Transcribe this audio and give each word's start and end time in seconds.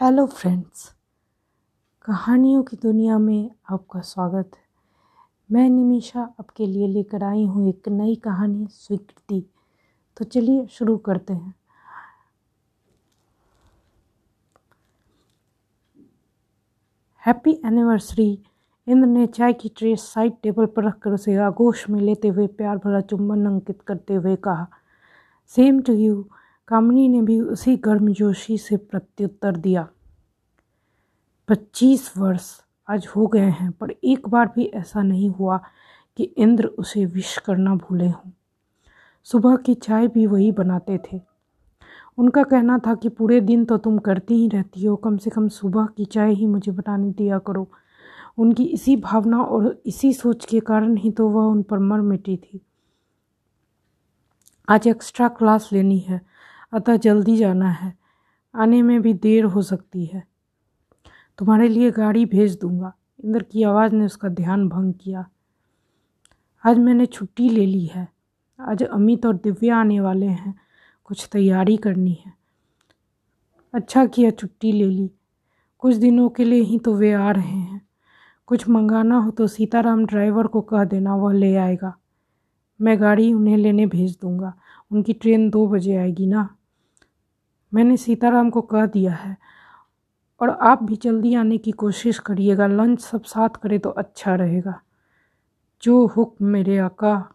Hello 0.00 0.24
friends 0.26 0.84
कहानियों 2.04 2.62
की 2.62 2.76
दुनिया 2.76 3.18
में 3.18 3.50
आपका 3.70 4.00
स्वागत 4.00 4.50
है। 4.56 4.62
मैं 5.50 5.68
निमिषा 5.70 6.22
आपके 6.40 6.66
लिए 6.66 6.88
लेकर 6.88 7.24
आई 7.24 7.44
हूँ 7.44 7.68
एक 7.68 7.88
नई 7.88 8.14
कहानी 8.14 8.66
स्वीकृति। 8.70 9.40
तो 10.16 10.24
चलिए 10.24 10.66
शुरू 10.66 10.96
करते 10.96 11.32
हैं। 11.32 11.54
हैप्पी 17.22 17.52
एनिवर्सरी 17.66 18.30
इंद्र 18.86 19.06
ने 19.06 19.26
चाय 19.26 19.52
की 19.52 19.68
ट्रे 19.68 19.96
साइड 19.96 20.32
टेबल 20.42 20.66
पर 20.66 20.84
रखकर 20.84 21.10
उसे 21.10 21.36
आगोश 21.36 21.88
में 21.90 22.00
लेते 22.00 22.28
हुए 22.28 22.46
प्यार 22.46 22.76
भरा 22.76 23.00
चुंबन 23.00 23.46
अंकित 23.46 23.82
करते 23.82 24.14
हुए 24.14 24.36
कहा 24.36 24.66
सेम 25.50 25.80
टू 25.82 25.92
यू 25.92 26.24
कामनी 26.68 27.08
ने 27.08 27.22
भी 27.22 27.40
उसी 27.40 27.76
गर्मजोशी 27.76 28.58
से 28.58 28.76
प्रत्युत्तर 28.76 29.56
दिया। 29.56 29.88
पच्चीस 31.48 32.18
वर्ष 32.18 32.60
आज 32.88 33.08
हो 33.16 33.26
गए 33.26 33.48
हैं, 33.50 33.72
पर 33.72 33.90
एक 34.04 34.28
बार 34.28 34.52
भी 34.56 34.64
ऐसा 34.64 35.02
नहीं 35.02 35.30
हुआ 35.30 35.60
कि 36.16 36.24
इंद्र 36.24 36.66
उसे 36.66 37.04
विश 37.04 37.38
करना 37.38 37.74
भूले 37.74 38.08
हों। 38.08 38.30
सुबह 39.24 39.56
की 39.56 39.74
चाय 39.74 40.08
भी 40.08 40.26
वही 40.26 40.52
बनाते 40.52 40.98
थे। 40.98 41.20
उनका 42.18 42.42
कहना 42.42 42.78
था 42.78 42.94
कि 42.94 43.08
पूरे 43.08 43.40
दिन 43.40 43.64
तो 43.64 43.76
तुम 43.76 43.98
करती 43.98 44.34
ही 44.34 44.48
रहती 44.48 44.84
हो, 44.84 44.96
कम 44.96 45.16
से 45.16 45.30
कम 45.30 45.48
सुबह 45.48 45.86
की 45.96 46.04
चाय 46.04 46.32
ही 46.32 46.46
मुझे 46.46 46.72
बनाने 46.72 47.10
दिया 47.10 47.38
करो। 47.38 47.70
उनकी 48.38 48.64
इसी 48.64 48.96
भावना 48.96 49.42
और 49.42 49.82
इसी 49.86 50.12
सोच 50.12 50.44
के 50.44 50.60
कारण 50.60 50.96
ही 50.96 51.10
तो 51.10 51.28
वह 51.28 51.44
उन 51.44 51.62
पर 51.62 51.78
मर 51.78 52.00
मिटी 52.00 52.36
थी। 52.36 52.60
आज 54.68 54.86
एक्स्ट्रा 54.86 55.28
क्लास 55.28 55.68
लेनी 55.72 55.98
है। 55.98 56.33
अतः 56.74 56.96
जल्दी 56.96 57.36
जाना 57.36 57.70
है। 57.70 57.98
आने 58.54 58.82
में 58.82 59.02
भी 59.02 59.14
देर 59.14 59.44
हो 59.44 59.62
सकती 59.62 60.04
है। 60.04 60.26
तुम्हारे 61.38 61.68
लिए 61.68 61.90
गाड़ी 61.90 62.26
भेज 62.26 62.58
दूँगा। 62.60 62.94
इंद्र 63.24 63.42
की 63.42 63.62
आवाज़ 63.62 63.92
ने 63.92 64.04
उसका 64.04 64.28
ध्यान 64.28 64.68
भंग 64.68 64.94
किया। 64.94 65.28
आज 66.66 66.78
मैंने 66.78 67.06
छुट्टी 67.06 67.48
ले 67.48 67.66
ली 67.66 67.86
है। 67.86 68.08
आज 68.60 68.82
अमित 68.82 69.26
और 69.26 69.34
दिव्या 69.36 69.76
आने 69.76 70.00
वाले 70.00 70.26
हैं। 70.26 70.54
कुछ 71.04 71.28
तैयारी 71.32 71.76
करनी 71.76 72.22
है। 72.26 72.32
अच्छा 73.74 74.06
किया 74.06 74.30
छुट्टी 74.30 74.72
ले 74.72 74.84
ली। 74.84 75.10
कुछ 75.78 75.94
दिनों 75.94 76.28
के 76.28 76.44
लिए 76.44 76.62
ही 76.62 76.78
तो 76.78 76.94
वे 76.94 77.12
आ 77.12 77.30
रहे 77.30 77.58
हैं। 77.58 77.88
कुछ 78.46 78.68
मंगाना 78.68 79.18
हो 79.18 79.30
तो 79.30 79.46
सीताराम 79.46 80.06
ड्राइवर 80.06 80.46
को 80.46 80.60
कह 80.60 80.84
देना, 80.84 81.16
वह 81.16 81.32
ले 81.32 81.56
आएगा। 81.56 81.96
मैं 82.80 83.00
गाड़ी 83.00 83.32
उन्हें 83.32 83.56
लेने 83.56 83.86
भेज 83.86 84.18
दूँगा। 84.22 84.54
उनकी 84.92 85.12
ट्रेन 85.12 85.50
दो 85.50 85.66
बजे 85.66 85.96
आएगी 85.96 86.26
ना? 86.26 86.56
मैंने 87.74 87.96
सीताराम 87.96 88.50
को 88.50 88.62
कह 88.62 88.86
दिया 88.86 89.14
है। 89.14 89.36
और 90.40 90.50
आप 90.50 90.82
भी 90.82 90.96
जल्दी 90.96 91.34
आने 91.34 91.58
की 91.58 91.70
कोशिश 91.70 92.18
करिएगा। 92.18 92.66
लंच 92.66 93.00
सब 93.00 93.22
साथ 93.22 93.48
करें 93.48 93.80
तो 93.80 93.90
अच्छा 93.90 94.34
रहेगा। 94.34 94.80
जो 95.82 96.06
हुक्म 96.06 96.46
मेरे 96.46 96.78
आका, 96.78 97.30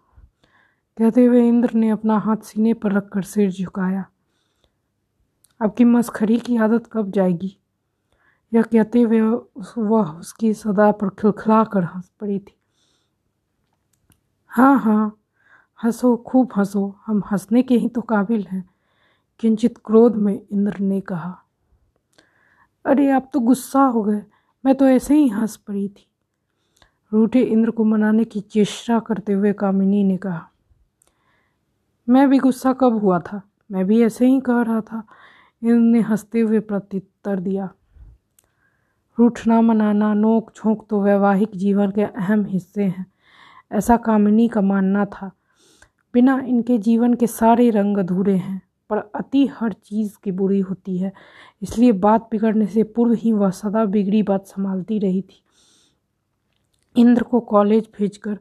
कहते 0.98 1.26
हुए 1.26 1.48
इंद्र 1.48 1.73
ने 1.73 1.90
अपना 1.90 2.18
हाथ 2.18 2.38
सीने 2.38 2.73
पर 2.73 2.92
रखकर 2.92 3.22
सिर 3.22 3.52
झुकाया। 3.52 4.06
आपकी 5.62 5.84
मस्खरी 5.84 6.40
की 6.40 6.58
आदत 6.58 6.90
कब 6.92 7.12
जाएगी? 7.12 7.58
यह 8.53 8.62
कहते 8.62 9.02
हुए 9.02 9.22
वह 9.78 10.12
उसकी 10.12 10.53
सदा 10.53 10.92
पर 10.92 11.09
खिलखिला 11.09 11.64
कर 11.64 11.84
हंस 11.84 12.12
पड़ी 12.20 12.40
थी। 12.40 12.56
हाँ 14.48 14.80
हाँ 14.80 15.20
हंसो, 15.84 16.18
खूब 16.18 16.50
हंसो। 16.58 17.00
हम 17.06 17.24
हंसने 17.31 17.64
के 17.64 17.78
ही 17.78 17.90
तो 17.90 18.02
काबिल 18.02 18.48
हैं। 18.52 18.69
किंचित 19.40 19.78
क्रोध 19.86 20.16
में 20.16 20.42
इंद्र 20.52 20.80
ने 20.80 21.02
कहा, 21.02 21.40
अरे, 22.86 23.12
आप 23.12 23.30
तो 23.34 23.40
गुस्सा 23.40 23.81
हो 23.81 24.04
गए। 24.04 24.23
मैं 24.66 24.76
तो 24.76 24.88
ऐसे 24.88 25.16
ही 25.16 25.28
हंस 25.28 25.56
पड़ी 25.56 25.88
थी। 25.88 26.09
रूठे 27.14 27.42
इंद्र 27.42 27.72
को 27.72 27.84
मनाने 27.84 28.23
की 28.23 28.42
चेष्टा 28.42 29.00
करते 29.00 29.34
हुए 29.34 29.53
कामिनी 29.53 30.03
ने 30.03 30.18
कहा, 30.18 30.50
मैं 32.09 32.30
भी 32.30 32.40
गुस्सा 32.40 32.74
कब 32.74 32.94
हुआ 32.94 33.19
था? 33.19 33.41
मैं 33.72 33.86
भी 33.86 34.03
ऐसे 34.03 34.28
ही 34.28 34.40
कह 34.40 34.62
रहा 34.62 34.81
था। 34.81 35.03
इंद्र 35.63 35.80
ने 35.80 36.02
हँसते 36.02 36.40
हुए 36.40 36.59
प्रत्युत्तर 36.59 37.40
दिया, 37.40 37.69
रूठना, 39.19 39.62
मनाना, 39.62 40.13
नोक, 40.13 40.52
झोंक 40.56 40.88
तो 40.90 41.02
वैवाहिक 41.02 41.52
जीवन 41.56 41.92
के 41.92 42.03
अहम 42.03 42.46
हिस्से 42.46 42.84
हैं। 42.84 43.06
ऐसा 43.72 43.97
कामिनी 43.97 44.47
का 44.47 44.62
मानना 44.62 45.06
था। 45.06 45.31
बिना 46.13 46.40
इनके 46.40 46.78
जीवन 46.78 47.13
के 47.13 47.28
सारे 47.28 47.69
रंग 47.69 47.97
अधूरे 47.97 48.36
हैं। 48.36 48.69
पर 48.89 48.97
अति 49.16 49.45
हर 49.53 49.73
चीज़ 49.75 50.17
की 50.23 50.31
बुरी 50.31 50.59
होती 50.59 50.97
है। 50.97 51.11
इसलिए 51.61 51.91
बात 52.00 52.27
बिगड़ने 52.31 52.66
से 52.67 52.83
पूर्व 52.85 53.13
ही 53.13 53.31
वह 53.33 53.50
सदा 53.51 53.85
बिगड़ी 53.88 54.23
बात 54.23 54.47
संभालती 54.47 55.00
रही 55.00 55.22
थी। 55.22 55.41
इंद्र 56.95 57.23
को 57.23 57.39
कॉलेज 57.39 57.88
भेजकर 57.97 58.38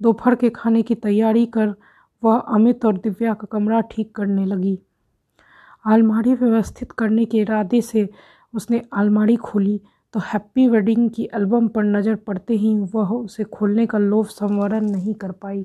दोपहर 0.00 0.34
के 0.34 0.50
खाने 0.50 0.82
की 0.82 0.94
तैयारी 0.96 1.46
कर 1.48 1.74
वह 2.22 2.36
अमित 2.36 2.84
और 2.84 2.96
दिव्या 2.98 3.34
का 3.34 3.46
कमरा 3.52 3.80
ठीक 3.90 4.14
करने 4.14 4.44
लगी। 4.46 4.78
अलमारी 5.84 6.34
व्यवस्थित 6.34 6.92
करने 6.92 7.24
के 7.24 7.38
इरादे 7.38 7.80
से 7.80 8.08
उसने 8.54 8.82
अलमारी 8.92 9.36
खोली 9.38 9.80
तो 10.14 10.20
हैप्पी 10.22 10.66
वेडिंग 10.68 11.08
की 11.10 11.28
एल्बम 11.34 11.68
पर 11.68 11.84
नज़र 11.86 12.14
पड़ते 12.16 12.54
ही 12.54 12.74
वह 12.94 13.10
उसे 13.10 13.44
खोलने 13.46 13.86
का 13.86 13.98
लोभ 13.98 14.26
संवरण 14.26 14.90
नहीं 14.90 15.14
कर 15.14 15.32
पाई। 15.32 15.64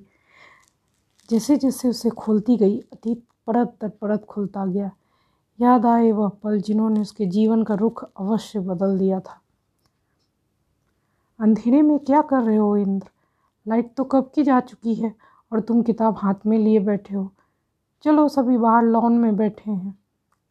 जैसे 1.29 1.55
जैसे 1.57 1.89
उसे 1.89 2.09
खोलती 2.09 2.57
गई, 2.57 2.77
अतीत 2.77 3.23
परत 3.47 3.75
दर 3.81 3.89
परत 3.91 4.25
खुलता 4.25 4.65
गया। 4.65 4.91
याद 5.59 5.85
आए 5.85 6.11
वह 6.11 6.29
पल 6.43 6.59
जिन्होंने 6.61 7.01
उसके 7.01 7.25
जीवन 7.27 7.63
का 7.63 7.73
रुख 7.75 8.03
अवश्य 8.03 8.59
बदल 8.59 8.97
दिया 8.99 9.19
था। 9.19 9.39
अंधेरे 11.39 11.81
में 11.81 11.97
क्या 11.99 12.21
कर 12.21 12.41
रहे 12.41 12.57
हो 12.57 12.75
इंद्र? 12.77 13.07
लाइट 13.65 13.93
तो 13.97 14.03
कब 14.03 14.31
की 14.35 14.43
जा 14.43 14.59
चुकी 14.61 14.93
है 14.95 15.13
और 15.51 15.59
तुम 15.59 15.81
किताब 15.81 16.17
हाथ 16.17 16.45
में 16.45 16.57
लिए 16.59 16.79
बैठे 16.79 17.15
हो। 17.15 17.29
चलो 18.03 18.27
सभी 18.27 18.57
बाहर 18.57 18.83
लॉन 18.83 19.17
में 19.17 19.35
बैठे 19.35 19.71
हैं। 19.71 19.97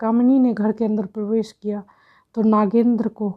कामिनी 0.00 0.38
ने 0.38 0.52
घर 0.54 0.72
के 0.72 0.84
अंदर 0.84 1.06
प्रवेश 1.06 1.52
किया 1.52 1.82
तो 2.34 2.42
नागेंद्र 2.42 3.08
को 3.10 3.28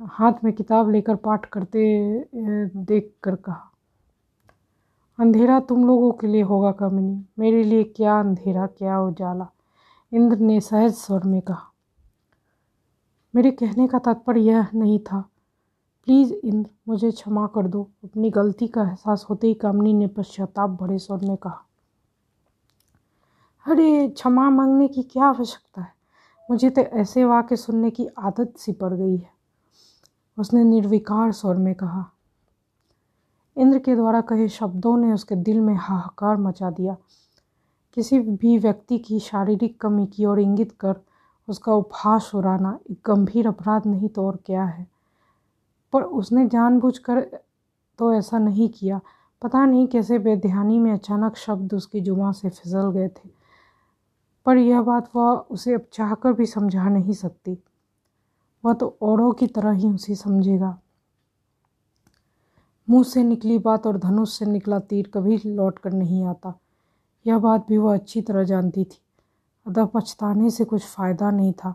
हाथ 0.00 0.44
में 0.44 0.52
किताब 0.52 0.90
लेकर 0.90 1.16
पाठ 1.16 1.46
करते 1.46 1.80
देख 2.34 3.12
कर 3.22 3.34
कहा। 3.36 3.67
अंधेरा 5.18 5.60
तुम 5.60 5.86
लोगों 5.86 6.12
के 6.12 6.26
लिए 6.26 6.42
होगा 6.42 6.72
कामिनी। 6.72 7.26
मेरे 7.38 7.64
लिए 7.64 7.84
क्या 7.84 8.20
अंधेरा, 8.20 8.66
क्या 8.66 9.00
उजाला? 9.00 9.48
इंद्र 10.12 10.36
ने 10.36 10.60
सहज 10.60 10.92
स्वर 10.92 11.24
में 11.24 11.42
कहा। 11.42 11.72
मेरे 13.34 13.50
कहने 13.50 13.88
का 13.88 13.98
तात्पर्य 13.98 14.40
यह 14.40 14.66
नहीं 14.74 14.98
था। 14.98 15.20
प्लीज़ 16.04 16.32
इंद्र, 16.32 16.70
मुझे 16.88 17.10
क्षमा 17.10 17.46
कर 17.46 17.66
दो। 17.66 17.90
अपनी 18.04 18.30
गलती 18.30 18.66
का 18.66 18.82
एहसास 18.82 19.26
होते 19.30 19.46
ही 19.46 19.54
कामनी 19.54 19.94
ने 19.94 20.06
पश्चाताप 20.06 20.70
भरे 20.70 20.98
स्वर 20.98 21.20
में 21.24 21.36
कहा। 21.36 21.62
अरे, 23.66 24.08
क्षमा 24.08 24.50
मांगने 24.50 24.88
की 24.88 25.02
क्या 25.02 25.24
आवश्यकता 25.24 25.82
है? 25.82 25.92
मुझे 26.50 26.70
तो 26.70 26.80
ऐसे 26.80 27.24
वाक्य 27.24 27.56
सुनने 27.56 27.90
की 27.90 28.06
आदत 28.06 28.54
सी 28.56 28.72
पड़ 28.72 28.94
गई 28.94 29.16
है। 29.16 29.30
उसने 30.38 30.64
निर्विकार 30.64 31.32
स्वर 31.32 31.56
में 31.56 31.74
कहा। 31.74 32.12
इंद्र 33.58 33.78
के 33.78 33.96
द्वारा 33.96 34.20
कहे 34.20 34.48
शब्दों 34.48 34.96
ने 34.96 35.12
उसके 35.12 35.34
दिल 35.34 35.60
में 35.60 35.74
हाहाकार 35.74 36.36
मचा 36.36 36.70
दिया। 36.70 36.96
किसी 37.94 38.18
भी 38.18 38.58
व्यक्ति 38.58 38.98
की 38.98 39.20
शारीरिक 39.20 39.80
कमी 39.80 40.06
की 40.06 40.24
ओर 40.24 40.40
इंगित 40.40 40.72
कर 40.72 40.94
उसका 41.48 41.72
उपहास 41.72 42.30
उड़ाना 42.34 42.78
एक 42.90 42.98
गंभीर 43.06 43.46
अपराध 43.46 43.86
नहीं 43.86 44.08
तो 44.08 44.26
और 44.26 44.38
क्या 44.46 44.64
है? 44.64 44.86
पर 45.92 46.02
उसने 46.02 46.46
जानबूझकर 46.46 47.20
तो 47.98 48.14
ऐसा 48.14 48.38
नहीं 48.38 48.68
किया। 48.68 49.00
पता 49.42 49.66
नहीं 49.66 49.86
कैसे 49.86 50.18
बेध्यानी 50.18 50.78
में 50.78 50.92
अचानक 50.92 51.36
शब्द 51.36 51.74
उसकी 51.74 52.00
जुमा 52.00 52.32
से 52.32 52.48
फिसल 52.48 52.90
गए 52.90 53.08
थे। 53.08 53.30
पर 54.46 54.56
यह 54.56 54.82
बात 54.82 55.10
वह 55.16 55.30
उसे 55.30 55.74
अब 55.74 55.86
चाहकर 55.92 56.32
भी 56.32 56.46
समझा 56.46 56.88
नहीं 56.88 57.12
सकती। 57.12 57.58
वह 58.64 58.72
तो 58.72 58.98
औरों 59.02 59.32
की 59.32 59.46
तरह 59.46 59.70
ही 59.70 59.88
उसे 59.88 60.14
समझेगा। 60.14 60.78
मुँह 62.88 63.04
से 63.04 63.22
निकली 63.22 63.58
बात 63.58 63.86
और 63.86 63.98
धनुष 63.98 64.38
से 64.38 64.46
निकला 64.46 64.78
तीर 64.78 65.10
कभी 65.14 65.40
लौट 65.46 65.78
कर 65.78 65.92
नहीं 65.92 66.24
आता। 66.24 66.58
यह 67.26 67.38
बात 67.38 67.66
भी 67.68 67.76
वह 67.78 67.94
अच्छी 67.94 68.22
तरह 68.22 68.44
जानती 68.44 68.84
थी। 68.84 69.00
अतः 69.66 69.84
पछताने 69.84 70.50
से 70.50 70.64
कुछ 70.64 70.82
फ़ायदा 70.82 71.30
नहीं 71.30 71.52
था, 71.52 71.74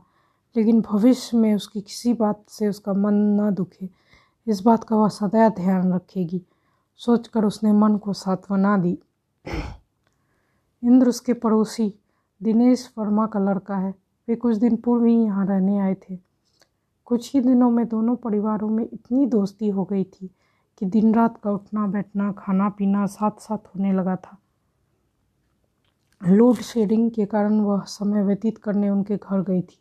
लेकिन 0.56 0.82
भविष्य 0.82 1.38
में 1.38 1.54
उसकी 1.56 1.82
किसी 1.82 2.14
बात 2.14 2.44
से 2.50 2.68
उसका 2.68 2.94
मन 2.94 3.14
न 3.42 3.54
दुखे, 3.54 3.90
इस 4.48 4.62
बात 4.62 4.84
का 4.84 4.96
वह 4.96 5.08
सदैव 5.08 5.50
ध्यान 5.50 5.94
रखेगी। 5.94 6.42
सोचकर 6.96 7.46
उसने 7.46 7.72
मन 7.72 7.98
को 7.98 8.14
सांत्वना 8.14 8.78
दी। 8.78 8.98
इंद्र 10.84 11.10
उसके 11.10 11.34
पड़ोसी 11.34 11.94
दिनेश 12.42 12.92
वर्मा 12.98 13.26
का 13.28 13.40
लड़का 13.40 13.76
है। 13.76 13.94
वे 14.28 14.36
कुछ 14.36 14.58
दिन 14.58 14.76
पूर्व 14.76 15.06
ही 15.06 15.16
यहाँ 15.16 15.46
रहने 15.46 15.78
आए 15.80 15.96
थे। 15.96 16.18
कुछ 17.06 17.34
ही 17.34 17.42
दिनों 17.42 17.70
में 17.72 17.88
दोनों 17.88 18.16
परिवारों 18.16 18.70
में 18.70 18.88
इतनी 18.94 19.26
दोस्ती 19.26 19.70
हो 19.70 19.84
गई 19.84 20.04
थी 20.04 20.30
कि 20.78 20.86
दिन 20.86 21.16
रात 21.16 21.38
का 21.44 21.52
उठना, 21.52 21.88
बैठना, 21.88 22.32
खाना 22.32 22.70
पीना 22.70 23.06
साथ 23.06 23.32
साथ 23.40 23.58
होने 23.58 23.94
लगा 23.94 24.16
था। 24.16 24.38
लोड 26.28 26.56
शेडिंग 26.56 27.12
के 27.12 27.26
कारण 27.26 27.60
वह 27.60 27.82
समय 27.82 28.24
व्यतीत 28.24 28.58
करने 28.58 28.90
उनके 28.90 29.18
घर 29.18 29.42
गई 29.42 29.62
थी 29.62 29.80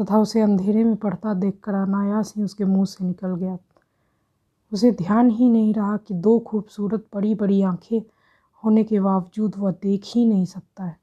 तथा 0.00 0.18
उसे 0.18 0.40
अंधेरे 0.40 0.84
में 0.84 0.96
पढ़ता 0.96 1.34
देखकर 1.34 1.74
अनायास 1.74 2.34
ही 2.36 2.42
उसके 2.42 2.64
मुँह 2.64 2.84
से 2.84 3.04
निकल 3.04 3.36
गया। 3.36 3.58
उसे 4.72 4.92
ध्यान 4.92 5.30
ही 5.30 5.50
नहीं 5.50 5.74
रहा 5.74 5.96
कि 5.96 6.14
दो 6.14 6.38
खूबसूरत 6.38 7.06
बड़ी 7.14 7.34
बड़ी 7.34 7.62
आँखें 7.62 8.02
होने 8.64 8.84
के 8.84 9.00
बावजूद 9.00 9.56
वह 9.56 9.70
देख 9.70 10.02
ही 10.06 10.26
नहीं 10.26 10.44
सकता 10.44 10.84
है। 10.84 11.00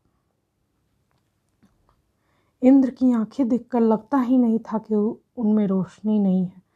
इंद्र 2.63 2.89
की 2.89 3.11
आँखें 3.11 3.49
देखकर 3.49 3.79
लगता 3.79 4.17
ही 4.17 4.37
नहीं 4.37 4.59
था 4.59 4.77
कि 4.77 4.95
उनमें 5.37 5.67
रोशनी 5.67 6.19
नहीं 6.19 6.45
है। 6.45 6.68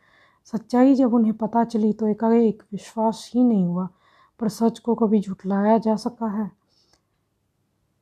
सच्चाई 0.46 0.96
जब 0.96 1.14
उन्हें 1.14 1.34
पता 1.34 1.64
चली 1.64 1.94
तो 1.94 2.08
एकाएक 2.08 2.64
विश्वास 2.72 3.30
ही 3.34 3.44
नहीं 3.44 3.66
हुआ, 3.66 3.88
पर 4.40 4.50
सच 4.50 4.80
को 4.80 4.96
कभी 4.96 5.20
झुटलाया 5.20 5.78
जा 5.78 5.96
सका 5.96 6.28
है। 6.28 6.52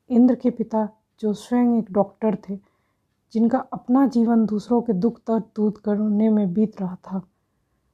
इंद्र 0.09 0.35
के 0.35 0.49
पिता 0.49 0.87
जो 1.19 1.33
स्वयं 1.33 1.77
एक 1.77 1.91
डॉक्टर 1.91 2.37
थे, 2.49 2.59
जिनका 3.33 3.59
अपना 3.73 4.05
जीवन 4.07 4.45
दूसरों 4.45 4.81
के 4.81 4.93
दुख 4.93 5.19
दर्द 5.19 5.43
दूध 5.55 5.77
करने 5.77 6.29
में 6.29 6.53
बीत 6.53 6.81
रहा 6.81 6.95
था, 6.95 7.21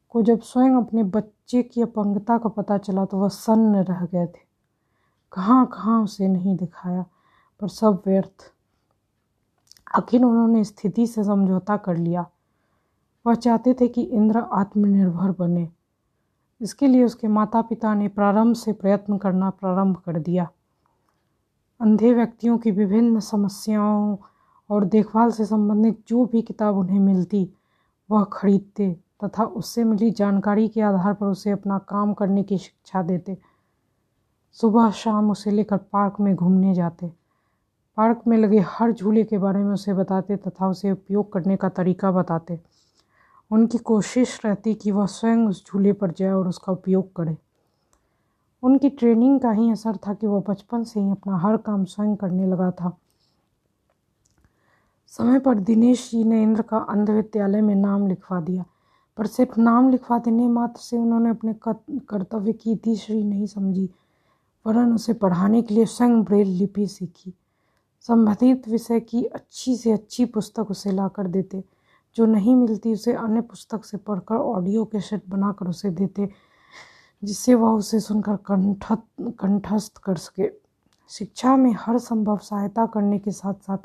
को 0.10 0.22
जब 0.22 0.42
स्वयं 0.42 0.76
अपने 0.76 1.04
बच्चे 1.04 1.64
की 1.64 1.82
अपंगता 1.82 2.38
का 2.38 2.50
पता 2.50 2.78
चला 2.78 3.06
तो 3.06 3.18
वह 3.18 3.30
सन्न 3.30 3.84
रह 3.84 4.06
गए 4.06 4.26
थे। 4.26 4.46
कहाँ 5.34 5.66
कहाँ 5.66 6.04
उसे 6.04 6.28
नहीं 6.28 6.56
दिखाया, 6.56 7.06
पर 7.62 7.68
सब 7.68 8.02
व्यर्थ। 8.06 8.52
आखिर 9.96 10.24
उन्होंने 10.24 10.64
स्थिति 10.64 11.08
से 11.08 11.24
समझौता 11.24 11.78
कर 11.78 11.98
लिया। 11.98 12.26
वह 13.28 13.34
चाहते 13.34 13.74
थे 13.74 13.88
कि 13.88 14.02
इंद्र 14.02 14.40
आत्मनिर्भर 14.40 15.32
बने। 15.32 15.70
इसके 16.62 16.88
लिए 16.88 17.04
उसके 17.04 17.28
माता 17.28 17.62
पिता 17.62 17.94
ने 17.94 18.08
प्रारंभ 18.08 18.56
से 18.56 18.74
प्रयत्न 18.74 19.18
करना 19.18 19.50
प्रारंभ 19.50 19.98
कर 19.98 20.20
दिया। 20.20 20.50
अंधे 21.82 22.14
व्यक्तियों 22.14 22.58
की 22.58 22.72
विभिन्न 22.72 23.20
समस्याओं 23.20 24.18
और 24.70 24.86
देखभाल 24.86 25.32
से 25.32 25.46
संबंधित 25.46 26.04
जो 26.08 26.26
भी 26.26 26.42
किताब 26.42 26.78
उन्हें 26.78 27.00
मिलती, 27.00 27.50
वह 28.12 28.24
खरीदते 28.24 28.98
तथा 29.26 29.44
उससे 29.44 29.84
मिली 29.84 30.12
जानकारी 30.12 30.68
के 30.68 30.82
आधार 30.82 31.14
पर 31.14 31.26
उसे 31.26 31.52
अपना 31.52 31.78
काम 31.78 32.14
करने 32.14 32.44
की 32.44 32.58
शिक्षा 32.58 33.02
देते। 33.02 33.38
सुबह 34.52 34.92
शाम 34.92 35.32
उसे 35.32 35.52
लेकर 35.52 35.78
पार्क 35.78 36.16
में 36.20 36.36
घूमने 36.36 36.74
जाते। 36.74 37.12
पार्क 37.98 38.22
में 38.28 38.38
लगे 38.38 38.60
हर 38.60 38.92
झूले 38.92 39.24
के 39.24 39.38
बारे 39.38 39.64
में 39.64 39.74
उसे 39.74 39.94
बताते 39.94 40.36
तथा 40.36 40.68
उसे 40.68 40.92
उपयोग 40.92 41.32
करने 41.34 41.56
का 41.56 41.70
तरीका 41.70 42.12
बताते। 42.12 42.60
उनकी 43.52 43.78
कोशिश 43.78 44.40
रहती 44.46 44.74
कि 44.74 44.92
वह 44.92 45.06
स्वयं 45.06 45.48
उस 45.48 45.64
झूले 45.66 45.94
पर 45.94 46.12
जाए 46.12 46.32
और 46.32 46.48
उसका 46.48 46.72
उपयोग 46.74 47.12
करे। 47.16 47.36
उनकी 48.64 48.90
ट्रेनिंग 48.90 49.40
का 49.40 49.52
ही 49.52 49.70
असर 49.72 49.98
था 49.98 50.14
कि 50.14 50.28
वह 50.28 50.44
बचपन 50.50 50.84
से 50.84 51.00
ही 51.00 51.10
अपना 51.12 51.38
हर 51.38 51.58
काम 51.58 51.84
स्वयं 51.86 52.16
करने 52.16 52.48
लगा 52.48 52.72
था। 52.72 52.98
समय 55.08 55.40
पर 55.40 55.60
दिनेश 55.60 56.10
जी 56.12 56.24
ने 56.24 56.42
इंद्र 56.44 56.62
का 56.62 56.78
अंध 56.80 57.10
विद्यालय 57.10 57.62
में 57.62 57.76
नाम 57.76 58.08
लिखवा 58.08 58.40
दिया, 58.42 58.66
पर 59.18 59.28
सिर्फ़ 59.28 59.60
नाम 59.60 59.90
लिखवा 59.90 60.18
देने 60.20 60.48
मात्र 60.48 60.82
से 60.82 60.98
उन्होंने 60.98 61.30
अपने 61.30 61.54
कर्तव्य 61.66 62.54
की 62.54 62.76
तीसरी 62.76 63.24
नहीं 63.24 63.46
समझी, 63.46 63.90
वरन 64.66 64.94
उसे 64.94 65.14
पढ़ाने 65.14 65.62
के 65.62 65.74
लिए 65.74 65.86
स्वयं 65.86 66.24
ब्रेल 66.24 66.48
लिपि 66.50 66.88
सीखी। 66.88 67.34
संबंधित 68.02 68.68
विषय 68.68 69.00
की 69.00 69.24
अच्छी 69.26 69.76
से 69.78 69.92
अच्छी 69.92 70.26
पुस्तक 70.26 70.72
उसे 70.72 70.92
ला 70.92 71.08
कर 71.08 71.28
देते। 71.28 71.64
जो 72.18 72.26
नहीं 72.26 72.56
मिलती 72.56 72.94
उसे 72.94 73.14
अन्य 73.14 73.42
पुस्तक 73.42 73.86
से 73.86 73.98
पढ़कर, 73.98 74.36
ऑडियो 74.36 74.86
कैसेट 74.86 75.24
बनाकर 75.30 75.68
उसे 75.68 75.90
देते, 75.90 76.30
जिससे 77.24 77.56
वह 77.56 77.70
उसे 77.70 78.00
सुनकर 78.00 78.36
कंठ 78.36 78.86
कंठस्थ 79.22 79.98
कर 79.98 80.16
सके। 80.16 80.50
शिक्षा 81.10 81.58
में 81.58 81.76
हर 81.80 81.98
संभव 81.98 82.38
सहायता 82.38 82.86
करने 82.86 83.20
के 83.20 83.32
साथ 83.32 83.54
साथ 83.54 83.78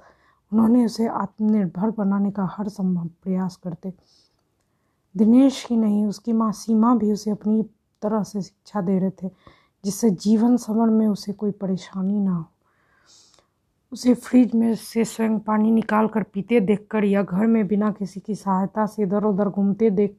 उन्होंने 0.53 0.85
उसे 0.85 1.07
आत्मनिर्भर 1.07 1.91
बनाने 1.91 2.31
का 2.31 2.49
हर 2.53 2.69
संभव 2.69 3.07
प्रयास 3.23 3.57
करते। 3.57 3.93
दिनेश 5.17 5.67
ही 5.71 5.77
नहीं, 5.77 6.07
उसकी 6.07 6.33
माँ 6.33 6.53
सीमा 6.53 6.95
भी 6.95 7.13
उसे 7.13 7.31
अपनी 7.31 7.63
तरह 8.03 8.23
से 8.23 8.43
शिक्षा 8.43 8.81
दे 8.81 8.99
रहे 8.99 9.11
थे, 9.11 9.31
जिससे 9.85 10.11
जीवन 10.11 10.57
समर 10.57 10.91
में 10.91 11.07
उसे 11.07 11.33
कोई 11.33 11.51
परेशानी 11.51 12.21
ना 12.21 12.35
हो। 12.35 12.52
उसे 13.93 14.15
फ्रिज 14.15 14.55
में 14.55 14.75
से 14.75 15.05
स्वयं 15.05 15.39
पानी 15.39 15.71
निकाल 15.71 16.07
कर 16.09 16.23
पीते 16.25 16.61
देखकर 16.61 17.05
या 17.05 17.23
घर 17.23 17.47
में 17.47 17.67
बिना 17.67 17.91
किसी 17.93 18.21
की 18.21 18.35
सहायता 18.35 18.87
से 18.87 19.03
इधर 19.03 19.25
उधर 19.25 19.49
घूमते 19.49 19.91
देख 19.91 20.17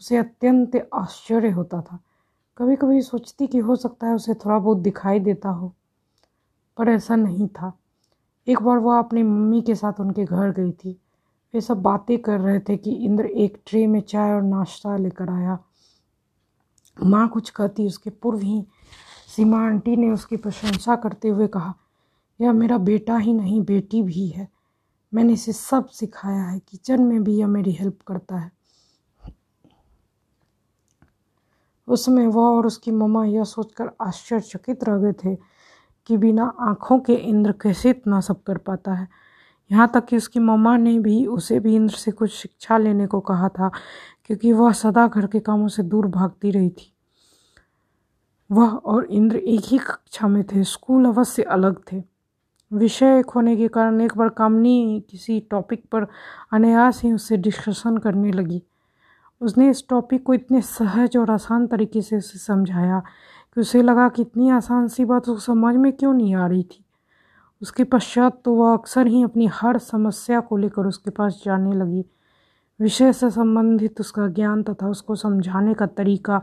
उसे 0.00 0.16
अत्यंत 0.16 0.76
आश्चर्य 0.94 1.50
होता 1.50 1.80
था। 1.82 1.98
कभी 2.58 2.76
कभी 2.76 3.00
सोचती 3.02 3.46
कि 3.46 3.58
हो 3.58 3.76
सकता 3.76 4.06
है 4.06 4.14
उसे 4.14 4.34
थोड़ा 4.34 4.58
बहुत 4.58 4.78
दिखाई 4.78 5.20
देता 5.20 5.48
हो, 5.48 5.72
पर 6.78 6.88
ऐसा 6.88 7.16
नहीं 7.16 7.48
था। 7.48 7.72
एक 8.46 8.62
बार 8.62 8.78
वह 8.78 8.98
अपनी 8.98 9.22
मम्मी 9.22 9.60
के 9.62 9.74
साथ 9.74 10.00
उनके 10.00 10.24
घर 10.24 10.50
गई 10.50 10.70
थी। 10.74 10.96
वे 11.54 11.60
सब 11.60 11.82
बातें 11.82 12.18
कर 12.18 12.40
रहे 12.40 12.58
थे 12.60 12.76
कि 12.76 12.92
इंद्र 12.96 13.26
एक 13.26 13.60
ट्रे 13.66 13.86
में 13.86 14.00
चाय 14.00 14.32
और 14.32 14.42
नाश्ता 14.42 14.96
लेकर 14.96 15.30
आया। 15.30 15.58
माँ 16.96 17.28
कुछ 17.28 17.50
कहती, 17.50 17.86
उसके 17.86 18.10
पूर्व 18.12 18.38
ही 18.38 18.64
सीमा 19.28 19.66
आंटी 19.66 19.96
ने 19.96 20.10
उसकी 20.10 20.36
प्रशंसा 20.36 20.96
करते 20.96 21.28
हुए 21.28 21.46
कहा 21.46 21.74
यह 22.40 22.52
मेरा 22.52 22.78
बेटा 22.78 23.16
ही 23.16 23.32
नहीं, 23.32 23.62
बेटी 23.62 24.02
भी 24.02 24.28
है। 24.28 24.48
मैंने 25.14 25.32
इसे 25.32 25.52
सब 25.52 25.86
सिखाया 25.86 26.42
है 26.42 26.58
किचन 26.58 27.02
में 27.02 27.24
भी 27.24 27.36
यह 27.36 27.46
मेरी 27.46 27.72
हेल्प 27.72 27.98
करता 28.06 28.36
है। 28.36 28.52
उस 31.88 32.04
समय 32.04 32.26
वह 32.26 32.42
और 32.42 32.66
उसकी 32.66 32.90
मम्मा 32.90 33.24
यह 33.24 33.44
सोचकर 33.44 33.90
आश्चर्यचकित 34.00 34.84
रह 34.84 34.98
गए 34.98 35.12
थे 35.12 35.38
कि 36.06 36.16
बिना 36.16 36.54
आँखों 36.60 37.00
के 37.00 37.14
इंद्र 37.14 37.52
कैसे 37.52 37.90
इतना 37.90 38.20
सब 38.20 38.42
कर 38.42 38.58
पाता 38.58 38.92
है। 38.92 39.08
यहाँ 39.72 39.90
तक 39.94 40.06
कि 40.06 40.16
उसकी 40.16 40.40
मम्मा 40.40 40.76
ने 40.76 40.98
भी, 40.98 41.26
उसे 41.26 41.60
भी 41.60 41.76
इंद्र 41.76 41.94
से 41.94 42.10
कुछ 42.10 42.32
शिक्षा 42.32 42.78
लेने 42.78 43.06
को 43.06 43.20
कहा 43.20 43.48
था, 43.48 43.70
क्योंकि 44.24 44.52
वह 44.52 44.72
सदा 44.72 45.08
घर 45.08 45.26
के 45.26 45.40
कामों 45.40 45.68
से 45.68 45.82
दूर 45.82 46.06
भागती 46.06 46.50
रही 46.50 46.70
थी। 46.70 46.94
वह 48.50 48.68
और 48.68 49.04
इंद्र 49.04 49.36
एक 49.36 49.60
ही 49.64 49.78
कक्षा 49.78 50.28
में 50.28 50.44
थे, 50.44 50.64
स्कूल 50.64 51.04
अवश्य 51.04 51.42
अलग 51.42 51.82
थे। 51.92 52.19
विषय 52.72 53.22
होने 53.34 53.56
के 53.56 53.68
कारण 53.68 54.00
एक 54.00 54.16
बार 54.16 54.28
कामनी 54.28 55.04
किसी 55.10 55.40
टॉपिक 55.50 55.84
पर 55.92 56.06
अनायास 56.52 57.02
ही 57.02 57.12
उससे 57.12 57.36
डिस्कशन 57.36 57.96
करने 57.98 58.32
लगी। 58.32 58.62
उसने 59.40 59.70
इस 59.70 59.84
टॉपिक 59.88 60.22
को 60.22 60.34
इतने 60.34 60.60
सहज 60.60 61.16
और 61.16 61.30
आसान 61.30 61.66
तरीके 61.66 62.02
से 62.02 62.16
उसे 62.16 62.38
समझाया 62.38 63.02
कि 63.54 63.60
उसे 63.60 63.82
लगा 63.82 64.08
कि 64.08 64.22
इतनी 64.22 64.50
आसान 64.50 64.88
सी 64.88 65.04
बात 65.04 65.28
उसको 65.28 65.40
समझ 65.40 65.74
में 65.76 65.92
क्यों 65.92 66.12
नहीं 66.14 66.34
आ 66.34 66.46
रही 66.46 66.62
थी। 66.62 66.84
उसके 67.62 67.84
पश्चात 67.84 68.40
तो 68.44 68.54
वह 68.54 68.72
अक्सर 68.72 69.06
ही 69.06 69.22
अपनी 69.22 69.46
हर 69.46 69.78
समस्या 69.78 70.40
को 70.40 70.56
लेकर 70.56 70.86
उसके 70.86 71.10
पास 71.10 71.42
जाने 71.44 71.72
लगी। 71.72 72.04
विषय 72.80 73.12
से 73.12 73.30
संबंधित 73.30 74.00
उसका 74.00 74.28
ज्ञान 74.28 74.62
तथा 74.62 74.88
उसको 74.88 75.14
समझाने 75.14 75.74
का 75.74 75.86
तरीका 75.86 76.42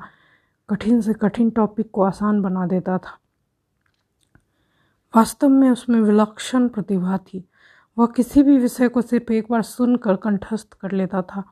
कठिन 0.70 1.02
से 1.02 1.14
कठिन 1.14 1.50
टॉपिक 1.50 1.90
को 1.92 2.02
आसान 2.02 2.42
बना 2.42 2.66
देता 2.68 2.98
था। 2.98 3.18
वास्तव 5.18 5.50
में 5.50 5.70
उसमें 5.70 6.02
विलक्षण 6.02 6.68
प्रतिभा 6.68 7.18
थी। 7.18 7.50
वह 7.98 8.06
किसी 8.06 8.44
भी 8.44 8.58
विषय 8.58 8.88
को 8.88 9.02
सिर्फ़ 9.02 9.34
एक 9.34 9.48
बार 9.52 9.62
सुनकर 9.62 10.16
कंठस्थ 10.16 10.74
कर 10.74 10.92
लेता 10.92 11.22
था। 11.22 11.44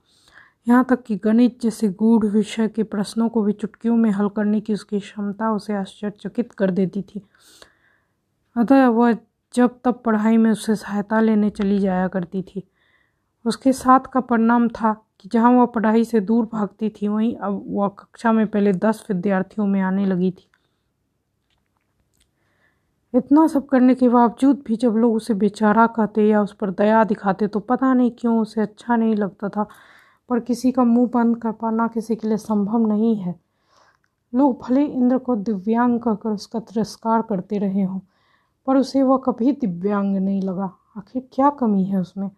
यहाँ 0.67 0.85
तक 0.89 1.03
कि 1.03 1.15
गणित 1.15 1.61
जैसे 1.61 1.89
गूढ़ 1.89 2.25
विषय 2.25 2.67
के 2.67 2.83
प्रश्नों 2.83 3.29
को 3.29 3.43
भी 3.43 3.53
चुटकियों 3.53 3.97
में 3.97 4.11
हल 4.11 4.29
करने 4.29 4.61
की 4.61 4.73
उसकी 4.73 4.99
क्षमता 4.99 5.51
उसे 5.51 5.73
आश्चर्यचकित 5.73 6.51
कर 6.51 6.71
देती 6.71 7.01
थी। 7.01 7.21
अतः 8.57 8.87
वह 8.87 9.17
जब 9.53 9.79
तब 9.83 10.01
पढ़ाई 10.05 10.37
में 10.37 10.51
उससे 10.51 10.75
सहायता 10.75 11.19
लेने 11.19 11.49
चली 11.49 11.79
जाया 11.79 12.07
करती 12.07 12.41
थी। 12.41 12.67
उसके 13.45 13.73
साथ 13.73 13.99
का 13.99 14.19
परिणाम 14.19 14.67
था 14.69 14.93
कि 15.19 15.29
जहाँ 15.29 15.51
वह 15.51 15.65
पढ़ाई 15.65 16.03
से 16.03 16.19
दूर 16.19 16.45
भागती 16.45 16.89
थी, 16.89 17.07
वहीं 17.07 17.35
अब 17.35 17.63
वह 17.67 17.87
कक्षा 17.87 18.31
में 18.31 18.47
पहले 18.47 18.73
दस 18.73 19.05
विद्यार्थियों 19.11 19.67
में 19.67 19.81
आने 19.81 20.05
लगी 20.05 20.31
थी। 20.31 20.49
इतना 23.15 23.45
सब 23.47 23.65
करने 23.67 23.93
के 23.95 24.07
बावजूद 24.09 24.63
भी 24.67 24.75
जब 24.75 24.95
लोग 24.97 25.13
उसे 25.15 25.33
बेचारा 25.33 25.85
कहते 25.87 26.27
या 26.27 26.41
उस 26.41 26.53
पर 26.53 26.69
दया 26.71 27.03
दिखाते 27.03 27.47
तो 27.47 27.59
पता 27.61 27.93
नहीं 27.93 28.11
क्यों 28.11 28.39
उसे 28.41 28.61
अच्छा 28.61 28.95
नहीं 28.95 29.15
लगता 29.15 29.49
था। 29.49 29.67
पर 30.29 30.39
किसी 30.39 30.71
का 30.71 30.83
मुँह 30.83 31.09
बंद 31.13 31.37
कर 31.37 31.51
पाना 31.51 31.87
किसी 31.87 32.15
के 32.15 32.27
लिए 32.27 32.37
संभव 32.37 32.87
नहीं 32.87 33.15
है। 33.17 33.35
लोग 34.33 34.59
भले 34.61 34.83
इंद्र 34.83 35.17
को 35.17 35.35
दिव्यांग 35.37 35.99
कहकर 35.99 36.29
उसका 36.29 36.59
तिरस्कार 36.61 37.21
करते 37.21 37.57
रहे 37.57 37.83
हों, 37.83 37.99
पर 38.67 38.77
उसे 38.77 39.03
वह 39.03 39.17
कभी 39.25 39.51
दिव्यांग 39.53 40.15
नहीं 40.17 40.41
लगा। 40.41 40.71
आखिर 40.97 41.27
क्या 41.33 41.49
कमी 41.59 41.83
है 41.85 41.99
उसमें? 41.99 42.29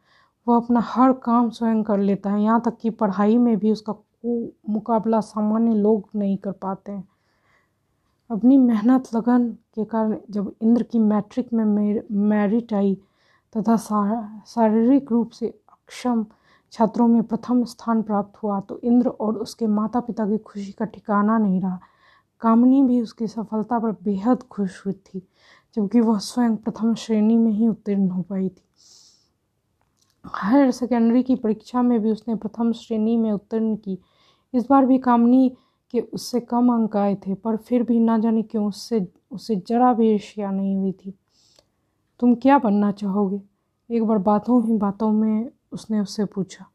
वह 0.48 0.55
अपना 0.57 0.79
हर 0.86 1.12
काम 1.24 1.50
स्वयं 1.50 1.84
कर 1.84 2.00
लेता 2.00 2.31
है। 2.31 2.41
यहाँ 2.43 2.62
तक 2.65 2.77
कि 2.81 2.89
पढ़ाई 2.91 3.38
में 3.38 3.57
भी 3.57 3.72
उसका 3.72 3.96
मुकाबला 4.69 5.19
सामान्य 5.22 5.74
लोग 5.75 6.10
नहीं 6.15 6.38
कर 6.38 6.51
पाते 6.53 6.91
हैं। 6.91 7.07
अपनी 8.29 8.57
मेहनत, 8.57 9.03
लगन 9.15 9.50
के 9.75 9.84
कारण 9.86 10.17
जब 10.31 10.51
इंद्र 10.62 10.84
की 10.84 11.00
मैट्रिक 11.00 11.53
में 11.53 11.65
मेरिट 11.65 12.74
आई 12.74 12.96
तथा 13.55 13.75
शारीरिक 14.48 15.12
रूप 15.12 15.29
से 15.31 15.48
अक्षम 15.48 16.25
छात्रों 16.74 17.07
में 17.07 17.22
प्रथम 17.24 17.63
स्थान 17.65 18.01
प्राप्त 18.01 18.43
हुआ 18.43 18.60
तो 18.60 18.79
इंद्र 18.84 19.10
और 19.10 19.38
उसके 19.38 19.67
माता 19.67 20.00
पिता 20.00 20.25
की 20.27 20.38
खुशी 20.39 20.72
का 20.72 20.86
ठिकाना 20.86 21.38
नहीं 21.38 21.62
रहा। 21.62 21.79
कामनी 22.41 22.81
भी 22.84 23.01
उसकी 23.01 23.27
सफलता 23.27 23.79
पर 23.79 23.91
बेहद 24.03 24.43
खुश 24.43 24.86
हुई 24.86 24.93
थी, 24.93 25.22
जबकि 25.75 26.00
वह 26.00 26.17
स्वयं 26.19 26.55
प्रथम 26.55 26.93
श्रेणी 26.96 27.38
में 27.38 27.51
ही 27.51 27.67
उत्तीर्ण 27.67 28.10
हो 28.10 28.22
पाई 28.22 28.50
थी। 28.50 28.63
हायर 30.25 30.72
सेकेंडरी 30.72 31.24
की 31.24 31.36
परीक्षा 31.36 31.81
में 31.81 32.00
भी 32.00 32.12
उसने 32.12 32.36
प्रथम 32.36 32.72
श्रेणी 32.74 33.15
में 33.17 33.31
उत्तीर्ण 33.31 33.75
की। 33.75 33.98
इस 34.53 34.65
बार 34.69 34.86
भी 34.86 34.98
कामनी 35.00 35.51
के 35.94 36.00
उससे 36.00 36.39
कम 36.41 36.74
अंक 36.74 36.96
आए 36.98 37.15
थे, 37.17 37.34
पर 37.34 37.58
फिर 37.58 37.84
भी 37.84 38.00
ना 38.00 38.17
जाने 38.17 38.41
क्यों 38.44 38.67
उससे 38.67 39.06
उसे 39.32 39.56
जरा 39.67 39.94
भी 39.94 40.10
ईर्ष्या 40.13 40.51
नहीं 40.51 40.75
हुई 40.75 40.91
थी। 40.94 41.13
तुम 42.20 42.36
क्या 42.36 42.58
बनना 42.58 42.91
चाहोगे? 42.91 43.41
एक 43.89 44.03
बार 44.03 44.17
बातों 44.17 44.63
ही 44.65 44.77
बातों 44.77 45.12
में 45.12 45.50
उसने 45.72 46.00
उससे 46.00 46.25
पूछा। 46.25 46.65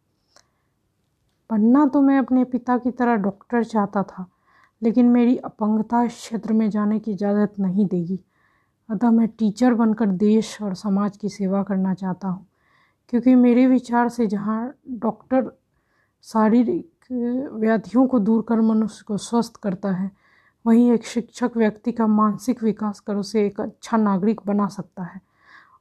बनना 1.50 1.86
तो 1.86 2.00
मैं 2.00 2.18
अपने 2.18 2.44
पिता 2.44 2.76
की 2.78 2.90
तरह 2.90 3.16
डॉक्टर 3.16 3.64
चाहता 3.64 4.02
था, 4.02 4.26
लेकिन 4.82 5.08
मेरी 5.08 5.36
अपंगता 5.38 6.06
क्षेत्र 6.06 6.52
में 6.52 6.68
जाने 6.70 6.98
की 6.98 7.12
इजाज़त 7.12 7.58
नहीं 7.60 7.86
देगी। 7.86 8.20
अतः 8.88 9.10
मैं 9.10 9.28
टीचर 9.28 9.74
बनकर 9.74 10.06
देश 10.06 10.56
और 10.62 10.74
समाज 10.74 11.16
की 11.16 11.28
सेवा 11.28 11.62
करना 11.62 11.94
चाहता 11.94 12.28
हूँ, 12.28 12.46
क्योंकि 13.08 13.34
मेरे 13.34 13.66
विचार 13.66 14.08
से 14.08 14.26
जहाँ 14.26 14.74
डॉक्टर 14.90 15.50
शारीरिक 16.24 16.90
व्याधियों 17.12 18.06
को 18.06 18.18
दूर 18.18 18.42
कर 18.42 18.60
मनुष्य 18.60 19.04
को 19.06 19.16
स्वस्थ 19.16 19.56
करता 19.56 19.90
है। 19.90 20.10
वहीं 20.66 20.92
एक 20.92 21.06
शिक्षक 21.06 21.56
व्यक्ति 21.56 21.92
का 21.92 22.06
मानसिक 22.06 22.62
विकास 22.62 23.00
कर 23.00 23.16
उसे 23.16 23.46
एक 23.46 23.60
अच्छा 23.60 23.96
नागरिक 23.96 24.40
बना 24.46 24.66
सकता 24.66 25.02
है 25.02 25.20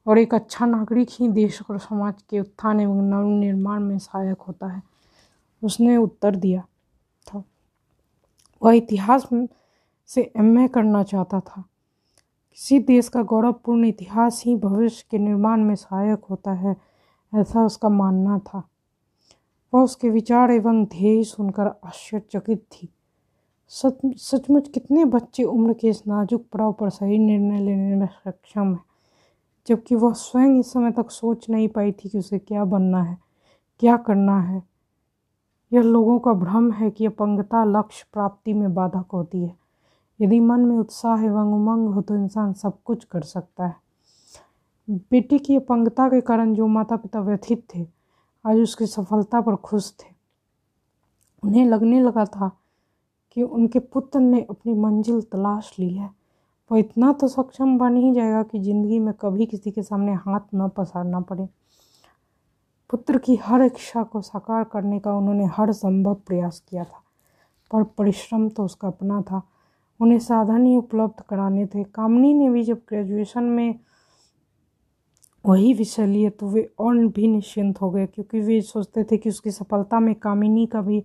और 0.08 0.18
एक 0.18 0.34
अच्छा 0.36 0.66
नागरिक 0.66 1.10
ही 1.12 1.28
देश 1.28 1.62
और 1.70 1.80
समाज 1.80 2.22
के 2.30 2.40
उत्थान 2.40 2.80
एवं 2.80 3.02
नवनिर्माण 3.10 3.84
में 3.84 3.98
सहायक 4.00 4.42
होता 4.42 4.68
है। 4.68 4.82
उसने 5.64 5.98
उत्तर 5.98 6.36
दिया 6.36 6.62
था। 7.28 7.44
वह 8.62 8.74
इतिहास 8.74 9.28
से 10.08 10.32
एमए 10.38 10.68
करना 10.68 11.04
चाहता 11.04 11.40
था। 11.40 11.64
किसी 12.52 12.80
देश 12.80 13.08
का 13.08 13.22
गौरवपूर्ण 13.22 13.86
इतिहास 13.86 14.44
ही 14.46 14.56
भविष्य 14.56 15.06
के 15.12 15.18
निर्माण 15.18 15.64
में 15.64 15.76
सहायक 15.76 16.26
होता 16.30 16.52
है, 16.52 16.76
ऐसा 17.34 17.66
उसका 17.66 17.90
मानना 17.90 18.40
था। 18.40 18.68
वह 19.74 19.82
उसके 19.82 20.10
विचार 20.10 20.52
एवं 20.52 20.84
ध्येय 20.86 21.24
सुनकर 21.24 21.68
आश्चर्यचकित 21.68 22.64
थी। 22.72 22.90
सच, 23.72 24.00
सचमुच 24.18 24.68
कितने 24.68 25.06
बच्चे 25.06 25.44
उम्र 25.44 25.74
के 25.74 25.90
इस 25.90 26.02
नाजुक 26.08 26.46
पड़ाव 26.54 26.74
पर 26.74 26.90
सही 26.90 27.18
निर्णय 27.20 27.60
लेने 27.60 27.96
में 27.96 28.08
सक्षम 28.08 28.74
है, 28.74 28.80
जबकि 29.68 29.96
वह 29.96 30.14
स्वयं 30.14 30.60
इस 30.60 30.72
समय 30.74 30.92
तक 30.92 31.12
सोच 31.12 31.50
नहीं 31.50 31.68
पाई 31.68 31.92
थी 31.92 32.10
कि 32.10 32.18
उसे 32.18 32.40
क्या 32.40 32.66
बनना 32.66 33.04
है, 33.04 33.18
क्या 33.82 33.96
करना 34.00 34.40
है। 34.40 34.62
यह 35.72 35.82
लोगों 35.82 36.18
का 36.20 36.34
भ्रम 36.34 36.72
है 36.72 36.90
कि 36.92 37.06
अपंगता 37.06 37.64
लक्ष्य 37.66 38.06
प्राप्ति 38.14 38.54
में 38.54 38.74
बाधक 38.74 39.12
होती 39.14 39.44
है। 39.44 39.56
यदि 40.20 40.40
मन 40.40 40.60
में 40.60 40.76
उत्साह 40.78 41.24
एवं 41.26 41.54
उमंग 41.54 41.88
हो 41.90 42.02
तो 42.02 42.16
इंसान 42.16 42.54
सब 42.54 42.82
कुछ 42.86 43.04
कर 43.04 43.22
सकता 43.22 43.66
है। 43.66 43.76
बेटी 44.88 45.40
की 45.40 45.56
अपंगता 45.56 46.08
के 46.10 46.22
कारण 46.22 46.54
जो 46.54 46.68
माता 46.68 46.96
पिता 46.96 47.20
व्यथित 47.20 47.66
थे 47.76 47.86
आज 48.46 48.58
उसकी 48.58 48.86
सफलता 48.86 49.42
पर 49.42 49.56
खुश 49.56 49.92
थे। 49.94 50.10
उन्हें 51.44 51.66
लगने 51.66 52.00
लगा 52.02 52.26
था 52.28 52.50
कि 53.32 53.44
उनके 53.44 53.80
पुत्र 53.80 54.20
ने 54.20 54.42
अपनी 54.42 54.74
मंजिल 54.76 55.22
तलाश 55.24 55.74
ली 55.80 55.90
है। 55.90 56.10
वो 56.72 56.78
इतना 56.78 57.12
तो 57.14 57.28
सक्षम 57.28 57.78
बन 57.78 57.96
ही 57.98 58.14
जाएगा 58.14 58.42
कि 58.44 58.60
ज़िंदगी 58.60 59.00
में 59.00 59.14
कभी 59.14 59.46
किसी 59.46 59.72
के 59.72 59.84
सामने 59.84 60.14
हाथ 60.16 60.56
न 60.56 60.68
पसारना 60.70 61.20
पड़े। 61.22 61.48
पुत्र 62.90 63.18
की 63.18 63.36
हर 63.36 63.62
इच्छा 63.62 64.04
को 64.04 64.22
साकार 64.22 64.64
करने 64.64 65.00
का 65.00 65.14
उन्होंने 65.14 65.46
हर 65.54 65.72
संभव 65.74 66.14
प्रयास 66.28 66.60
किया 66.70 66.84
था, 66.84 67.02
पर 67.72 67.84
परिश्रम 67.98 68.48
तो 68.50 68.66
उसका 68.66 68.88
अपना 68.88 69.22
था। 69.22 69.42
उन्हें 70.00 70.20
साधन 70.20 70.66
ही 70.66 70.76
उपलब्ध 70.78 71.24
कराने 71.30 71.66
थे। 71.66 71.84
कामनी 71.86 72.34
ने 72.34 72.50
भी 72.50 72.64
जब 72.64 72.82
ग्रेजुएशन 72.90 73.44
में 73.46 73.80
वही 75.46 75.74
विषय 75.74 76.06
लिए 76.06 76.30
तो 76.30 76.48
वे 76.48 76.62
और 76.80 76.96
भी 77.08 77.28
निश्चिंत 77.28 77.82
हो 77.82 77.90
गए, 77.92 78.06
क्योंकि 78.06 78.40
वे 78.40 78.60
सोचते 78.62 79.04
थे 79.04 79.18
कि 79.18 79.30
उसकी 79.30 79.52
सफलता 79.52 80.00
में 80.00 80.14
कामिनी 80.16 80.66
का 80.66 80.82
भी 80.82 81.04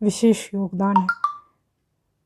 विशेष 0.00 0.48
योगदान 0.54 0.96
है। 0.96 1.06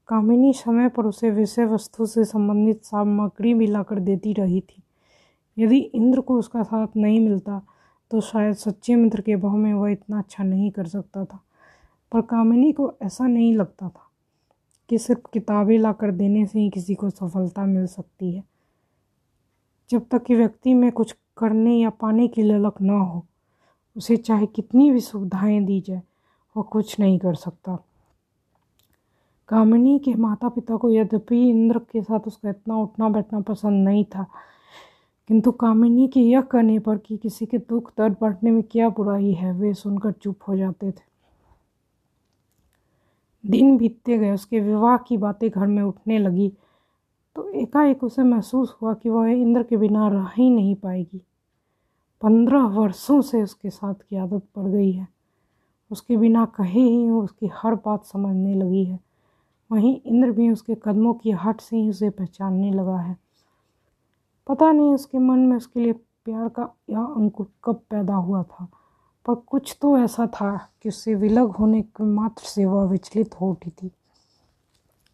कामिनी 0.09 0.53
समय 0.53 0.89
पर 0.89 1.07
उसे 1.07 1.31
विषय 1.31 1.65
वस्तु 1.65 2.07
से 2.07 2.25
संबंधित 2.25 2.85
सामग्री 2.85 3.55
भी 3.55 3.67
लाकर 3.67 4.01
देती 4.01 4.33
रही 4.33 4.61
थी। 4.61 4.83
यदि 5.57 5.79
इंद्र 5.79 6.21
को 6.21 6.39
उसका 6.39 6.63
साथ 6.63 6.97
नहीं 6.97 7.21
मिलता 7.21 7.61
तो 8.11 8.21
शायद 8.21 8.55
सच्चे 8.55 8.95
मित्र 8.97 9.21
के 9.21 9.37
भाव 9.37 9.57
में 9.57 9.73
वह 9.75 9.91
इतना 9.91 10.19
अच्छा 10.19 10.45
नहीं 10.45 10.71
कर 10.71 10.87
सकता 10.87 11.25
था। 11.25 11.39
पर 12.13 12.21
कामिनी 12.21 12.73
को 12.73 12.93
ऐसा 13.03 13.27
नहीं 13.27 13.55
लगता 13.57 13.89
था 13.89 14.09
कि 14.91 14.99
सिर्फ़ 14.99 15.29
किताबें 15.33 15.79
लाकर 15.79 16.11
देने 16.11 16.45
से 16.47 16.59
ही 16.59 16.71
किसी 16.71 16.95
को 16.95 17.11
सफलता 17.11 17.65
मिल 17.67 17.87
सकती 17.87 18.33
है। 18.33 18.43
जब 19.91 20.07
तक 20.11 20.23
कि 20.23 20.35
व्यक्ति 20.35 20.75
में 20.75 20.91
कुछ 20.93 21.15
करने 21.37 21.77
या 21.77 21.91
पाने 21.91 22.29
की 22.29 22.43
ललक 22.43 22.81
ना 22.83 22.99
हो। 22.99 23.25
उसे 23.97 24.17
चाहे 24.17 24.47
कितनी 24.47 24.91
भी 24.91 25.01
सुविधाएँ 25.01 25.61
दी 25.65 25.81
जाए, 25.81 26.03
वह 26.57 26.63
कुछ 26.63 26.99
नहीं 27.01 27.19
कर 27.19 27.35
सकता। 27.35 27.77
कामिनी 29.49 29.99
के 29.99 30.15
माता 30.15 30.49
पिता 30.49 30.77
को 30.77 30.91
यद्यपि 30.91 31.49
इंद्र 31.51 31.79
के 31.93 32.03
साथ 32.03 32.27
उसका 32.27 32.51
इतना 32.51 32.77
उठना 32.77 33.09
बैठना 33.09 33.41
पसंद 33.41 33.89
नहीं 33.89 34.05
था, 34.05 34.27
किंतु 35.29 35.53
कामिनी 35.53 36.09
के 36.09 36.21
यह 36.21 36.41
कहने 36.41 36.79
पर 36.79 36.99
कि 36.99 37.17
किसी 37.17 37.47
के 37.47 37.59
दुख 37.59 37.93
दर्द 37.99 38.17
बढ़ने 38.21 38.51
में 38.51 38.63
क्या 38.63 38.89
बुराई 38.89 39.33
है, 39.33 39.53
वे 39.53 39.75
सुनकर 39.75 40.13
चुप 40.13 40.49
हो 40.49 40.57
जाते 40.57 40.91
थे। 40.91 41.11
दिन 43.45 43.77
बीतते 43.77 44.19
गए, 44.19 44.31
उसके 44.31 44.61
विवाह 44.61 44.97
की 44.99 45.17
बातें 45.17 45.49
घर 45.51 45.67
में 45.67 45.83
उठने 45.83 46.19
लगी। 46.19 46.53
तो 47.37 47.49
एकाएक 47.51 48.05
उसे 48.05 48.23
महसूस 48.23 48.77
हुआ 48.83 48.95
कि 48.95 49.11
वह 49.11 49.29
इंद्र 49.29 49.63
के 49.63 49.77
बिना 49.77 50.09
रह 50.09 50.29
ही 50.37 50.51
नहीं 50.51 50.75
पाएगी। 50.75 51.23
पंद्रह 52.23 52.67
वर्षों 52.67 53.21
से 53.21 53.43
उसके 53.43 53.71
साथ 53.71 53.95
की 53.95 54.17
आदत 54.17 54.43
पड़ 54.57 54.69
गई 54.69 54.93
है। 54.93 55.09
उसके 55.91 56.17
बिना 56.17 56.45
कहे 56.45 56.81
ही 56.81 57.11
उसकी 57.11 57.51
हर 57.55 57.75
बात 57.75 58.05
समझने 58.05 58.55
लगी 58.55 58.85
है। 58.85 58.99
वहीं 59.71 60.01
इंद्र 60.07 60.31
भी 60.31 60.51
उसके 60.51 60.75
कदमों 60.75 61.15
की 61.15 61.31
हट 61.31 61.61
से 61.61 61.77
ही 61.77 61.91
उसे 61.91 62.11
पहचानने 62.11 62.71
लगा 62.73 62.99
है। 62.99 63.17
पता 64.47 64.73
नहीं 64.73 64.95
उसके 64.95 65.19
मन 65.19 65.39
में 65.39 65.57
उसके 65.57 65.81
लिए 65.81 65.93
प्यार 65.93 66.49
का 66.49 66.69
यह 66.91 67.01
अंकुर 67.01 67.47
कब 67.65 67.81
पैदा 67.91 68.15
हुआ 68.15 68.43
था, 68.43 68.69
पर 69.27 69.35
कुछ 69.35 69.77
तो 69.83 69.99
ऐसा 69.99 70.27
था 70.27 70.57
कि 70.83 70.89
उससे 70.89 71.15
विलग 71.15 71.51
होने 71.51 71.83
के 71.83 72.05
मात्र 72.05 72.45
से 72.45 72.67
वह 72.67 72.85
विचलित 72.85 73.35
हो 73.41 73.51
उठी 73.51 73.71
थी। 73.71 73.91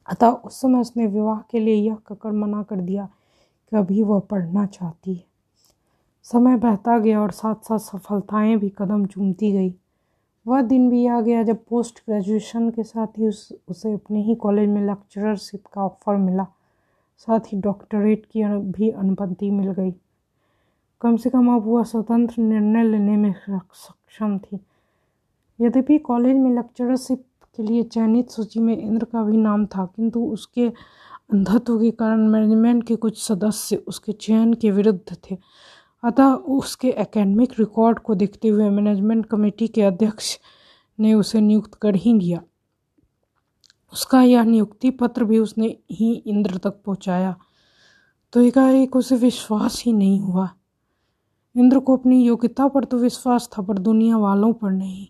अतः 0.09 0.29
उस 0.29 0.61
समय 0.61 0.81
उसने 0.81 1.07
विवाह 1.07 1.41
के 1.51 1.59
लिए 1.59 1.75
यह 1.75 1.95
ककर 1.95 2.33
मना 2.33 2.63
कर 2.63 2.77
दिया 2.77 3.09
कि 3.71 3.77
अभी 3.77 4.03
वह 4.03 4.19
पढ़ना 4.19 4.67
चाहती 4.67 5.15
है। 5.15 5.25
समय 6.23 6.57
बहता 6.57 6.99
गया 6.99 7.21
और 7.21 7.31
साथ 7.31 7.55
साथ 7.55 7.79
सफलताएँ 7.79 8.57
भी 8.57 8.69
कदम 8.79 9.07
चूमती 9.07 9.53
गई। 9.53 9.75
वह 10.47 10.63
दिन 10.63 10.91
भी 10.91 11.07
आ 11.07 11.21
गया 11.21 11.43
जब 11.43 11.65
पोस्ट 11.65 11.99
ग्रेजुएशन 11.99 12.71
के 12.71 12.83
साथ 12.83 13.07
ही 13.19 13.29
उस, 13.29 13.53
उसे 13.69 13.93
अपने 13.93 14.23
ही 14.23 14.35
कॉलेज 14.35 14.69
में 14.69 14.87
लेक्चररशिप 14.87 15.67
का 15.67 15.85
ऑफ़र 15.85 16.17
मिला। 16.17 16.47
साथ 17.19 17.41
ही 17.41 17.61
डॉक्टरेट 17.61 18.27
की 18.27 18.45
भी 18.45 18.91
अनुमति 18.91 19.51
मिल 19.51 19.73
गई। 19.73 19.95
कम 21.01 21.17
से 21.17 21.31
कम 21.31 21.55
अब 21.55 21.63
वह 21.67 21.83
स्वतंत्र 21.83 22.43
निर्णय 22.43 22.83
लेने 22.83 23.17
में 23.17 23.35
सक्षम 23.73 24.39
थी। 24.39 24.61
यद्यपि 25.61 25.99
कॉलेज 25.99 26.37
में 26.37 26.51
लेक्चरशिप 26.51 27.25
के 27.59 27.63
लिए 27.63 27.83
चयनित 27.83 28.31
सूची 28.31 28.61
में 28.61 28.77
इंद्र 28.77 29.05
का 29.05 29.23
भी 29.23 29.37
नाम 29.37 29.67
था, 29.67 29.85
किंतु 29.87 30.21
उसके 30.23 30.67
अंधत्व 31.33 31.79
के 31.79 31.91
कारण 31.91 32.27
मैनेजमेंट 32.29 32.87
के 32.87 32.97
कुछ 32.97 33.23
सदस्य 33.23 33.77
उसके 33.89 34.13
चयन 34.13 34.53
के 34.55 34.71
विरुद्ध 34.71 35.17
थे। 35.23 35.37
अतः 36.03 36.33
उसके 36.55 36.89
एकेडमिक 36.89 37.53
रिकॉर्ड 37.59 37.99
को 37.99 38.15
देखते 38.15 38.49
हुए 38.49 38.69
मैनेजमेंट 38.71 39.27
कमेटी 39.27 39.69
के 39.69 39.83
अध्यक्ष 39.83 40.37
ने 40.99 41.15
उसे 41.15 41.41
नियुक्त 41.41 41.75
कर 41.75 41.95
ही 41.95 42.15
दिया 42.15 42.41
उसका 43.93 44.23
यह 44.23 44.45
नियुक्ति 44.45 44.91
पत्र 44.91 45.25
भी 45.25 45.39
उसने 45.39 45.67
ही 45.91 46.13
इंद्र 46.27 46.59
तक 46.59 46.81
पहुँचाया। 46.87 47.35
तो 48.33 48.41
एकाएक 48.41 48.97
उसे 48.97 49.17
विश्वास 49.17 49.83
ही 49.87 49.93
नहीं 49.93 50.21
हुआ। 50.21 50.49
इंद्र 51.57 51.79
को 51.79 51.97
अपनी 51.97 52.23
योग्यता 52.25 52.67
पर 52.69 52.85
तो 52.85 52.99
विश्वास 52.99 53.49
था, 53.53 53.63
पर 53.63 53.79
दुनिया 53.79 54.17
वालों 54.17 54.53
पर 54.53 54.71
नहीं। 54.71 55.07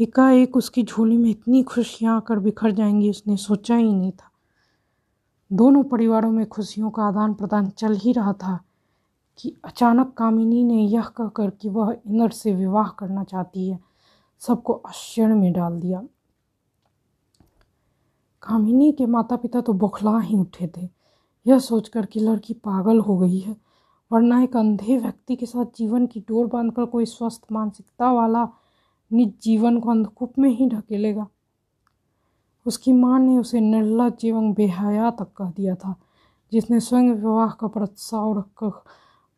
एकाएक 0.00 0.56
उसकी 0.56 0.82
झोली 0.82 1.16
में 1.16 1.30
इतनी 1.30 1.62
खुशियाँ 1.62 2.16
आकर 2.16 2.38
बिखर 2.38 2.70
जाएँगी, 2.70 3.10
उसने 3.10 3.36
सोचा 3.36 3.76
ही 3.76 3.92
नहीं 3.92 4.12
था। 4.12 4.30
दोनों 5.52 5.84
परिवारों 5.84 6.30
में 6.30 6.46
खुशियों 6.46 6.90
का 6.90 7.02
आदान 7.02 7.34
प्रदान 7.34 7.70
चल 7.70 7.96
ही 7.96 8.12
रहा 8.12 8.32
था 8.32 8.60
कि 9.38 9.56
अचानक 9.64 10.14
कामिनी 10.16 10.64
ने 10.64 10.82
यह 10.82 11.02
कहकर 11.02 11.50
कि 11.50 11.68
वह 11.68 11.96
इंद्र 12.06 12.30
से 12.30 12.54
विवाह 12.54 12.88
करना 12.88 13.24
चाहती 13.24 13.70
है, 13.70 13.78
सबको 14.38 14.72
आश्चर्य 14.72 15.34
में 15.34 15.52
डाल 15.52 15.80
दिया। 15.80 16.02
कामिनी 18.42 18.92
के 18.92 19.06
माता 19.06 19.36
पिता 19.36 19.60
तो 19.60 19.72
बौखला 19.72 20.18
ही 20.18 20.36
उठे 20.36 20.72
थे। 20.76 20.88
यह 21.46 21.58
सोचकर 21.58 22.06
कि 22.06 22.20
लड़की 22.20 22.54
पागल 22.54 22.98
हो 22.98 23.18
गई 23.18 23.38
है, 23.38 23.56
वरना 24.12 24.42
एक 24.42 24.56
अंधे 24.56 24.98
व्यक्ति 24.98 25.36
के 25.36 25.46
साथ 25.46 25.64
जीवन 25.76 26.06
की 26.06 26.20
डोर 26.20 26.46
बांधकर 26.46 26.84
कोई 26.84 27.06
स्वस्थ 27.06 27.42
मानसिकता 27.52 28.12
वाला 28.12 28.48
निज 29.10 29.32
जीवन 29.42 29.78
को 29.80 29.90
अंधकूप 29.90 30.38
में 30.38 30.50
ही 30.50 30.68
ढकेलेगा। 30.68 31.26
उसकी 32.66 32.92
माँ 32.92 33.18
ने 33.18 33.36
उसे 33.38 33.60
निर्लज 33.60 34.24
एवं 34.24 34.52
बेहया 34.54 35.10
तक 35.10 35.32
कह 35.36 35.50
दिया 35.50 35.74
था, 35.74 35.94
जिसने 36.52 36.80
स्वयं 36.80 37.10
विवाह 37.12 37.50
का 37.50 37.66
प्रस्ताव 37.68 38.38
रखकर 38.38 38.70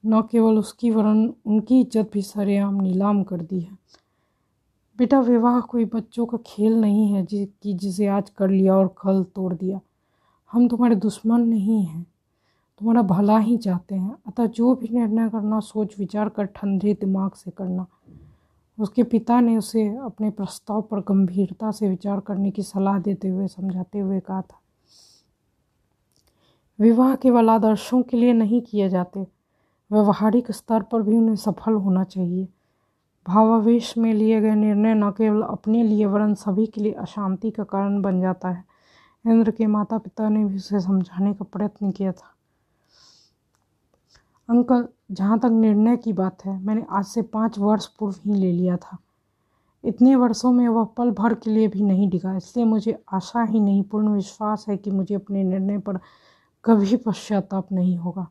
न 0.04 0.20
केवल 0.22 0.58
उसकी, 0.58 0.90
वरन 0.90 1.32
उनकी 1.46 1.80
इज़्ज़त 1.80 2.10
भी 2.12 2.22
सरेआम 2.22 2.80
नीलाम 2.82 3.22
कर 3.22 3.40
दी 3.40 3.60
है। 3.60 3.78
बेटा, 4.98 5.20
विवाह 5.20 5.60
कोई 5.62 5.84
बच्चों 5.86 6.26
का 6.26 6.38
खेल 6.46 6.74
नहीं 6.74 7.06
है 7.08 7.24
जि, 7.26 7.44
कि 7.62 7.72
जिसे 7.74 8.06
आज 8.08 8.30
कर 8.30 8.48
लिया 8.48 8.74
और 8.74 8.94
कल 8.98 9.22
तोड़ 9.26 9.52
दिया। 9.54 9.80
हम 10.50 10.68
तुम्हारे 10.68 10.94
दुश्मन 10.96 11.40
नहीं 11.40 11.82
हैं, 11.82 12.02
तुम्हारा 12.80 13.02
भला 13.04 13.38
ही 13.38 13.56
चाहते 13.58 13.94
हैं। 13.94 14.16
अतः 14.26 14.46
जो 14.48 14.74
भी 14.74 14.88
निर्णय 14.88 15.28
करना 15.28 15.60
सोच 15.60 15.98
विचार 15.98 16.28
कर 16.28 16.44
ठंडे 16.46 16.94
दिमाग 17.00 17.32
से 17.34 17.50
करना। 17.50 17.86
उसके 18.80 19.02
पिता 19.02 19.40
ने 19.40 19.56
उसे 19.56 19.96
अपने 19.96 20.30
प्रस्ताव 20.30 20.82
पर 20.82 21.00
गंभीरता 21.00 21.70
से 21.70 21.88
विचार 21.88 22.20
करने 22.20 22.50
की 22.50 22.62
सलाह 22.62 22.98
देते 22.98 23.28
हुए 23.28 23.48
समझाते 23.48 23.98
हुए 23.98 24.20
कहा 24.20 24.42
था। 24.42 24.60
विवाह 26.78 27.14
केवल 27.14 27.50
आदर्शों 27.50 28.02
के 28.02 28.16
लिए 28.16 28.32
नहीं 28.32 28.60
किए 28.60 28.88
जाते, 28.88 29.26
व्यवहारिक 29.92 30.50
स्तर 30.50 30.82
पर 30.82 31.02
भी 31.02 31.16
उन्हें 31.16 31.36
सफल 31.36 31.72
होना 31.72 32.04
चाहिए। 32.04 32.48
भावावेश 33.28 33.98
में 33.98 34.14
लिए 34.14 34.40
गए 34.40 34.54
निर्णय 34.54 34.94
न 34.94 35.10
केवल 35.10 35.42
अपने 35.42 35.82
लिए, 35.82 36.06
वरन 36.06 36.34
सभी 36.34 36.66
के 36.66 36.80
लिए 36.80 36.92
अशांति 36.92 37.50
का 37.50 37.64
कारण 37.64 38.02
बन 38.02 38.20
जाता 38.20 38.48
है। 38.48 38.64
इंद्र 39.26 39.50
के 39.50 39.66
माता 39.66 39.98
पिता 39.98 40.28
ने 40.28 40.44
भी 40.44 40.56
उसे 40.56 40.80
समझाने 40.80 41.34
का 41.34 41.44
प्रयत्न 41.44 41.90
किया 41.90 42.12
था। 42.12 42.34
अंकल 44.48 44.88
जहाँ 45.10 45.38
तक 45.38 45.50
निर्णय 45.52 45.96
की 45.96 46.12
बात 46.12 46.44
है, 46.44 46.58
मैंने 46.58 46.84
आज 46.90 47.04
से 47.04 47.22
पाँच 47.22 47.58
वर्ष 47.58 47.86
पूर्व 47.98 48.16
ही 48.24 48.34
ले 48.34 48.52
लिया 48.52 48.76
था। 48.76 48.98
इतने 49.84 50.14
वर्षों 50.16 50.52
में 50.52 50.66
वह 50.68 50.84
पल 50.96 51.10
भर 51.10 51.34
के 51.34 51.50
लिए 51.50 51.68
भी 51.68 51.82
नहीं 51.82 52.08
डिगा, 52.10 52.36
इसलिए 52.36 52.64
मुझे 52.66 52.96
आशा 53.12 53.42
ही 53.42 53.60
नहीं, 53.60 53.82
पूर्ण 53.82 54.08
विश्वास 54.08 54.64
है 54.68 54.76
कि 54.76 54.90
मुझे 54.90 55.14
अपने 55.14 55.44
निर्णय 55.44 55.78
पर 55.78 55.98
कभी 56.64 56.96
पश्चाताप 56.96 57.72
नहीं 57.72 57.96
होगा 57.96 58.26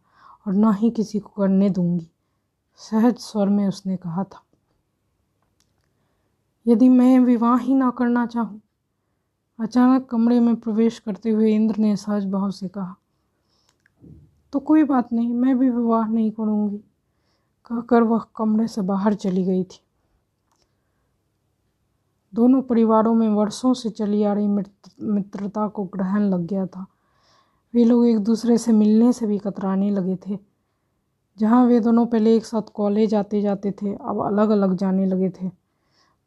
और 0.48 0.54
न 0.56 0.74
ही 0.74 0.90
किसी 0.92 1.20
को 1.20 1.30
करने 1.38 1.70
दूँगी। 1.70 2.10
सहज 2.80 3.18
स्वर 3.20 3.50
में 3.50 3.68
उसने 3.68 3.98
कहा 3.98 4.24
था, 4.24 4.44
यदि 6.66 6.90
मैं 6.90 7.20
विवाह 7.20 7.58
ही 7.58 7.74
ना 7.74 7.90
करना 7.90 8.26
चाहूँ? 8.26 8.62
अचानक 9.60 10.06
कमरे 10.06 10.40
में 10.40 10.56
प्रवेश 10.56 11.00
करते 11.00 11.30
हुए 11.30 11.54
इंद्र 11.54 11.78
ने 11.78 11.96
सहज 11.96 12.26
भाव 12.26 12.52
से 12.52 12.68
कहा 12.68 12.96
तो 14.54 14.60
कोई 14.60 14.84
बात 14.84 15.14
नहीं, 15.14 15.34
मैं 15.34 15.60
भी 15.60 15.70
विवाह 15.70 16.08
नहीं 16.08 16.32
करूँगी। 16.32 16.78
कहकर 17.66 18.04
वह 18.04 18.26
कमरे 18.36 18.68
से 18.68 18.82
बाहर 18.82 19.14
चली 19.14 19.44
गई 19.44 19.64
थी। 19.64 19.80
दोनों 22.34 22.62
परिवारों 22.62 23.14
में 23.14 23.30
वर्षों 23.30 23.74
से 23.74 23.90
चली 23.90 24.24
आ 24.24 24.34
रही 24.34 24.48
मित्रता 25.02 25.68
को 25.68 25.84
ग्रहण 25.84 26.22
लग 26.22 26.46
गया 26.46 26.66
था। 26.66 26.86
वे 27.74 27.84
लोग 27.84 28.08
एक 28.08 28.20
दूसरे 28.20 28.58
से 28.58 28.72
मिलने 28.72 29.14
से 29.14 29.28
भी 29.28 29.38
कतराने 29.38 29.92
लगे 29.92 30.16
थे। 30.16 30.38
जहाँ 31.38 31.66
वे 31.66 31.80
दोनों 31.80 32.06
पहले 32.06 32.36
एक 32.36 32.46
साथ 32.46 32.62
कॉलेज 32.62 33.16
आते 33.16 33.42
जाते 33.42 33.72
थे, 33.72 33.94
अब 33.94 34.24
अलग 34.26 34.50
अलग 34.50 34.76
जाने 34.76 35.06
लगे 35.06 35.30
थे। 35.30 35.52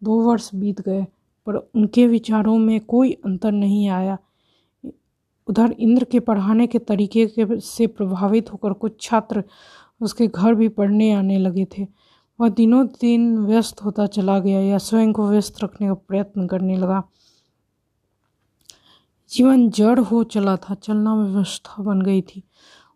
दो 0.03 0.21
वर्ष 0.21 0.51
बीत 0.55 0.81
गए, 0.81 1.07
पर 1.47 1.55
उनके 1.55 2.07
विचारों 2.07 2.59
में 2.59 2.81
कोई 2.81 3.13
अंतर 3.13 3.53
नहीं 3.53 3.89
आया। 3.89 4.19
उधर 5.49 5.77
इंद्र 5.79 6.05
के 6.05 6.21
पढ़ाने 6.21 6.67
के 6.67 6.79
तरीके 6.79 7.27
के 7.27 7.61
से 7.61 7.87
प्रभावित 7.87 8.53
होकर 8.53 8.73
कुछ 8.73 9.01
छात्र 9.01 9.45
उसके 10.01 10.27
घर 10.27 10.55
भी 10.55 10.69
पढ़ने 10.69 11.13
आने 11.13 11.39
लगे 11.39 11.67
थे। 11.79 11.87
वह 12.41 12.49
दिनों 12.49 12.87
दिन 12.87 13.39
व्यस्त 13.39 13.83
होता 13.85 14.07
चला 14.07 14.39
गया 14.39 14.61
या 14.61 14.79
स्वयं 14.79 15.13
को 15.13 15.29
व्यस्त 15.29 15.65
रखने 15.65 15.89
का 15.89 15.95
प्रयत्न 15.95 16.47
करने 16.47 16.77
लगा। 16.77 17.03
जीवन 19.31 19.71
जड़ 19.71 20.01
हो 20.01 20.25
चला 20.25 20.57
था, 20.57 20.75
चलना 20.75 21.15
व्यवस्था 21.15 21.83
बन 21.83 22.03
गई 22.03 22.23
थी। 22.23 22.43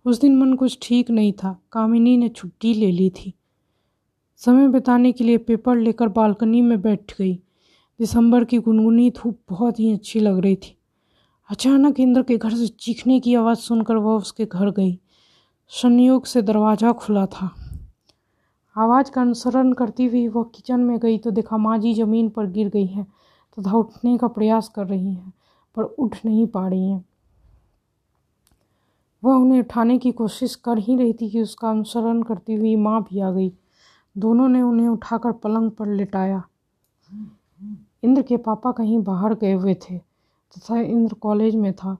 उस 0.04 0.20
दिन 0.20 0.36
मन 0.36 0.54
कुछ 0.54 0.78
ठीक 0.82 1.10
नहीं 1.10 1.32
था, 1.32 1.58
कामिनी 1.72 2.16
ने 2.16 2.28
छुट्टी 2.28 2.74
ले 2.74 2.92
ली 2.92 3.10
थी। 3.10 3.34
समय 4.36 4.68
बिताने 4.68 5.12
के 5.12 5.24
लिए 5.24 5.38
पेपर 5.38 5.76
लेकर 5.76 6.08
बालकनी 6.08 6.62
में 6.62 6.80
बैठ 6.80 7.14
गई। 7.18 7.34
दिसंबर 7.98 8.44
की 8.44 8.58
गुनगुनी 8.58 9.10
धूप 9.10 9.40
बहुत 9.48 9.80
ही 9.80 9.92
अच्छी 9.92 10.20
लग 10.20 10.38
रही 10.38 10.56
थी। 10.56 10.76
अचानक 11.50 11.98
इंद्र 12.00 12.22
के 12.22 12.36
घर 12.36 12.50
से 12.50 12.66
चीखने 12.68 13.18
की 13.20 13.34
आवाज़ 13.34 13.58
सुनकर 13.58 13.96
वह 13.96 14.12
उसके 14.12 14.44
घर 14.44 14.70
गई। 14.70 14.98
संयोग 15.70 16.24
से 16.26 16.42
दरवाज़ा 16.42 16.92
खुला 16.92 17.24
था। 17.26 17.50
आवाज़ 18.76 19.10
का 19.10 19.20
अनुसरण 19.20 19.72
करती 19.72 20.06
हुई 20.06 20.26
वह 20.28 20.44
किचन 20.54 20.80
में 20.80 20.98
गई 20.98 21.18
तो 21.18 21.30
देखा 21.30 21.56
माँ 21.56 21.76
जी 21.78 21.92
ज़मीन 21.94 22.28
पर 22.28 22.46
गिर 22.46 22.68
गई 22.68 22.86
हैं 22.86 23.04
तथा 23.04 23.70
तो 23.70 23.78
उठने 23.78 24.16
का 24.18 24.28
प्रयास 24.28 24.68
कर 24.68 24.86
रही 24.86 25.14
हैं, 25.14 25.32
पर 25.76 25.82
उठ 25.82 26.16
नहीं 26.24 26.46
पा 26.46 26.66
रही 26.68 26.88
हैं। 26.88 27.04
वह 29.22 29.34
उन्हें 29.34 29.60
उठाने 29.60 29.98
की 29.98 30.12
कोशिश 30.12 30.54
कर 30.54 30.78
ही 30.78 30.96
रही 30.96 31.12
थी 31.12 31.30
कि 31.30 31.42
उसका 31.42 31.70
अनुसरण 31.70 32.22
करती 32.22 32.54
हुई 32.54 32.74
माँ 32.76 33.00
भी 33.02 33.20
आ 33.20 33.30
गई। 33.30 33.52
दोनों 34.16 34.48
ने 34.48 34.62
उन्हें 34.62 34.88
उठाकर 34.88 35.32
पलंग 35.32 35.70
पर 35.70 35.86
लिटाया। 35.86 36.42
इंद्र 38.04 38.22
के 38.22 38.36
पापा 38.36 38.72
कहीं 38.72 39.02
बाहर 39.02 39.34
गए 39.34 39.52
हुए 39.52 39.74
थे। 39.74 40.15
तथा 40.52 40.80
इंद्र 40.80 41.14
कॉलेज 41.14 41.54
में 41.54 41.72
था। 41.72 41.96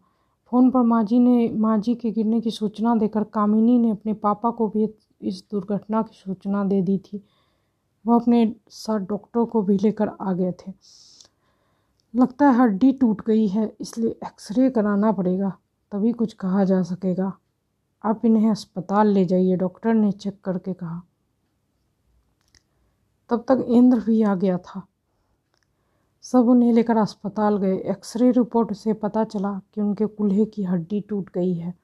फ़ोन 0.53 0.71
पर 0.71 0.83
माँ 0.83 1.05
जी 1.05 1.19
ने 1.19 1.49
माँ 1.49 1.79
जी 1.79 1.95
के 1.95 2.11
गिरने 2.11 2.41
की 2.41 2.51
सूचना 2.51 2.95
देकर 2.95 3.25
कामिनी 3.25 3.79
ने 3.79 3.91
अपने 3.91 4.15
पापा 4.15 4.51
को 4.51 4.69
भी 4.69 4.89
इस 5.23 5.45
दुर्घटना 5.51 6.03
की 6.03 6.17
सूचना 6.17 6.65
दे 6.65 6.83
दी 6.83 6.99
थी। 6.99 7.25
वह 8.07 8.15
अपने 8.15 8.57
साथ 8.69 8.99
डॉक्टर 8.99 9.45
को 9.45 9.63
भी 9.63 9.79
लेकर 9.79 10.09
आ 10.21 10.33
गए 10.33 10.53
थे। 10.53 10.73
लगता 12.15 12.51
है 12.51 12.55
हड्डी 12.55 12.93
टूट 12.93 13.27
गई 13.27 13.47
है, 13.47 13.77
इसलिए 13.81 14.11
एक्सरे 14.11 14.71
कराना 14.71 15.13
पड़ेगा, 15.13 15.53
तभी 15.93 16.13
कुछ 16.13 16.33
कहा 16.33 16.65
जा 16.65 16.83
सकेगा। 16.83 17.39
आप 18.05 18.25
इन्हें 18.25 18.51
अस्पताल 18.51 19.09
ले 19.09 19.25
जाइए, 19.25 19.57
डॉक्टर 19.57 19.95
ने 19.95 20.13
चेक 20.13 20.41
करके 20.45 20.75
कहा। 20.75 21.03
तब 23.29 23.45
तक 23.49 23.65
इंद्र 23.69 24.01
भी 24.01 24.23
आ 24.23 24.35
गया 24.35 24.59
था। 24.59 24.87
सब 26.27 26.49
उन्हें 26.49 26.73
लेकर 26.73 26.97
अस्पताल 26.97 27.57
गए। 27.57 27.77
एक्सरे 27.91 28.31
रिपोर्ट 28.31 28.73
से 28.73 28.93
पता 28.93 29.25
चला 29.25 29.61
कि 29.75 29.81
उनके 29.81 30.07
कूल्हे 30.07 30.45
की 30.45 30.63
हड्डी 30.65 31.01
टूट 31.01 31.31
गई 31.35 31.53
है। 31.55 31.75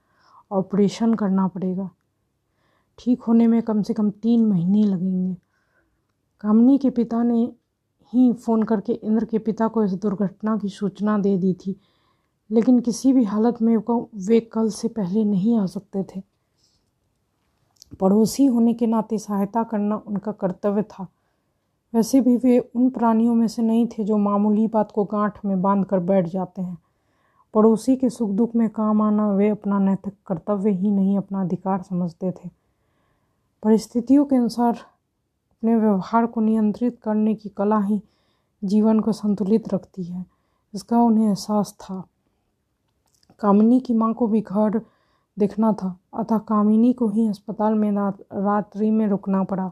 ऑपरेशन 0.50 1.14
करना 1.14 1.46
पड़ेगा। 1.48 1.88
ठीक 2.98 3.22
होने 3.22 3.46
में 3.46 3.61
कम 3.62 3.83
से 3.83 3.94
कम 3.94 4.11
तीन 4.12 4.46
महीने 4.46 4.83
लगेंगे। 4.85 5.37
कामनी 6.40 6.78
के 6.78 6.90
पिता 6.90 7.22
ने 7.22 7.42
ही 8.12 8.33
फ़ोन 8.33 8.62
करके 8.62 8.92
इंद्र 8.92 9.24
के 9.24 9.38
पिता 9.38 9.68
को 9.68 9.85
इस 9.85 9.92
दुर्घटना 9.92 10.57
की 10.57 10.68
सूचना 10.68 11.18
दे 11.18 11.37
दी 11.38 11.52
थी, 11.55 11.76
लेकिन 12.50 12.81
किसी 12.81 13.12
भी 13.12 13.24
हालत 13.24 13.62
में 13.62 13.76
वे 14.26 14.40
कल 14.52 14.68
से 14.70 14.88
पहले 14.88 15.24
नहीं 15.24 15.59
आ 15.59 15.66
सकते 15.66 16.02
थे। 16.05 16.22
पड़ोसी 18.00 18.46
होने 18.46 18.74
के 18.74 18.87
नाते 18.87 19.18
सहायता 19.18 19.62
करना 19.62 20.02
उनका 20.07 20.33
कर्तव्य 20.33 20.83
था। 20.83 21.07
वैसे 21.94 22.20
भी 22.20 22.37
वे 22.37 22.59
उन 22.59 22.88
प्राणियों 22.90 23.35
में 23.35 23.46
से 23.48 23.62
नहीं 23.62 23.87
थे 23.88 24.05
जो 24.05 24.16
मामूली 24.18 24.66
बात 24.66 24.92
को 24.92 25.05
गांठ 25.05 25.38
में 25.44 25.61
बाँध 25.62 25.85
कर 25.85 25.98
बैठ 26.00 26.26
जाते 26.26 26.62
हैं। 26.62 26.78
पड़ोसी 27.55 27.96
के 27.96 28.11
सुख 28.11 28.31
दुख 28.31 28.55
में 28.57 28.68
काम 28.70 29.02
आना 29.02 29.31
वे 29.33 29.48
अपना 29.48 29.78
नैतिक 29.78 30.14
कर्तव्य 30.26 30.70
ही 30.70 30.90
नहीं, 30.90 31.16
अपना 31.18 31.40
अधिकार 31.40 31.83
समझते 31.83 32.31
थे। 32.31 32.48
परिस्थितियों 33.62 34.24
के 34.24 34.37
अनुसार 34.37 34.72
अपने 34.72 35.74
व्यवहार 35.76 36.26
को 36.26 36.40
नियंत्रित 36.40 36.98
करने 37.02 37.35
की 37.35 37.48
कला 37.48 37.81
ही 37.81 38.00
जीवन 38.62 39.00
को 39.00 39.12
संतुलित 39.12 39.72
रखती 39.74 40.05
है, 40.05 40.24
इसका 40.74 41.00
उन्हें 41.00 41.28
एहसास 41.28 41.76
था। 41.81 42.02
कामिनी 43.40 43.81
की 43.81 43.94
माँ 43.94 44.12
को 44.14 44.26
भी 44.26 44.40
घर 44.40 44.81
देखना 45.37 45.72
था, 45.72 45.96
अतः 46.14 46.38
कामिनी 46.38 46.92
को 46.92 47.09
ही 47.09 47.28
अस्पताल 47.28 47.74
में 47.74 47.90
रात्रि 47.92 48.90
में 48.90 49.07
रुकना 49.09 49.42
पड़ा। 49.44 49.70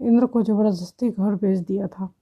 इंद्र 0.00 0.26
को 0.26 0.42
ज़बरदस्ती 0.42 1.10
घर 1.10 1.34
भेज 1.34 1.60
दिया 1.60 1.86
था। 1.86 2.14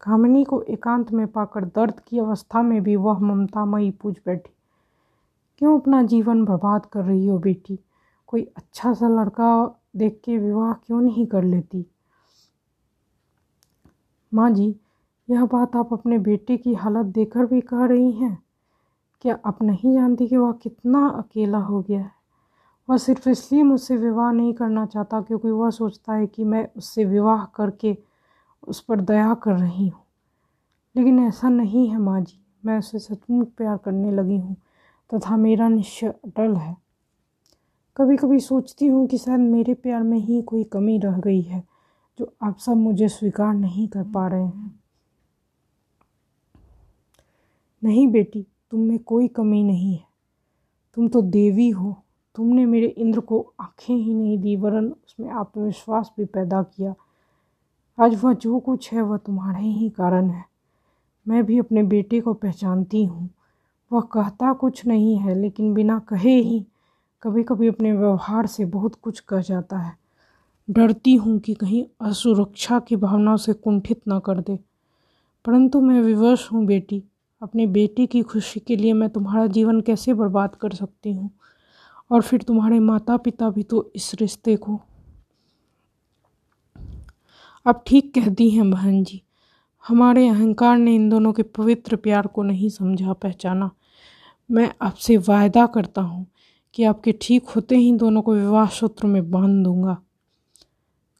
कामिनी 0.00 0.44
को 0.44 0.62
एकांत 0.62 1.12
में 1.12 1.26
पाकर 1.26 1.64
दर्द 1.64 2.00
की 2.00 2.18
अवस्था 2.18 2.62
में 2.62 2.82
भी 2.82 2.96
वह 2.96 3.18
ममतामयी 3.18 3.90
पूछ 3.90 4.20
बैठी। 4.26 4.50
क्यों 5.58 5.80
अपना 5.80 6.02
जीवन 6.02 6.44
बर्बाद 6.44 6.86
कर 6.86 7.04
रही 7.04 7.26
हो 7.26 7.38
बेटी? 7.38 7.78
कोई 8.26 8.42
अच्छा 8.56 8.94
सा 8.94 9.08
लड़का 9.08 9.78
देख 9.96 10.20
के 10.24 10.38
विवाह 10.38 10.72
क्यों 10.72 11.00
नहीं 11.00 11.26
कर 11.26 11.44
लेती? 11.44 11.86
माँ 14.34 14.50
जी, 14.50 14.76
यह 15.30 15.44
बात 15.44 15.76
आप 15.76 15.92
अपने 15.92 16.18
बेटे 16.18 16.56
की 16.56 16.74
हालत 16.74 17.06
देखकर 17.06 17.46
भी 17.46 17.60
कह 17.60 17.84
रही 17.84 18.12
हैं? 18.12 18.42
क्या 19.20 19.38
आप 19.44 19.62
नहीं 19.62 19.94
जानती 19.94 20.28
कि 20.28 20.36
वह 20.36 20.52
कितना 20.52 21.08
अकेला 21.08 21.58
हो 21.58 21.82
गया 21.82 22.00
है? 22.00 22.19
वह 22.90 22.96
सिर्फ़ 22.96 23.28
इसलिए 23.28 23.62
मुझसे 23.62 23.96
विवाह 23.96 24.32
नहीं 24.32 24.54
करना 24.54 24.86
चाहता 24.86 25.20
क्योंकि 25.20 25.50
वह 25.50 25.70
सोचता 25.70 26.14
है 26.14 26.26
कि 26.26 26.44
मैं 26.44 26.68
उससे 26.76 27.04
विवाह 27.04 27.44
करके 27.44 27.96
उस 28.68 28.80
पर 28.80 29.00
दया 29.00 29.34
कर 29.34 29.52
रही 29.52 29.88
हूँ। 29.88 30.02
लेकिन 30.96 31.28
ऐसा 31.28 31.48
नहीं 31.48 31.88
है 31.88 31.98
माँ 31.98 32.20
जी, 32.20 32.40
मैं 32.64 32.78
उसे 32.78 32.98
सचमुच 32.98 33.48
प्यार 33.48 33.76
करने 33.76 34.10
लगी 34.10 34.38
हूँ 34.38 34.56
तथा 35.14 35.36
मेरा 35.36 35.68
निश्चय 35.68 36.06
अटल 36.06 36.56
है। 36.56 36.76
कभी 37.96 38.16
कभी 38.16 38.40
सोचती 38.40 38.86
हूँ 38.86 39.06
कि 39.06 39.18
शायद 39.18 39.40
मेरे 39.40 39.74
प्यार 39.74 40.02
में 40.02 40.18
ही 40.18 40.42
कोई 40.42 40.64
कमी 40.64 40.98
रह 40.98 41.18
गई 41.18 41.42
है 41.42 41.64
जो 42.18 42.34
आप 42.42 42.58
सब 42.58 42.76
मुझे 42.76 43.08
स्वीकार 43.08 43.54
नहीं 43.54 43.88
कर 43.88 44.02
पा 44.02 44.28
रहे 44.28 44.44
हैं। 44.44 44.80
नहीं 47.82 48.08
बेटी, 48.08 48.46
तुम 48.70 48.80
में 48.80 48.98
कोई 48.98 49.28
कमी 49.28 49.64
नहीं 49.64 49.94
है। 49.94 50.06
तुम 50.94 51.08
तो 51.08 51.22
देवी 51.22 51.70
हो। 51.70 52.02
तुमने 52.34 52.66
मेरे 52.66 52.86
इंद्र 52.86 53.20
को 53.20 53.52
आँखें 53.60 53.94
ही 53.94 54.14
नहीं 54.14 54.38
दी, 54.38 54.56
वरन 54.56 54.86
उसमें 54.86 55.30
आत्मविश्वास 55.30 56.12
भी 56.16 56.24
पैदा 56.24 56.62
किया। 56.62 56.94
आज 58.00 58.24
वह 58.24 58.32
जो 58.32 58.58
कुछ 58.58 58.92
है, 58.92 59.02
वह 59.02 59.16
तुम्हारे 59.16 59.64
ही 59.64 59.90
कारण 59.90 60.30
है। 60.30 60.44
मैं 61.28 61.44
भी 61.46 61.58
अपने 61.58 61.82
बेटे 61.82 62.20
को 62.20 62.34
पहचानती 62.34 63.04
हूँ। 63.04 63.30
वह 63.92 64.00
कहता 64.00 64.52
कुछ 64.52 64.86
नहीं 64.86 65.16
है, 65.16 65.34
लेकिन 65.34 65.74
बिना 65.74 65.98
कहे 65.98 66.40
ही 66.40 66.66
कभी 67.22 67.42
कभी 67.42 67.68
अपने 67.68 67.92
व्यवहार 67.92 68.46
से 68.46 68.64
बहुत 68.64 68.94
कुछ 68.94 69.20
कह 69.20 69.40
जाता 69.40 69.78
है। 69.78 69.96
डरती 70.70 71.14
हूँ 71.14 71.38
कि 71.38 71.54
कहीं 71.54 71.86
असुरक्षा 72.00 72.80
की 72.80 72.96
भावना 72.96 73.36
से 73.36 73.52
कुंठित 73.52 74.00
न 74.08 74.18
कर 74.18 74.40
दे। 74.40 74.56
परंतु 75.44 75.80
मैं 75.80 76.02
विवश 76.02 76.52
हूँ, 76.52 76.66
बेटी। 76.66 77.04
अपने 77.42 77.66
बेटे 77.66 78.06
की 78.06 78.22
खुशी 78.22 78.60
के 78.60 78.76
लिए 78.76 78.92
मैं 78.92 79.10
तुम्हारा 79.10 79.46
जीवन 79.46 79.80
कैसे 79.80 80.14
बर्बाद 80.14 80.54
कर 80.54 80.70
सकती 80.70 81.12
हूँ? 81.12 81.30
और 82.10 82.22
फिर 82.22 82.42
तुम्हारे 82.42 82.78
माता 82.78 83.16
पिता 83.16 83.50
भी 83.50 83.62
तो 83.62 83.92
इस 83.96 84.14
रिश्ते 84.14 84.56
को 84.56 84.80
अब 87.66 87.82
ठीक 87.86 88.14
कहती 88.14 88.50
हैं 88.50 88.70
बहन 88.70 89.04
जी। 89.04 89.22
हमारे 89.84 90.28
अहंकार 90.28 90.78
ने 90.78 90.94
इन 90.94 91.08
दोनों 91.08 91.32
के 91.32 91.42
पवित्र 91.42 91.96
प्यार 91.96 92.26
को 92.26 92.42
नहीं 92.42 92.68
समझा 92.68 93.12
पहचाना। 93.12 93.70
मैं 94.50 94.70
आपसे 94.82 95.16
वायदा 95.16 95.66
करता 95.66 96.02
हूँ 96.02 96.26
कि 96.74 96.84
आपके 96.84 97.12
ठीक 97.12 97.48
होते 97.48 97.76
ही 97.76 97.92
दोनों 97.92 98.22
को 98.22 98.34
विवाह 98.34 98.68
सूत्र 98.68 99.06
में 99.06 99.30
बाँध 99.30 99.64
दूँगा। 99.64 99.96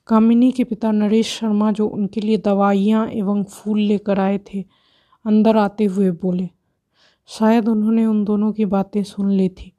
कामिनी 0.08 0.50
के 0.52 0.64
पिता 0.64 0.92
नरेश 0.92 1.38
शर्मा 1.38 1.72
जो 1.72 1.86
उनके 1.86 2.20
लिए 2.20 2.36
दवाइयाँ 2.36 3.06
एवं 3.08 3.44
फूल 3.44 3.80
लेकर 3.80 4.20
आए 4.20 4.38
थे, 4.38 4.64
अंदर 5.24 5.56
आते 5.56 5.84
हुए 5.84 6.10
बोले, 6.10 6.48
शायद 7.26 7.68
उन्होंने 7.68 8.06
उन 8.06 8.24
दोनों 8.24 8.52
की 8.52 8.64
बातें 8.64 9.02
सुन 9.02 9.30
ली 9.30 9.48
थी। 9.48 9.72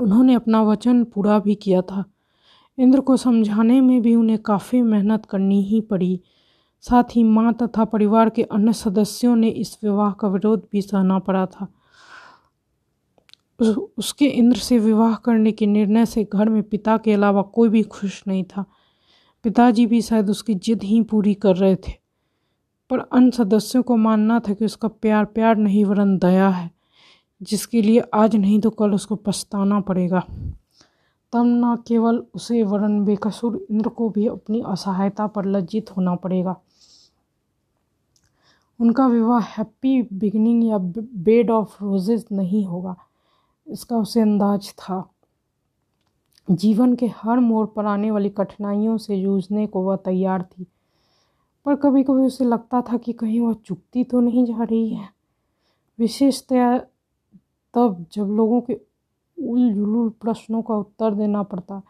उन्होंने 0.00 0.34
अपना 0.34 0.62
वचन 0.62 1.04
पूरा 1.04 1.38
भी 1.38 1.54
किया 1.54 1.82
था। 1.82 2.04
इंद्र 2.78 3.00
को 3.00 3.16
समझाने 3.16 3.80
में 3.80 4.02
भी 4.02 4.14
उन्हें 4.14 4.38
काफ़ी 4.38 4.82
मेहनत 4.82 5.26
करनी 5.26 5.62
ही 5.62 5.80
पड़ी। 5.80 6.20
साथ 6.80 7.04
ही 7.04 7.24
माँ 7.24 7.54
तथा 7.62 7.84
परिवार 7.84 8.30
के 8.30 8.42
अन्य 8.42 8.72
सदस्यों 8.72 9.36
ने 9.36 9.48
इस 9.48 9.78
विवाह 9.82 10.12
का 10.12 10.28
विरोध 10.28 10.68
भी 10.72 10.82
सहना 10.82 11.18
पड़ा 11.18 11.46
था। 11.46 11.72
उस, 13.60 13.76
उसके 13.98 14.24
इंद्र 14.24 14.56
से 14.56 14.78
विवाह 14.78 15.14
करने 15.14 15.52
के 15.52 15.66
निर्णय 15.66 16.06
से 16.06 16.24
घर 16.24 16.48
में 16.48 16.62
पिता 16.62 16.96
के 16.96 17.12
अलावा 17.12 17.42
कोई 17.42 17.68
भी 17.68 17.82
खुश 17.82 18.24
नहीं 18.28 18.44
था। 18.44 18.64
पिताजी 19.42 19.86
भी 19.86 20.00
शायद 20.02 20.30
उसकी 20.30 20.54
जिद 20.54 20.82
ही 20.82 21.02
पूरी 21.02 21.34
कर 21.34 21.56
रहे 21.56 21.76
थे। 21.76 21.92
पर 22.90 22.98
अन्य 22.98 23.30
सदस्यों 23.30 23.82
को 23.82 23.96
मानना 23.96 24.40
था 24.40 24.54
कि 24.54 24.64
उसका 24.64 24.88
प्यार 24.88 25.24
प्यार 25.24 25.56
नहीं 25.56 25.84
वरन 25.84 26.18
दया 26.18 26.48
है। 26.48 26.75
जिसके 27.42 27.82
लिए 27.82 28.02
आज 28.14 28.36
नहीं 28.36 28.60
तो 28.60 28.70
कल 28.70 28.94
उसको 28.94 29.16
पछताना 29.16 29.80
पड़ेगा। 29.80 30.20
तब 31.32 31.42
न 31.46 31.76
केवल 31.88 32.26
उसे 32.34 32.62
वरन 32.62 33.04
बेकसूर 33.04 33.66
इंद्र 33.70 33.88
को 33.88 34.08
भी 34.08 34.26
अपनी 34.26 34.62
असहायता 34.66 35.26
पर 35.26 35.44
लज्जित 35.44 35.96
होना 35.96 36.14
पड़ेगा। 36.14 36.56
उनका 38.80 39.06
विवाह 39.06 39.40
हैप्पी 39.40 40.02
बिगनिंग 40.02 40.64
या 40.64 40.78
बेड 40.78 41.50
ऑफ़ 41.50 41.84
रोजेज 41.84 42.26
नहीं 42.32 42.64
होगा। 42.66 42.96
इसका 43.66 43.96
उसे 43.96 44.20
अंदाज 44.20 44.74
था। 44.78 45.10
जीवन 46.50 46.94
के 46.94 47.06
हर 47.06 47.38
मोड़ 47.38 47.66
पर 47.66 47.86
आने 47.86 48.10
वाली 48.10 48.28
कठिनाइयों 48.28 48.98
से 48.98 49.22
जूझने 49.22 49.66
को 49.66 49.82
वह 49.82 49.96
तैयार 49.96 50.42
थी। 50.42 50.66
पर 51.66 51.74
कभी 51.74 52.02
कभी 52.02 52.22
उसे 52.22 52.44
लगता 52.44 52.82
था 52.82 52.96
कि 52.96 53.12
कहीं 53.12 53.40
वह 53.40 53.54
चुकती 53.54 54.04
तो 54.04 54.20
नहीं 54.20 54.44
जा 54.44 54.62
रही 54.62 54.88
है। 54.88 55.08
विशेषतया 55.98 56.86
तब 57.76 58.04
जब 58.12 58.30
लोगों 58.30 58.60
के 58.60 58.74
उल 59.38 60.08
प्रश्नों 60.20 60.62
का 60.62 60.74
उत्तर 60.74 61.14
देना 61.14 61.42
पड़ता, 61.42 61.82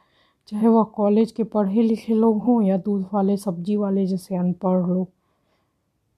चाहे 0.49 0.68
वह 0.68 0.83
कॉलेज 0.85 1.33
के 1.33 1.44
पढ़े 1.44 1.83
लिखे 1.83 2.14
लोग 2.14 2.42
हों 2.42 2.62
या 2.62 2.77
दूध 2.77 3.07
वाले, 3.12 3.37
सब्ज़ी 3.37 3.77
वाले 3.77 4.07
जैसे 4.07 4.37
अनपढ़ 4.37 4.87
लोग। 4.88 5.09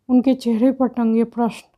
उनके 0.08 0.34
चेहरे 0.34 0.70
पर 0.72 0.88
टंगे 0.88 1.24
प्रश्न, 1.24 1.68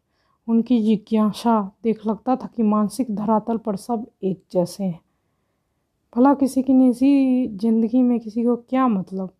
उनकी 0.48 0.80
जिज्ञासा, 0.82 1.60
देख 1.84 2.06
लगता 2.06 2.36
था 2.36 2.46
कि 2.46 2.62
मानसिक 2.62 3.14
धरातल 3.14 3.56
पर 3.56 3.76
सब 3.76 4.06
एक 4.24 4.42
जैसे 4.52 4.84
हैं। 4.84 5.00
भला 6.12 6.34
किसी 6.34 6.62
की 6.62 6.72
निजी 6.72 7.48
ज़िंदगी 7.56 8.02
में 8.02 8.18
किसी 8.20 8.44
को 8.44 8.56
क्या 8.56 8.86
मतलब? 8.88 9.30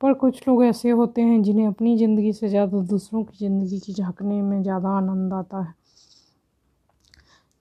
पर 0.00 0.12
कुछ 0.14 0.48
लोग 0.48 0.64
ऐसे 0.64 0.90
होते 0.90 1.22
हैं 1.22 1.42
जिन्हें 1.42 1.66
अपनी 1.66 1.96
ज़िंदगी 1.98 2.32
से 2.32 2.48
ज़्यादा 2.48 2.80
दूसरों 2.80 3.24
की 3.24 3.36
ज़िंदगी 3.38 3.78
की 3.80 3.92
झांकने 3.92 4.42
में 4.42 4.62
ज़्यादा 4.62 4.88
आनंद 4.88 5.32
आता 5.32 5.62
है। 5.62 5.74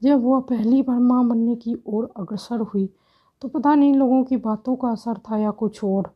जब 0.03 0.23
वह 0.23 0.39
पहली 0.39 0.81
बार 0.81 0.99
माँ 0.99 1.27
बनने 1.27 1.55
की 1.55 1.75
ओर 1.87 2.11
अग्रसर 2.17 2.59
हुई 2.59 2.89
तो 3.41 3.47
पता 3.47 3.75
नहीं 3.75 3.93
लोगों 3.93 4.23
की 4.23 4.37
बातों 4.37 4.75
का 4.75 4.89
असर 4.89 5.17
था 5.17 5.37
या 5.37 5.51
कुछ 5.51 5.83
और। 5.83 6.13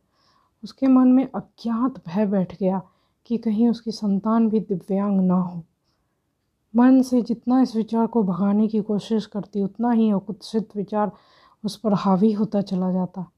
उसके 0.64 0.86
मन 0.86 1.08
में 1.08 1.28
अज्ञात 1.34 2.02
भय 2.08 2.26
बैठ 2.26 2.58
गया 2.58 2.82
कि 3.26 3.38
कहीं 3.38 3.68
उसकी 3.68 3.90
संतान 3.90 4.48
भी 4.48 4.60
दिव्यांग 4.60 5.20
ना 5.20 5.34
हो। 5.34 5.62
मन 6.76 7.02
से 7.02 7.22
जितना 7.22 7.60
इस 7.60 7.76
विचार 7.76 8.06
को 8.06 8.22
भगाने 8.22 8.68
की 8.68 8.80
कोशिश 8.80 9.26
करती, 9.26 9.62
उतना 9.62 9.90
ही 9.90 10.10
अकुत्सित 10.10 10.68
विचार 10.76 11.12
उस 11.64 11.76
पर 11.76 11.92
हावी 11.92 12.32
होता 12.32 12.60
चला 12.62 12.92
जाता। 12.92 13.30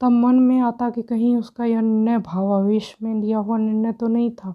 तब 0.00 0.10
मन 0.10 0.34
में 0.34 0.60
आता 0.60 0.90
कि 0.90 1.02
कहीं 1.02 1.36
उसका 1.36 1.64
यह 1.64 1.80
निर्णय 1.80 2.18
भावावेश 2.18 2.96
में 3.02 3.14
लिया 3.14 3.38
हुआ 3.38 3.58
निर्णय 3.58 3.92
तो 3.92 4.08
नहीं 4.08 4.30
था। 4.30 4.54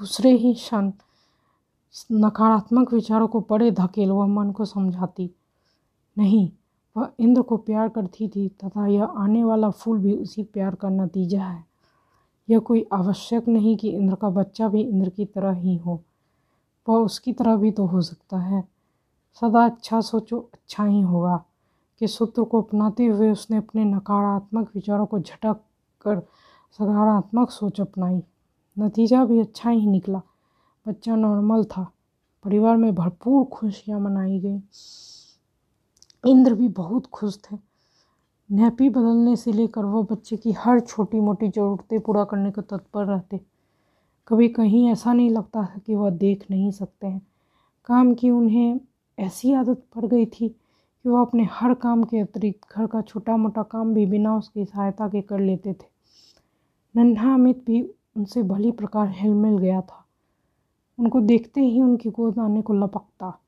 दूसरे 0.00 0.30
ही 0.30 0.54
क्षण 0.54 0.90
नकारात्मक 2.12 2.92
विचारों 2.92 3.26
को 3.28 3.40
बड़े 3.40 3.70
धकेल 3.70 4.10
वह 4.10 4.26
मन 4.26 4.50
को 4.52 4.64
समझाती, 4.64 5.30
नहीं, 6.16 6.50
वह 6.96 7.08
इंद्र 7.18 7.42
को 7.42 7.56
प्यार 7.56 7.88
करती 7.88 8.28
थी 8.28 8.48
तथा 8.64 8.86
यह 8.86 9.04
आने 9.04 9.44
वाला 9.44 9.70
फूल 9.70 9.98
भी 9.98 10.14
उसी 10.14 10.42
प्यार 10.42 10.74
का 10.74 10.88
नतीजा 10.88 11.44
है। 11.44 11.64
यह 12.48 12.58
कोई 12.58 12.86
आवश्यक 12.92 13.48
नहीं 13.48 13.76
कि 13.76 13.90
इंद्र 13.90 14.14
का 14.14 14.28
बच्चा 14.30 14.68
भी 14.68 14.82
इंद्र 14.82 15.08
की 15.08 15.24
तरह 15.24 15.52
ही 15.52 15.76
हो। 15.76 16.02
वह 16.86 16.98
उसकी 16.98 17.32
तरह 17.32 17.56
भी 17.56 17.70
तो 17.70 17.86
हो 17.86 18.00
सकता 18.02 18.38
है। 18.38 18.62
सदा 19.42 19.64
अच्छा 19.64 20.00
सोचो 20.00 20.38
अच्छा 20.54 20.84
ही 20.84 21.00
होगा 21.00 21.36
के 22.00 22.06
सूत्र 22.06 22.44
को 22.44 22.60
अपनाते 22.62 23.06
हुए 23.06 23.30
उसने 23.30 23.56
अपने 23.56 23.84
नकारात्मक 23.84 24.70
विचारों 24.74 25.06
को 25.06 25.18
झटक 25.18 25.60
कर 26.04 26.20
सकारात्मक 26.78 27.50
सोच 27.50 27.80
अपनाई। 27.80 28.22
नतीजा 28.76 29.24
भी 29.24 29.40
अच्छा 29.40 29.70
ही 29.70 29.86
निकला। 29.86 30.20
बच्चा 30.88 31.16
नॉर्मल 31.16 31.64
था। 31.64 31.92
परिवार 32.44 32.76
में 32.76 32.94
भरपूर 32.94 33.44
खुशियाँ 33.44 34.00
मनाई 34.00 34.40
गई। 34.40 34.60
इंद्र 36.30 36.54
भी 36.54 36.68
बहुत 36.68 37.06
खुश 37.06 37.38
थे। 37.38 37.56
नैपी 38.52 38.88
बदलने 38.88 39.36
से 39.36 39.52
लेकर 39.52 39.84
वह 39.84 40.02
बच्चे 40.02 40.36
की 40.36 40.52
हर 40.52 40.80
छोटी 40.80 41.20
मोटी 41.20 41.48
ज़रूरतें 41.48 42.00
पूरा 42.00 42.24
करने 42.24 42.50
को 42.50 42.60
तत्पर 42.60 43.04
रहते। 43.04 43.40
कभी 44.28 44.48
कहीं 44.48 44.90
ऐसा 44.90 45.12
नहीं 45.12 45.30
लगता 45.30 45.62
था 45.62 45.78
कि 45.86 45.94
वह 45.94 46.10
देख 46.10 46.46
नहीं 46.50 46.70
सकते 46.70 47.06
हैं। 47.06 47.26
काम 47.86 48.14
की 48.14 48.30
उन्हें 48.30 48.80
ऐसी 49.18 49.52
आदत 49.52 49.84
पड़ 49.96 50.06
गई 50.06 50.26
थी 50.26 50.48
कि 50.48 51.08
वह 51.08 51.20
अपने 51.20 51.48
हर 51.52 51.74
काम 51.74 52.04
के 52.04 52.18
अतिरिक्त 52.18 52.76
घर 52.76 52.86
का 52.86 53.02
छोटा 53.02 53.36
मोटा 53.36 53.62
काम 53.62 53.94
भी 53.94 54.06
बिना 54.06 54.36
उसकी 54.36 54.64
सहायता 54.64 55.08
के 55.08 55.20
कर 55.22 55.40
लेते 55.40 55.72
थे। 55.72 55.86
नन्हा 56.96 57.34
अमित 57.34 57.64
भी 57.66 57.82
उनसे 58.16 58.42
भली 58.42 58.72
प्रकार 58.72 59.08
हिल 59.08 59.34
मिल 59.34 59.58
गया 59.58 59.80
था। 59.80 60.03
उनको 60.98 61.20
देखते 61.20 61.60
ही 61.60 61.80
उनकी 61.80 62.10
गोद 62.10 62.38
आने 62.38 62.62
को 62.62 62.74
लपकता। 62.74 63.40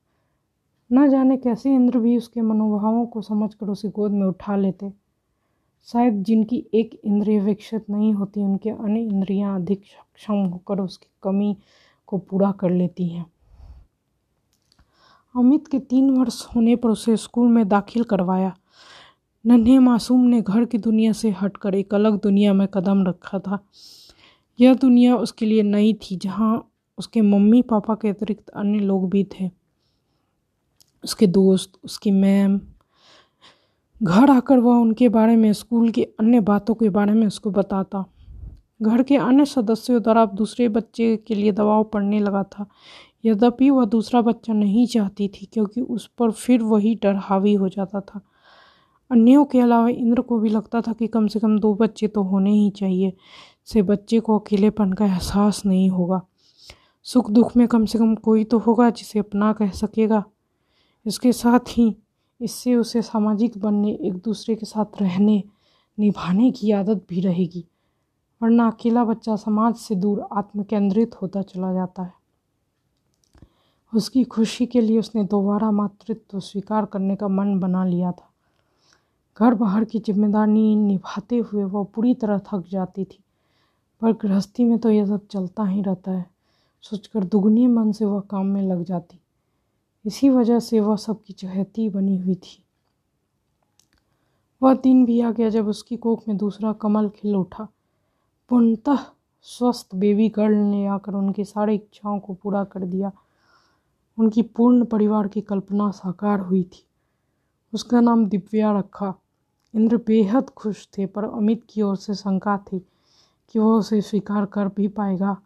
न 0.93 1.09
जाने 1.09 1.37
कैसे 1.37 1.75
इंद्र 1.75 1.99
भी 1.99 2.17
उसके 2.17 2.41
मनोभावों 2.41 3.05
को 3.05 3.21
समझकर 3.21 3.67
उसे 3.67 3.89
गोद 3.89 4.11
में 4.11 4.27
उठा 4.27 4.55
लेते। 4.55 4.93
शायद 5.83 6.23
जिनकी 6.23 6.67
एक 6.73 7.01
इंद्रिय 7.05 7.39
विकसित 7.39 7.89
नहीं 7.89 8.13
होती, 8.13 8.41
उनके 8.41 8.69
अन्य 8.69 8.99
इंद्रियाँ 8.99 9.55
अधिक 9.55 9.79
सक्षम 9.79 10.33
होकर 10.33 10.79
उसकी 10.79 11.07
कमी 11.23 11.57
को 12.07 12.17
पूरा 12.17 12.51
कर 12.51 12.69
लेती 12.69 13.07
हैं। 13.07 13.25
अमित 15.35 15.67
के 15.67 15.79
तीन 15.79 16.09
वर्ष 16.09 16.47
होने 16.55 16.75
पर 16.75 16.89
उसे 16.89 17.17
स्कूल 17.17 17.47
में 17.47 17.67
दाखिल 17.67 18.03
करवाया। 18.03 18.57
नन्हे 19.45 19.79
मासूम 19.79 20.21
ने 20.21 20.41
घर 20.41 20.65
की 20.65 20.77
दुनिया 20.77 21.11
से 21.11 21.29
हटकर 21.29 21.75
एक 21.75 21.93
अलग 21.93 22.19
दुनिया 22.21 22.53
में 22.53 22.67
कदम 22.67 23.03
रखा 23.07 23.39
था। 23.39 23.59
यह 24.59 24.73
दुनिया 24.73 25.15
उसके 25.15 25.45
लिए 25.45 25.63
नई 25.63 25.93
थी, 25.93 26.15
जहाँ 26.15 26.71
उसके 26.97 27.21
मम्मी 27.21 27.61
पापा 27.61 27.95
के 27.95 28.09
अतिरिक्त 28.09 28.49
अन्य 28.49 28.79
लोग 28.79 29.09
भी 29.09 29.23
थे। 29.23 29.49
उसके 31.03 31.27
दोस्त, 31.27 31.71
उसकी 31.83 32.11
मैम, 32.11 32.59
घर 34.03 34.29
आकर 34.29 34.59
वह 34.59 34.75
उनके 34.75 35.09
बारे 35.09 35.35
में, 35.35 35.53
स्कूल 35.53 35.89
की 35.89 36.03
अन्य 36.03 36.39
बातों 36.39 36.75
के 36.75 36.89
बारे 36.89 37.13
में 37.13 37.27
उसको 37.27 37.51
बताता। 37.51 38.05
घर 38.81 39.03
के 39.03 39.17
अन्य 39.17 39.45
सदस्यों 39.45 40.01
द्वारा 40.01 40.21
अब 40.21 40.33
दूसरे 40.35 40.69
बच्चे 40.69 41.15
के 41.17 41.35
लिए 41.35 41.51
दबाव 41.51 41.83
पड़ने 41.83 42.19
लगा 42.19 42.43
था। 42.43 42.65
यद्यपि 43.25 43.69
वह 43.69 43.85
दूसरा 43.85 44.21
बच्चा 44.21 44.53
नहीं 44.53 44.85
चाहती 44.87 45.27
थी, 45.27 45.45
क्योंकि 45.45 45.81
उस 45.81 46.07
पर 46.07 46.31
फिर 46.31 46.61
वही 46.61 46.93
डर 46.95 47.15
हावी 47.15 47.53
हो 47.53 47.69
जाता 47.69 48.01
था। 48.01 48.21
अन्यों 49.11 49.45
के 49.45 49.59
अलावा 49.59 49.89
इंद्र 49.89 50.21
को 50.21 50.39
भी 50.39 50.49
लगता 50.49 50.81
था 50.81 50.93
कि 50.93 51.07
कम 51.07 51.27
से 51.27 51.39
कम 51.39 51.59
दो 51.59 51.73
बच्चे 51.73 52.07
तो 52.07 52.23
होने 52.23 52.51
ही 52.51 52.69
चाहिए, 52.69 53.13
से 53.65 53.81
बच्चे 53.81 54.19
को 54.19 54.39
अकेलेपन 54.39 54.93
का 54.93 55.05
एहसास 55.05 55.61
नहीं 55.65 55.89
होगा। 55.89 56.21
सुख 57.07 57.29
दुख 57.31 57.55
में 57.57 57.67
कम 57.67 57.85
से 57.85 57.99
कम 57.99 58.15
कोई 58.17 58.43
तो 58.43 58.57
होगा 58.59 58.89
जिसे 58.91 59.19
अपना 59.19 59.51
कह 59.53 59.69
सकेगा। 59.73 60.23
इसके 61.05 61.31
साथ 61.33 61.69
ही 61.69 61.95
इससे 62.39 62.75
उसे 62.75 63.01
सामाजिक 63.01 63.57
बनने, 63.57 63.91
एक 63.91 64.13
दूसरे 64.15 64.55
के 64.55 64.65
साथ 64.65 65.01
रहने, 65.01 65.43
निभाने 65.97 66.51
की 66.51 66.71
आदत 66.73 67.05
भी 67.09 67.21
रहेगी, 67.21 67.65
वरना 68.41 68.67
अकेला 68.67 69.03
बच्चा 69.05 69.35
समाज 69.37 69.75
से 69.77 69.95
दूर 69.95 70.27
आत्मकेंद्रित 70.33 71.15
होता 71.21 71.41
चला 71.43 71.73
जाता 71.73 72.03
है। 72.03 72.13
उसकी 73.93 74.23
खुशी 74.25 74.65
के 74.65 74.81
लिए 74.81 74.99
उसने 74.99 75.23
दोबारा 75.25 75.71
मातृत्व 75.73 76.39
स्वीकार 76.41 76.85
करने 76.85 77.15
का 77.15 77.27
मन 77.29 77.59
बना 77.59 77.85
लिया 77.85 78.11
था। 78.11 78.31
घर 79.39 79.53
बाहर 79.55 79.83
की 79.85 79.99
ज़िम्मेदारी 80.01 80.75
निभाते 80.77 81.37
हुए 81.39 81.63
वह 81.63 81.83
पूरी 81.85 82.13
तरह 82.15 82.41
थक 82.47 82.65
जाती 82.71 83.05
थी, 83.05 83.23
पर 84.01 84.13
गृहस्थी 84.13 84.63
में 84.63 84.77
तो 84.79 84.89
यह 84.91 85.05
सब 85.05 85.27
चलता 85.27 85.63
ही 85.65 85.81
रहता 85.81 86.11
है। 86.11 86.25
सोचकर 86.81 87.23
दुगनी 87.23 87.67
मन 87.67 87.91
से 87.91 88.05
वह 88.05 88.19
काम 88.19 88.45
में 88.45 88.61
लग 88.61 88.83
जाती। 88.83 89.19
इसी 90.05 90.29
वजह 90.29 90.59
से 90.59 90.79
वह 90.79 90.95
सबकी 90.95 91.33
चहती 91.33 91.89
बनी 91.89 92.17
हुई 92.17 92.35
थी। 92.35 92.63
वह 94.61 94.73
दिन 94.73 95.05
भी 95.05 95.21
आ 95.21 95.31
गया 95.31 95.49
जब 95.49 95.67
उसकी 95.67 95.97
कोख 95.97 96.27
में 96.27 96.37
दूसरा 96.37 96.73
कमल 96.73 97.09
खिल 97.09 97.35
उठा, 97.35 97.67
पूर्णतः 98.49 98.97
स्वस्थ 99.41 99.95
बेबी 99.95 100.29
गर्ल 100.29 100.55
ने 100.55 100.85
आकर 100.85 101.13
उनकी 101.13 101.45
सारी 101.45 101.75
इच्छाओं 101.75 102.19
को 102.19 102.33
पूरा 102.33 102.63
कर 102.63 102.85
दिया। 102.85 103.11
उनकी 104.19 104.41
पूर्ण 104.41 104.85
परिवार 104.85 105.27
की 105.27 105.41
कल्पना 105.41 105.91
साकार 105.91 106.39
हुई 106.39 106.63
थी। 106.63 106.85
उसका 107.73 108.01
नाम 108.01 108.25
दिव्या 108.25 108.79
रखा। 108.79 109.13
इंद्र 109.75 109.97
बेहद 109.97 110.49
खुश 110.49 110.89
थे 110.97 111.05
पर 111.05 111.23
अमित 111.23 111.63
की 111.69 111.81
ओर 111.81 111.95
से 111.95 112.13
शंका 112.13 112.57
थी 112.57 112.79
कि 113.49 113.59
वह 113.59 113.65
उसे 113.65 114.01
स्वीकार 114.01 114.45
कर 114.45 114.67
भी 114.67 114.87
पाएगा। 114.87 115.37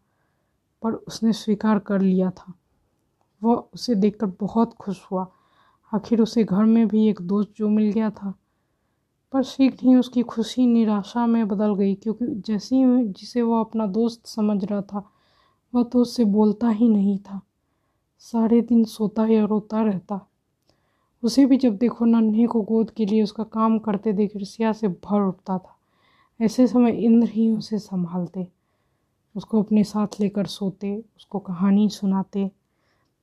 पर 0.81 0.93
उसने 0.93 1.33
स्वीकार 1.33 1.79
कर 1.79 2.01
लिया 2.01 2.29
था। 2.29 2.53
वह 3.43 3.55
उसे 3.73 3.95
देखकर 3.95 4.25
बहुत 4.25 4.73
खुश 4.73 5.05
हुआ। 5.11 5.27
आखिर 5.93 6.21
उसे 6.21 6.43
घर 6.43 6.63
में 6.63 6.87
भी 6.87 7.07
एक 7.07 7.21
दोस्त 7.21 7.53
जो 7.57 7.69
मिल 7.69 7.91
गया 7.91 8.09
था। 8.09 8.33
पर 9.31 9.43
शीघ्र 9.43 9.77
ही 9.81 9.95
उसकी 9.95 10.21
खुशी 10.21 10.65
निराशा 10.65 11.25
में 11.27 11.47
बदल 11.47 11.75
गई, 11.75 11.95
क्योंकि 11.95 12.25
जैसे 12.27 12.75
ही 12.75 13.07
जिसे 13.07 13.41
वह 13.41 13.59
अपना 13.59 13.85
दोस्त 13.85 14.25
समझ 14.25 14.65
रहा 14.65 14.81
था, 14.81 15.11
वह 15.75 15.83
तो 15.83 15.99
उससे 15.99 16.25
बोलता 16.25 16.69
ही 16.69 16.89
नहीं 16.89 17.17
था। 17.17 17.41
सारे 18.19 18.61
दिन 18.61 18.83
सोता 18.83 19.25
या 19.27 19.45
रोता 19.45 19.81
रहता। 19.81 20.27
उसे 21.23 21.45
भी 21.45 21.57
जब 21.57 21.77
देखो 21.77 22.05
नन्हे 22.05 22.47
को 22.47 22.61
गोद 22.61 22.91
के 22.91 23.05
लिए 23.05 23.23
उसका 23.23 23.43
काम 23.43 23.79
करते 23.79 24.13
देख 24.13 24.35
ईर्ष्या 24.35 24.73
से 24.73 24.87
भर 24.87 25.21
उठता 25.21 25.57
था। 25.57 25.77
ऐसे 26.41 26.67
समय 26.67 26.91
इंद्र 26.91 27.27
ही 27.27 27.51
उसे 27.51 27.79
संभालते। 27.79 28.60
उसको 29.35 29.61
अपने 29.63 29.83
साथ 29.83 30.19
लेकर 30.19 30.45
सोते, 30.45 30.95
उसको 31.17 31.39
कहानी 31.39 31.89
सुनाते। 31.89 32.49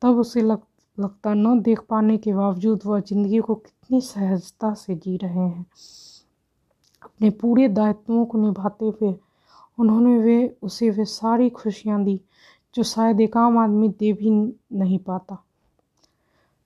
तब 0.03 0.19
उसे 0.19 0.43
लग, 0.43 0.61
लगता 0.99 1.35
न 1.35 1.61
देख 1.61 1.81
पाने 1.81 2.17
के 2.19 2.33
बावजूद 2.35 2.83
वह 2.87 3.01
ज़िंदगी 3.01 3.39
को 3.39 3.55
कितनी 3.55 4.01
सहजता 4.01 4.75
से 4.75 4.95
जी 4.95 5.17
रहे 5.17 5.35
हैं। 5.35 5.67
अपने 7.03 7.31
पूरे 7.31 7.69
दायित्वों 7.69 8.25
को 8.27 8.39
निभाते 8.39 8.85
हुए 8.85 9.15
उन्होंने 9.79 10.19
वे, 10.19 10.57
उसे 10.63 10.91
वे 10.91 11.05
सारी 11.05 11.51
खुशियाँ 11.51 12.03
दी, 12.05 12.21
जो 12.75 12.83
शायद 12.83 13.21
एक 13.21 13.37
आम 13.37 13.59
आदमी 13.59 13.89
दे 13.89 14.13
भी 14.13 14.31
नहीं 14.73 14.99
पाता। 14.99 15.43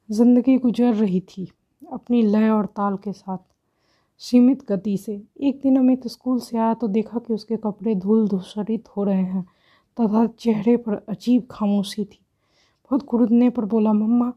ज़िंदगी 0.09 0.57
गुजर 0.59 0.95
रही 0.95 1.21
थी, 1.21 1.51
अपनी 1.83 2.23
लय 2.23 2.49
और 2.49 2.67
ताल 2.67 2.97
के 2.97 3.13
साथ। 3.13 3.52
सीमित 4.23 4.65
गति 4.69 4.97
से। 4.97 5.23
एक 5.41 5.61
दिन 5.63 5.77
अमित 5.77 6.07
स्कूल 6.07 6.39
से 6.41 6.59
आया 6.59 6.75
तो 6.75 6.89
देखा 6.89 7.19
कि 7.19 7.33
उसके 7.35 7.57
कपड़े 7.57 7.95
धूल 7.95 8.27
धूसरित 8.29 8.89
हो 8.89 9.05
रहे 9.05 9.23
हैं 9.23 9.43
तथा 9.97 10.27
चेहरे 10.39 10.77
पर 10.77 10.95
अजीब 11.09 11.47
खामोशी 11.51 12.05
थी। 12.05 12.19
बहुत 12.91 13.03
कुरुदने 13.03 13.49
पर 13.51 13.65
बोला, 13.65 13.93
मम्मा, 13.93 14.33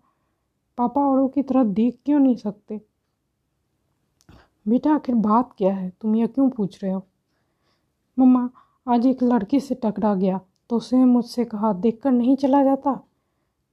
पापा 0.78 1.02
औरों 1.02 1.28
की 1.28 1.44
तरह 1.44 1.64
देख 1.64 2.00
क्यों 2.06 2.20
नहीं 2.20 2.36
सकते? 2.36 2.80
बेटा, 4.66 4.94
आखिर 4.96 5.16
बात 5.16 5.54
क्या 5.58 5.74
है? 5.74 5.92
तुम 6.02 6.16
यह 6.16 6.28
क्यों 6.28 6.50
पूछ 6.50 6.84
रहे 6.84 6.92
हो? 6.92 7.06
मम्मा, 8.18 8.50
आज 8.88 9.06
एक 9.06 9.24
लड़के 9.24 9.60
से 9.60 9.76
टकरा 9.76 10.16
गया 10.16 10.40
तो 10.70 10.78
उसने 10.78 11.04
मुझसे 11.06 11.46
कहा, 11.46 11.74
देखकर 11.74 12.12
नहीं 12.12 12.36
चला 12.36 12.64
जाता? 12.64 13.00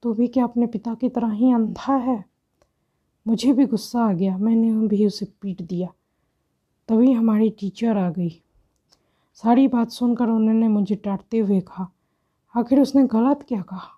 तू 0.03 0.13
भी 0.15 0.29
क्या 0.29 0.45
अपने 0.45 0.67
पिता 0.67 0.95
की 0.95 1.09
तरह 1.09 1.31
ही 1.31 1.53
अंधा 1.53 1.97
है? 1.97 2.25
मुझे 3.27 3.53
भी 3.53 3.67
गुस्सा 3.67 4.01
आ 4.01 4.13
गया, 4.13 4.37
मैंने 4.39 4.89
भी 4.89 5.07
उसे 5.07 5.27
पीट 5.41 5.63
दिया। 5.63 5.89
तभी 6.89 7.13
हमारी 7.13 7.49
टीचर 7.51 7.97
आ 7.97 8.09
गई। 8.11 8.31
सारी 9.37 9.67
बात 9.69 9.91
सुनकर 9.91 10.29
उन्होंने 10.29 10.69
मुझे 10.69 10.95
डांटते 11.05 11.39
हुए 11.39 11.61
कहा, 11.61 11.87
आखिर 12.55 12.81
उसने 12.81 13.05
गलत 13.07 13.45
क्या 13.49 13.61
कहा? 13.63 13.89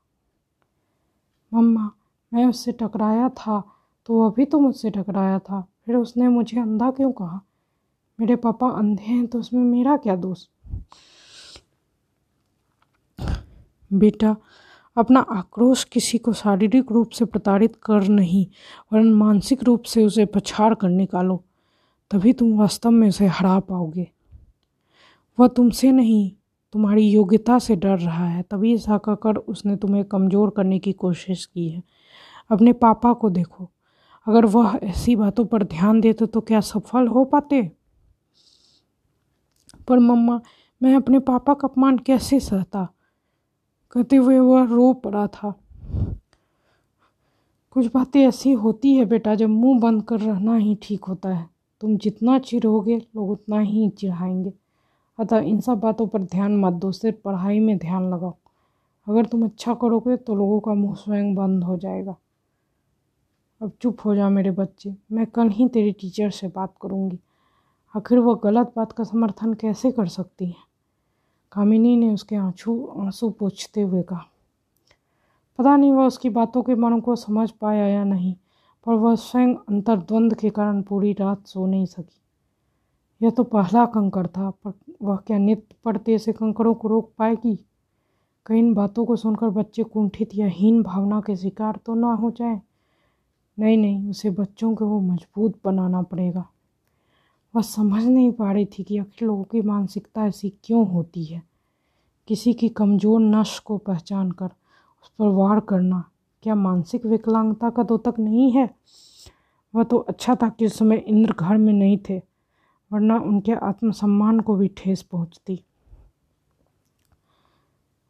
मम्मा, 1.53 1.90
मैं 2.33 2.47
उससे 2.47 2.73
टकराया 2.73 3.29
था 3.31 3.62
तो 4.09 4.14
वह 4.14 4.31
भी 4.31 4.44
तो 4.44 4.59
मुझसे 4.61 4.90
टकराया 4.90 5.38
था, 5.38 5.61
फिर 5.87 5.97
उसने 5.97 6.29
मुझे 6.29 6.59
अंधा 6.61 6.90
क्यों 6.90 7.11
कहा? 7.12 7.40
मेरे 8.18 8.37
पापा 8.37 8.68
अंधे 8.70 9.05
हैं 9.05 9.27
तो 9.27 9.38
उसमें 9.38 9.62
मेरा 9.62 9.97
क्या 9.97 10.16
दोष? 10.16 10.47
बेटा, 13.90 14.37
अपना 14.97 15.20
आक्रोश 15.31 15.85
किसी 15.85 16.18
को 16.18 16.33
शारीरिक 16.33 16.92
रूप 16.92 17.11
से 17.11 17.25
प्रताड़ित 17.25 17.77
कर 17.83 18.09
नहीं, 18.09 18.47
वरन 18.92 19.12
मानसिक 19.14 19.62
रूप 19.62 19.83
से 19.85 20.05
उसे 20.05 20.25
पछाड़ 20.27 20.75
कर 20.75 20.88
निकालो। 20.88 21.42
तभी 22.14 22.33
तुम 22.33 22.59
वास्तव 22.59 22.90
में 22.90 23.09
उसे 23.09 23.27
हरा 23.27 23.61
पाओगे। 23.61 24.11
वह 25.40 25.48
तुमसे 25.48 25.92
नहीं, 25.92 26.33
तुम्हारी 26.72 27.11
योग्यता 27.11 27.59
से 27.59 27.77
डर 27.77 27.98
रहा 27.98 28.27
है, 28.27 28.42
तभी 28.42 28.74
ऐसा 28.74 28.98
कहकर 28.98 29.37
उसने 29.37 29.77
तुम्हें 29.77 30.05
कमज़ोर 30.05 30.50
करने 30.50 30.79
की 30.79 30.92
कोशिश 30.92 31.46
की 31.46 31.68
है। 31.68 31.83
अपने 32.50 32.72
पापा 32.72 33.12
को 33.12 33.31
देखो। 33.31 33.70
अगर 34.27 34.44
वह 34.44 34.81
ऐसी 34.83 35.16
बातों 35.16 35.44
पर 35.44 35.62
ध्यान 35.62 36.00
देते 36.00 36.27
तो 36.27 36.40
क्या 36.40 36.61
सफल 36.61 37.07
हो 37.07 37.24
पाते? 37.24 37.70
पर 39.88 39.98
मम्मा, 39.98 40.40
मैं 40.83 40.96
अपने 40.96 41.18
पापा 41.18 41.55
का 41.55 41.68
अपमान 41.68 41.98
कैसे 41.98 42.40
सहता? 42.40 42.88
कहते 43.92 44.16
हुए 44.16 44.38
वह 44.38 44.64
रो 44.64 44.92
पड़ा 44.92 45.27
था। 45.27 45.61
कुछ 47.70 47.87
बातें 47.87 48.29
ऐसी 48.29 48.53
होती 48.53 48.94
है 48.94 49.05
बेटा, 49.05 49.35
जब 49.35 49.48
मुँह 49.48 49.81
बंद 49.81 50.03
कर 50.03 50.20
रहना 50.20 50.57
ही 50.57 50.79
ठीक 50.83 51.05
होता 51.05 51.29
है। 51.29 51.54
तुम 51.85 51.97
जितना 51.97 52.38
चिढ़ोगे, 52.38 52.97
लोग 52.97 53.31
उतना 53.31 53.59
ही 53.59 53.88
चिढ़ाएँगे। 53.88 54.53
अतः 55.18 55.38
इन 55.38 55.61
सब 55.61 55.81
बातों 55.81 56.07
पर 56.07 56.23
ध्यान 56.23 56.57
मत 56.57 56.73
दो, 56.73 56.92
सिर्फ़ 56.92 57.18
पढ़ाई 57.25 57.61
में 57.61 57.79
ध्यान 57.79 58.14
लगाओ। 58.14 58.35
अगर 59.09 59.27
तुम 59.27 59.44
अच्छा 59.44 59.75
करोगे 59.75 60.16
तो 60.16 60.35
लोगों 60.35 60.61
का 60.61 60.75
मुँह 60.75 60.94
स्वयं 60.94 61.35
बंद 61.35 61.64
हो 61.64 61.77
जाएगा। 61.77 62.16
अब 63.62 63.73
चुप 63.81 63.97
हो 64.05 64.14
जा 64.14 64.29
मेरे 64.29 64.51
बच्चे, 64.51 64.94
मैं 65.12 65.27
कल 65.27 65.49
ही 65.49 65.68
तेरे 65.68 65.92
टीचर 65.92 66.31
से 66.31 66.49
बात 66.49 66.75
करूँगी। 66.83 67.18
आखिर 67.97 68.18
वह 68.18 68.40
गलत 68.44 68.73
बात 68.77 68.92
का 68.92 69.05
समर्थन 69.05 69.55
कैसे 69.55 69.92
कर 69.92 70.07
सकती 70.07 70.47
है? 70.47 70.57
कामिनी 71.53 71.97
ने 71.97 72.14
उसके 72.14 72.37
आँसू 72.37 72.87
आँसू 72.87 73.31
पूछते 73.31 73.81
हुए 73.81 74.03
कहा। 74.03 74.25
पता 75.59 75.77
नहीं 75.77 75.92
वह 75.92 76.07
उसकी 76.07 76.31
बातों 76.31 76.62
के 76.62 76.75
मन 76.75 77.01
को 77.01 77.16
समझ 77.16 77.51
पाया 77.51 77.87
या 77.87 78.05
नहीं। 78.05 78.35
पर 78.87 78.94
वह 78.94 79.14
स्वयं 79.14 79.55
अंतर्द्वंद 79.55 80.35
के 80.35 80.51
कारण 80.51 80.83
पूरी 80.83 81.12
रात 81.12 81.47
सो 81.47 81.66
नहीं 81.66 81.87
सकी। 81.87 82.20
यह 83.23 83.31
तो 83.31 83.44
पहला 83.44 83.87
कंकड़ 83.87 84.27
था, 84.27 84.51
पर 84.51 84.73
वह 85.03 85.16
क्या 85.16 85.38
नित्य 85.38 85.77
पड़ते 85.85 86.14
ऐसे 86.14 86.33
कंकड़ों 86.33 86.75
को 86.75 86.88
रोक 86.88 87.12
पाएगी? 87.18 87.64
कई 88.47 88.59
इन 88.59 88.75
बातों 88.75 89.05
को 89.05 89.16
सुनकर 89.16 89.49
बच्चे 89.49 89.83
कुंठित 89.83 90.29
या 90.35 90.47
हीन 90.47 90.83
भावना 90.83 91.20
के 91.20 91.37
शिकार 91.37 91.81
तो 91.87 91.94
ना 91.94 92.12
हो 92.12 92.31
जाए। 92.31 92.61
नहीं 93.59 93.79
नहीं, 93.79 94.11
उसे 94.11 94.31
बच्चों 94.31 94.75
को 94.75 94.87
वो 94.87 95.01
मज़बूत 95.01 95.61
बनाना 95.64 96.03
पड़ेगा। 96.03 96.49
वह 97.55 97.62
समझ 97.62 98.05
नहीं 98.05 98.33
पा 98.33 98.53
रही 98.53 98.64
थी 98.64 98.83
कि 98.83 98.99
आखिर 98.99 99.29
लोगों 99.29 99.44
की 99.44 99.62
मानसिकता 99.62 100.27
ऐसी 100.27 100.53
क्यों 100.64 100.88
होती 100.88 101.25
है। 101.25 101.42
किसी 102.29 102.53
की 102.53 102.68
कमज़ोर 102.68 103.20
नश 103.20 103.59
को 103.59 103.79
पहचान 103.79 104.31
कर 104.31 104.47
उस 105.03 105.11
पर 105.18 105.27
वार 105.27 105.61
करना 105.61 106.05
क्या 106.45 106.55
मानसिक 106.55 107.07
विकलांगता 107.07 107.71
का 107.71 107.83
तक 107.83 108.15
नहीं 108.19 108.53
है? 108.53 108.71
वह 109.75 109.85
तो 109.85 109.97
अच्छा 109.99 110.35
था 110.35 110.49
कि 110.49 110.67
उस 110.67 110.79
समय 110.79 110.97
इंद्र 110.97 111.33
घर 111.33 111.57
में 111.57 111.73
नहीं 111.73 111.99
थे, 111.99 112.23
वरना 112.93 113.17
उनके 113.19 113.53
आत्मसम्मान 113.53 114.41
को 114.41 114.57
भी 114.57 114.69
ठेस 114.69 115.03
पहुँचती। 115.03 115.65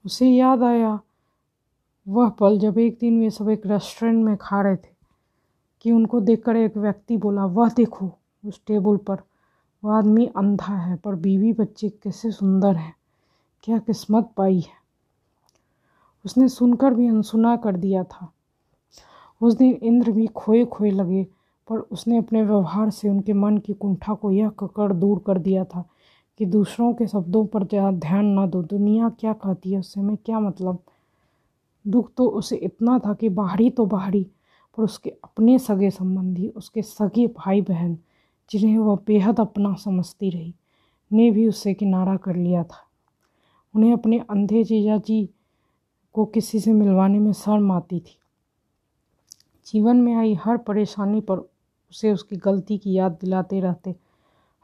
उसे 0.06 0.28
याद 0.28 0.62
आया, 0.62 1.00
वह 2.08 2.28
पल 2.28 2.58
जब 2.58 2.78
एक 2.78 2.98
दिन 3.00 3.20
वे 3.20 3.30
सब 3.30 3.48
एक 3.48 3.66
रेस्टोरेंट 3.66 4.24
में 4.24 4.36
खा 4.36 4.62
रहे 4.62 4.76
थे, 4.76 4.94
कि 5.80 5.92
उनको 5.92 6.20
देखकर 6.20 6.56
एक 6.56 6.76
व्यक्ति 6.76 7.16
बोला, 7.16 7.44
वह 7.44 7.68
देखो, 7.68 8.18
उस 8.44 8.60
टेबल 8.66 8.96
पर, 8.96 9.16
वह 9.84 9.96
आदमी 9.98 10.26
अंधा 10.26 10.76
है, 10.76 10.96
पर 10.96 11.14
बीवी 11.14 11.52
बच्चे 11.52 11.88
कैसे 11.88 12.30
सुंदर 12.30 12.76
हैं, 12.76 12.94
क्या 13.62 13.78
किस्मत 13.78 14.32
पाई 14.36 14.60
है। 14.60 14.83
उसने 16.24 16.48
सुनकर 16.48 16.94
भी 16.94 17.08
अनसुना 17.08 17.56
कर 17.56 17.76
दिया 17.76 18.04
था। 18.04 18.32
उस 19.40 19.54
दिन 19.54 19.72
इंद्र 19.72 20.12
भी 20.12 20.26
खोए 20.26 20.64
खोए 20.64 20.90
लगे, 20.90 21.26
पर 21.68 21.78
उसने 21.78 22.18
अपने 22.18 22.42
व्यवहार 22.42 22.90
से 22.90 23.08
उनके 23.08 23.32
मन 23.32 23.58
की 23.58 23.72
कुंठा 23.72 24.14
को 24.14 24.30
यह 24.30 24.48
ककड़ 24.48 24.92
दूर 24.92 25.22
कर 25.26 25.38
दिया 25.38 25.64
था 25.64 25.84
कि 26.38 26.46
दूसरों 26.46 26.92
के 26.94 27.06
शब्दों 27.06 27.44
पर 27.46 27.64
ध्यान 27.64 28.38
न 28.38 28.46
दो। 28.46 28.62
दुनिया 28.62 29.08
क्या 29.08 29.32
कहती 29.32 29.72
है 29.72 29.78
उससे? 29.78 30.00
मैं 30.00 30.16
क्या 30.16 30.40
मतलब? 30.40 30.78
दुख 31.86 32.10
तो 32.16 32.28
उसे 32.28 32.56
इतना 32.56 32.98
था 32.98 33.14
कि 33.14 33.28
बाहरी 33.28 33.70
तो 33.70 33.86
बाहरी, 33.86 34.26
पर 34.78 34.84
उसके 34.84 35.10
अपने 35.24 35.58
सगे 35.58 35.90
संबंधी, 35.90 36.48
उसके 36.48 36.82
सगे 36.82 37.26
भाई 37.26 37.60
बहन 37.60 37.98
जिन्हें 38.50 38.78
वह 38.78 38.98
बेहद 39.06 39.40
अपना 39.40 39.74
समझती 39.74 40.30
रही, 40.30 40.54
ने 41.12 41.30
भी 41.30 41.48
उससे 41.48 41.74
किनारा 41.74 42.16
कर 42.16 42.36
लिया 42.36 42.62
था। 42.64 42.82
उन्हें 43.74 43.92
अपने 43.92 44.18
अंधे 44.30 44.64
जीजा 44.64 44.96
जी 44.96 45.28
को 46.14 46.24
किसी 46.24 46.60
से 46.60 46.72
मिलवाने 46.72 47.18
में 47.18 47.32
शर्म 47.32 47.72
आती 47.72 48.00
थी। 48.00 48.18
जीवन 49.66 49.96
में 49.96 50.14
आई 50.14 50.34
हर 50.34 50.56
परेशानी 50.56 51.20
पर 51.20 51.36
उसे 51.90 52.12
उसकी 52.12 52.36
गलती 52.36 52.78
की 52.78 52.92
याद 52.92 53.12
दिलाते 53.12 53.60
रहते। 53.60 53.94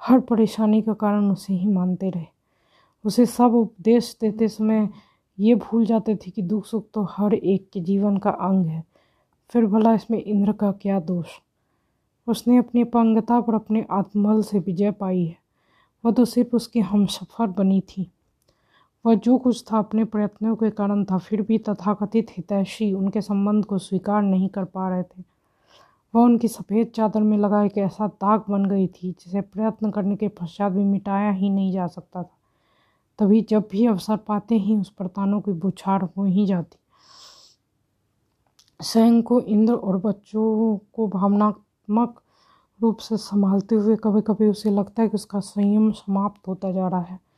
हर 0.00 0.20
परेशानी 0.20 0.82
का 0.82 0.92
कारण 0.92 1.30
उसे 1.30 1.54
ही 1.54 1.66
मानते 1.66 2.10
रहे। 2.10 2.26
उसे 3.04 3.26
सब 3.26 3.54
उपदेश 3.54 4.16
देते 4.20 4.48
समय 4.48 4.88
ये 5.38 5.54
भूल 5.54 5.86
जाते 5.86 6.16
थे 6.16 6.30
कि 6.30 6.42
दुख 6.42 6.66
सुख 6.66 6.86
तो 6.94 7.06
हर 7.10 7.34
एक 7.34 7.70
के 7.72 7.80
जीवन 7.80 8.16
का 8.16 8.30
अंग 8.30 8.66
है। 8.66 8.84
फिर 9.50 9.66
भला 9.66 9.94
इसमें 9.94 10.22
इंद्र 10.22 10.52
का 10.52 10.72
क्या 10.72 11.00
दोष? 11.00 11.26
उसने 12.26 12.56
अपनी 12.56 12.84
पंगता 12.84 13.40
पर 13.40 13.54
अपने 13.54 13.86
आत्मल 13.90 14.42
से 14.42 14.58
विजय 14.58 14.90
पाई 14.90 15.24
है। 15.24 15.36
वह 16.04 16.12
तो 16.12 16.24
सिर्फ़ 16.24 16.56
उसकी 16.56 16.80
हम 16.80 17.06
सफ़र 17.06 17.46
बनी 17.46 17.80
थी। 17.80 18.10
वह 19.06 19.14
जो 19.14 19.38
कुछ 19.38 19.64
था 19.72 19.78
अपने 19.78 20.04
प्रयत्नों 20.04 20.56
के 20.56 20.70
कारण 20.70 21.04
था, 21.04 21.18
फिर 21.18 21.42
भी 21.42 21.58
तथाकथित 21.58 22.26
हितैषी 22.30 22.92
उनके 22.92 23.20
संबंध 23.20 23.64
को 23.64 23.78
स्वीकार 23.78 24.22
नहीं 24.22 24.48
कर 24.48 24.64
पा 24.64 24.88
रहे 24.88 25.02
थे। 25.02 25.22
वह 26.14 26.22
उनकी 26.22 26.48
सफ़ेद 26.48 26.92
चादर 26.94 27.20
में 27.20 27.38
लगा 27.38 27.62
एक 27.62 27.78
ऐसा 27.78 28.06
दाग 28.06 28.44
बन 28.50 28.64
गई 28.64 28.86
थी, 28.86 29.12
जिसे 29.12 29.40
प्रयत्न 29.40 29.90
करने 29.90 30.16
के 30.16 30.28
पश्चात 30.28 30.72
भी 30.72 30.84
मिटाया 30.84 31.30
ही 31.30 31.50
नहीं 31.50 31.72
जा 31.72 31.86
सकता 31.86 32.22
था। 32.22 32.36
तभी 33.18 33.46
जब 33.50 33.68
भी 33.70 33.86
अवसर 33.86 34.16
पाते 34.16 34.54
ही 34.54 34.76
उस 34.76 34.90
प्रतानों 34.90 35.40
की 35.40 35.52
बुछार 35.52 36.02
हो 36.02 36.24
ही 36.24 36.46
जाती। 36.46 36.76
स्वयं 38.82 39.22
को 39.22 39.40
इंद्र 39.40 39.74
और 39.74 39.96
बच्चों 39.96 40.78
को 40.92 41.08
भावनात्मक 41.08 42.22
रूप 42.82 42.98
से 42.98 43.16
संभालते 43.16 43.74
हुए 43.74 43.96
कभी 43.96 44.20
कभी 44.20 44.48
उसे 44.48 44.70
लगता 44.70 45.02
है 45.02 45.08
कि 45.08 45.14
उसका 45.14 45.40
संयम 45.40 45.90
समाप्त 45.90 46.48
होता 46.48 46.72
जा 46.72 46.88
रहा 46.88 47.00
है। 47.00 47.29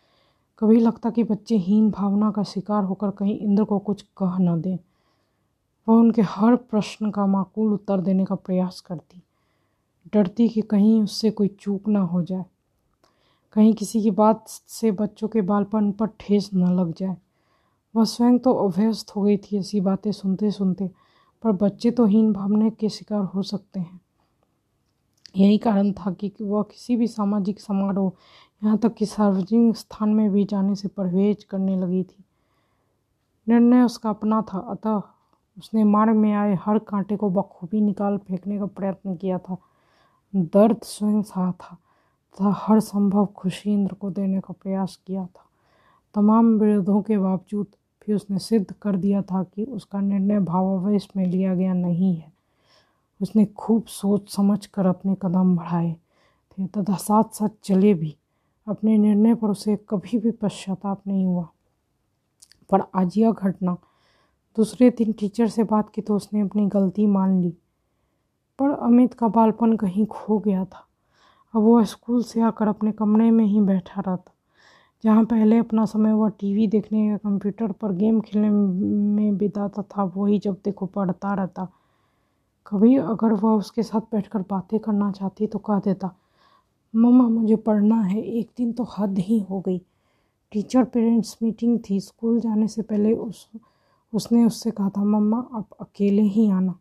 कभी 0.63 0.81
लगता 0.81 1.11
कि 1.11 1.25
बच्चे 1.25 1.57
हीन 1.57 1.91
भावना 1.91 2.31
का 2.31 2.43
शिकार 2.43 2.85
होकर 2.85 3.11
कहीं 3.11 3.39
इंद्र 3.39 3.65
को 3.65 3.79
कुछ 3.79 4.03
कह 4.03 4.39
न 4.39 4.61
दें। 4.61 4.79
वह 5.89 5.95
उनके 5.95 6.23
हर 6.23 6.57
प्रश्न 6.57 7.11
का 7.11 7.27
माकूल 7.27 7.73
उत्तर 7.73 8.01
देने 8.01 8.25
का 8.25 8.35
प्रयास 8.35 8.81
करती। 8.81 9.23
डरती 10.15 10.49
कि 10.49 10.61
कहीं 10.61 11.03
उससे 11.03 11.31
कोई 11.31 11.49
चूक 11.49 11.89
ना 11.89 12.01
हो 12.01 12.23
जाए। 12.23 12.45
कहीं 13.53 13.75
किसी 13.75 14.03
की 14.03 14.11
बात 14.11 14.45
से 14.49 14.91
बच्चों 14.91 15.29
के 15.29 15.41
बालपन 15.41 15.93
पर 15.93 16.07
ठेस 16.21 16.51
न 16.55 16.73
लग 16.81 16.95
जाए। 16.95 17.17
वह 17.97 18.05
स्वयं 18.05 18.39
तो 18.39 18.53
अभ्यस्त 18.53 19.17
हो 19.17 19.23
गई 19.23 19.37
थी 19.37 19.59
ऐसी 19.59 19.81
बातें 19.81 20.13
सुनते 20.13 20.51
सुनते 20.51 20.91
पर 21.43 21.53
बच्चे 21.53 21.91
तो 21.91 22.05
हीन 22.05 22.33
भावना 22.33 22.69
के 22.69 22.89
शिकार 22.89 23.25
हो 23.25 23.43
सकते 23.43 23.81
हैं। 23.81 24.01
यही 25.37 25.59
कारण 25.59 25.93
था 25.93 26.13
कि 26.13 26.33
वह 26.41 26.63
किसी 26.63 26.97
भी 26.97 27.07
सामाजिक 27.07 27.61
समारोह 27.61 28.13
यहाँ 28.65 28.79
तक 28.79 28.95
कि 28.95 29.07
सार्वजनिक 29.07 29.77
स्थान 29.77 30.09
में 30.09 30.33
भी 30.33 30.45
जाने 30.45 30.75
से 30.75 30.89
परहेज 30.89 31.45
करने 31.45 31.77
लगी 31.77 32.03
थी। 32.03 32.25
निर्णय 33.49 33.83
उसका 33.83 34.11
अपना 34.11 34.43
था, 34.43 34.59
अतः 34.59 35.03
उसने 35.59 35.85
मार्ग 35.85 36.17
में 36.17 36.33
आए 36.33 36.55
हर 36.55 36.79
कांटे 36.79 37.17
को 37.17 37.31
बखूबी 37.31 37.81
निकाल 37.81 38.19
फेंकने 38.19 38.59
का 38.59 38.67
प्रयत्न 38.67 39.17
किया 39.17 39.39
था। 39.39 39.57
दर्द 40.37 40.81
स्वयं 40.83 41.23
सहा 41.23 41.53
था, 41.53 41.77
तथा 42.35 42.53
हर 42.57 42.81
संभव 42.81 43.27
खुशी 43.27 43.73
इंद्र 43.73 43.95
को 43.95 44.11
देने 44.11 44.41
का 44.41 44.55
प्रयास 44.63 44.99
किया 45.07 45.27
था। 45.27 45.47
तमाम 46.15 46.59
विरोधों 46.59 47.03
के 47.03 47.19
बावजूद 47.19 47.67
भी 48.07 48.13
उसने 48.13 48.39
सिद्ध 48.39 48.73
कर 48.73 48.97
दिया 48.97 49.23
था 49.23 49.43
कि 49.43 49.65
उसका 49.65 50.01
निर्णय 50.01 50.41
भावावेश 50.41 51.09
में 51.17 51.27
लिया 51.27 51.55
गया 51.55 51.73
नहीं 51.73 52.17
है। 52.17 52.33
उसने 53.21 53.45
खूब 53.45 53.85
सोच 53.85 54.31
समझ 54.31 54.67
कर 54.67 54.87
अपने 54.87 55.15
कदम 55.23 55.57
बढ़ाए 55.57 55.97
थे, 56.53 56.67
तथा 56.67 56.97
साथ 56.97 57.25
साथ 57.25 57.49
चले 57.65 57.95
भी। 57.95 58.17
अपने 58.67 58.97
निर्णय 58.99 59.35
पर 59.35 59.49
उसे 59.49 59.77
कभी 59.89 60.19
भी 60.19 60.31
पश्चाताप 60.31 61.03
नहीं 61.07 61.25
हुआ। 61.27 61.49
पर 62.71 62.83
आज 62.95 63.19
यह 63.19 63.33
घटना 63.33 63.77
दूसरे 64.57 64.91
दिन 64.91 65.13
टीचर 65.13 65.49
से 65.49 65.65
बात 65.65 65.91
की 65.91 66.03
तो 66.03 66.17
उसने 66.17 66.41
अपनी 66.41 66.67
गलती 66.67 67.07
मान 67.07 67.41
ली। 67.41 67.51
पर 68.59 68.71
अमित 68.71 69.15
का 69.15 69.29
बालपन 69.29 69.77
कहीं 69.77 70.07
खो 70.07 70.39
गया 70.39 70.65
था। 70.65 70.87
अब 71.55 71.63
वह 71.63 71.85
स्कूल 71.85 72.23
से 72.23 72.41
आकर 72.41 72.69
अपने 72.69 72.93
कमरे 72.93 73.31
में 73.31 73.45
ही 73.45 73.61
बैठा 73.61 74.01
रहता 74.01 74.33
जहाँ 75.05 75.25
पहले 75.25 75.59
अपना 75.59 75.85
समय 75.85 76.13
वह 76.13 76.29
टीवी 76.31 76.67
देखने 76.69 77.07
या 77.07 77.17
कंप्यूटर 77.17 77.73
पर 77.73 77.93
गेम 77.93 78.21
खेलने 78.21 78.51
में 78.51 79.37
बिताता 79.37 79.83
था, 79.83 80.05
वही 80.05 80.39
जब 80.39 80.57
देखो 80.65 80.87
पढ़ता 80.87 81.35
रहता। 81.35 81.69
कभी 82.67 82.97
अगर 82.97 83.33
वह 83.33 83.51
उसके 83.51 83.83
साथ 83.83 84.01
बैठकर 84.13 84.43
बातें 84.51 84.79
करना 84.81 85.11
चाहती 85.13 85.47
तो 85.47 85.59
कह 85.59 85.79
देता 85.79 86.15
मम्मा, 86.95 87.29
मुझे 87.29 87.57
पढ़ना 87.57 88.01
है। 88.01 88.23
एक 88.23 88.51
दिन 88.57 88.73
तो 88.73 88.85
हद 88.99 89.19
ही 89.19 89.39
हो 89.41 89.61
गई। 89.61 89.79
टीचर 90.53 90.85
पेरेंट्स 90.85 91.37
मीटिंग 91.43 91.79
थी। 91.91 92.01
स्कूल 92.01 92.41
जाने 92.41 92.69
से 92.69 92.83
पहले 92.83 93.13
उस, 93.13 93.49
उसने 94.13 94.45
उससे 94.45 94.71
कहा 94.71 94.89
था, 94.89 95.05
मम्मा, 95.05 95.39
आप 95.53 95.69
अकेले 95.81 96.23
ही 96.23 96.51
आना। 96.51 96.75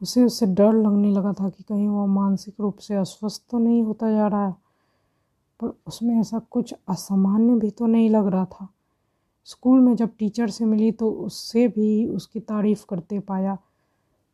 उसे 0.00 0.22
उससे 0.24 0.46
डर 0.46 0.72
लगने 0.72 1.10
लगा 1.10 1.32
था 1.32 1.48
कि 1.48 1.62
कहीं 1.62 1.88
वह 1.88 2.06
मानसिक 2.06 2.54
रूप 2.60 2.78
से 2.78 2.94
अस्वस्थ 2.94 3.42
तो 3.50 3.58
नहीं 3.58 3.82
होता 3.82 4.10
जा 4.10 4.26
रहा 4.26 4.46
है, 4.46 4.54
पर 5.60 5.72
उसमें 5.86 6.14
ऐसा 6.20 6.38
कुछ 6.38 6.74
असामान्य 6.88 7.54
भी 7.54 7.70
तो 7.70 7.86
नहीं 7.86 8.08
लग 8.10 8.26
रहा 8.26 8.44
था। 8.44 8.68
स्कूल 9.44 9.80
में 9.80 9.94
जब 9.96 10.10
टीचर 10.18 10.50
से 10.50 10.64
मिली 10.64 10.90
तो 10.92 11.10
उससे 11.10 11.68
भी 11.68 12.06
उसकी 12.06 12.40
तारीफ़ 12.40 12.84
करते 12.90 13.20
पाया। 13.20 13.58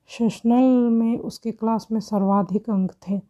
सेशनल 0.08 0.88
में 0.90 1.18
उसके 1.18 1.50
क्लास 1.52 1.86
में 1.92 2.00
सर्वाधिक 2.00 2.70
अंक 2.70 2.92
थे। 3.08 3.20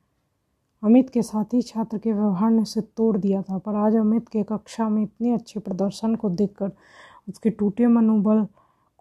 अमित 0.83 1.09
के 1.11 1.23
साथी 1.23 1.61
छात्र 1.63 1.99
के 1.99 2.13
व्यवहार 2.13 2.51
ने 2.51 2.63
उसे 2.63 2.81
तोड़ 2.81 3.17
दिया 3.17 3.43
था, 3.43 3.59
पर 3.59 3.75
आज 3.77 3.97
अमित 3.97 4.29
के 4.29 4.43
कक्षा 4.43 4.89
में 4.89 5.03
इतने 5.03 5.33
अच्छे 5.35 5.61
प्रदर्शन 5.61 6.15
को 6.15 6.31
देखकर 6.31 6.71
उसके 7.29 7.51
टूटे 7.51 7.87
मनोबल 7.87 8.47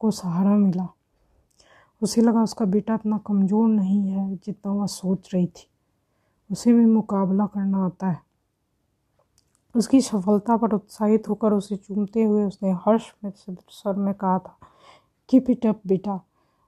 को 0.02 0.12
सहारा 0.12 0.56
मिला। 0.58 0.88
उसे 2.02 2.22
लगा 2.22 2.44
उसका 2.44 2.66
बेटा 2.68 2.96
इतना 2.96 3.18
कमज़ोर 3.28 3.68
नहीं 3.70 4.08
है 4.08 4.36
जितना 4.36 4.72
वह 4.72 4.86
सोच 4.88 5.34
रही 5.34 5.48
थी। 5.48 5.68
उसे 6.50 6.74
भी 6.74 6.86
मुकाबला 6.86 7.46
करना 7.46 7.86
आता 7.86 8.08
है। 8.08 8.22
उसकी 9.76 10.02
सफलता 10.02 10.58
पर 10.58 10.74
उत्साहित 10.74 11.30
होकर 11.30 11.54
उसे 11.54 11.76
चूमते 11.76 12.24
हुए 12.24 12.44
उसने 12.44 12.72
हर्ष 12.86 13.12
में 13.24 13.32
सर 13.36 13.96
में 13.96 14.14
कहा 14.14 14.38
था 14.40 14.58
कीप 15.30 15.50
इट 15.50 15.66
अप 15.66 15.82
बेटा। 15.88 16.20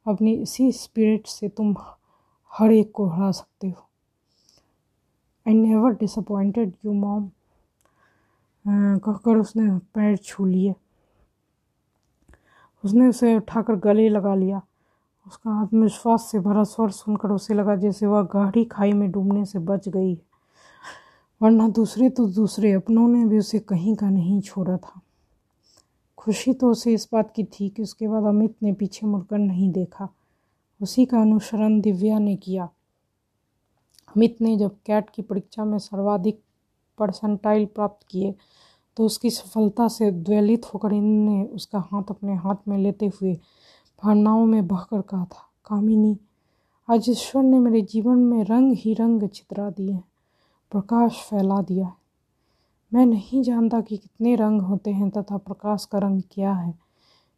अपनी 0.09 0.33
इसी 0.33 0.71
स्पिरिट 0.71 1.27
से 1.27 1.49
तुम 1.49 1.75
हर 2.51 2.71
एक 2.71 2.91
को 2.91 3.07
हरा 3.07 3.31
सकते 3.31 3.69
हो। 3.69 3.87
I 5.45 5.53
never 5.53 5.91
disappointed 5.91 6.73
you 6.85 6.93
mom 6.93 7.29
कहकर 8.65 9.37
उसने 9.37 9.69
पैर 9.95 10.17
छू 10.17 10.45
लिए। 10.45 10.73
उसने 12.83 13.07
उसे 13.07 13.35
उठाकर 13.37 13.75
गले 13.75 14.07
लगा 14.09 14.33
लिया। 14.35 14.61
उसका 15.27 15.51
आत्मविश्वास 15.61 16.27
से 16.31 16.39
भरा 16.39 16.63
स्वर 16.63 16.89
सुनकर 16.89 17.31
उसे 17.31 17.53
लगा 17.53 17.75
जैसे 17.75 18.05
वह 18.05 18.21
गहरी 18.33 18.63
खाई 18.65 18.93
में 18.93 19.09
डूबने 19.11 19.45
से 19.45 19.59
बच 19.59 19.87
गई 19.89 20.13
वरना 21.41 21.67
दूसरे 21.69 22.09
तो 22.09 22.25
दूसरे, 22.27 22.71
अपनों 22.71 23.07
ने 23.07 23.25
भी 23.25 23.37
उसे 23.39 23.59
कहीं 23.59 23.95
का 23.95 24.09
नहीं 24.09 24.39
छोड़ा 24.41 24.77
था। 24.77 25.01
खुशी 26.19 26.53
तो 26.53 26.69
उसे 26.71 26.93
इस 26.93 27.07
बात 27.13 27.31
की 27.35 27.43
थी 27.43 27.69
कि 27.69 27.81
उसके 27.81 28.07
बाद 28.07 28.23
अमित 28.23 28.55
ने 28.63 28.73
पीछे 28.73 29.07
मुड़कर 29.07 29.37
नहीं 29.37 29.71
देखा। 29.71 30.07
उसी 30.81 31.05
का 31.05 31.21
अनुसरण 31.21 31.79
दिव्या 31.81 32.19
ने 32.19 32.35
किया। 32.35 32.63
अमित 34.07 34.37
ने 34.41 34.55
जब 34.57 34.75
कैट 34.85 35.09
की 35.09 35.21
परीक्षा 35.21 35.65
में 35.65 35.77
सर्वाधिक 35.77 36.41
परसेंटाइल 36.97 37.65
प्राप्त 37.65 38.05
किए 38.09 38.33
तो 38.97 39.05
उसकी 39.05 39.29
सफलता 39.29 39.87
से 39.87 40.09
द्वेलित 40.11 40.65
होकर 40.65 40.93
इनने 40.93 41.43
उसका 41.45 41.79
हाथ 41.81 42.09
अपने 42.09 42.35
हाथ 42.35 42.67
में 42.67 42.77
लेते 42.77 43.07
हुए 43.07 43.33
भावनाओं 44.03 44.45
में 44.45 44.67
बहकर 44.67 45.01
कहा 45.01 45.25
था, 45.25 45.47
कामिनी, 45.65 46.17
आज 46.87 47.09
ईश्वर 47.09 47.43
ने 47.43 47.59
मेरे 47.59 47.81
जीवन 47.81 48.19
में 48.19 48.43
रंग 48.43 48.73
ही 48.73 48.93
रंग 48.93 49.27
चित्रा 49.27 49.69
दिए 49.69 49.91
हैं, 49.91 50.03
प्रकाश 50.71 51.23
फैला 51.29 51.61
दिया 51.61 51.85
है। 51.85 51.98
मैं 52.93 53.05
नहीं 53.05 53.43
जानता 53.43 53.81
कि 53.81 53.97
कितने 53.97 54.35
रंग 54.35 54.61
होते 54.61 54.91
हैं 54.91 55.09
तथा 55.09 55.37
प्रकाश 55.37 55.85
का 55.85 55.97
रंग 55.97 56.21
क्या 56.31 56.53
है। 56.53 56.79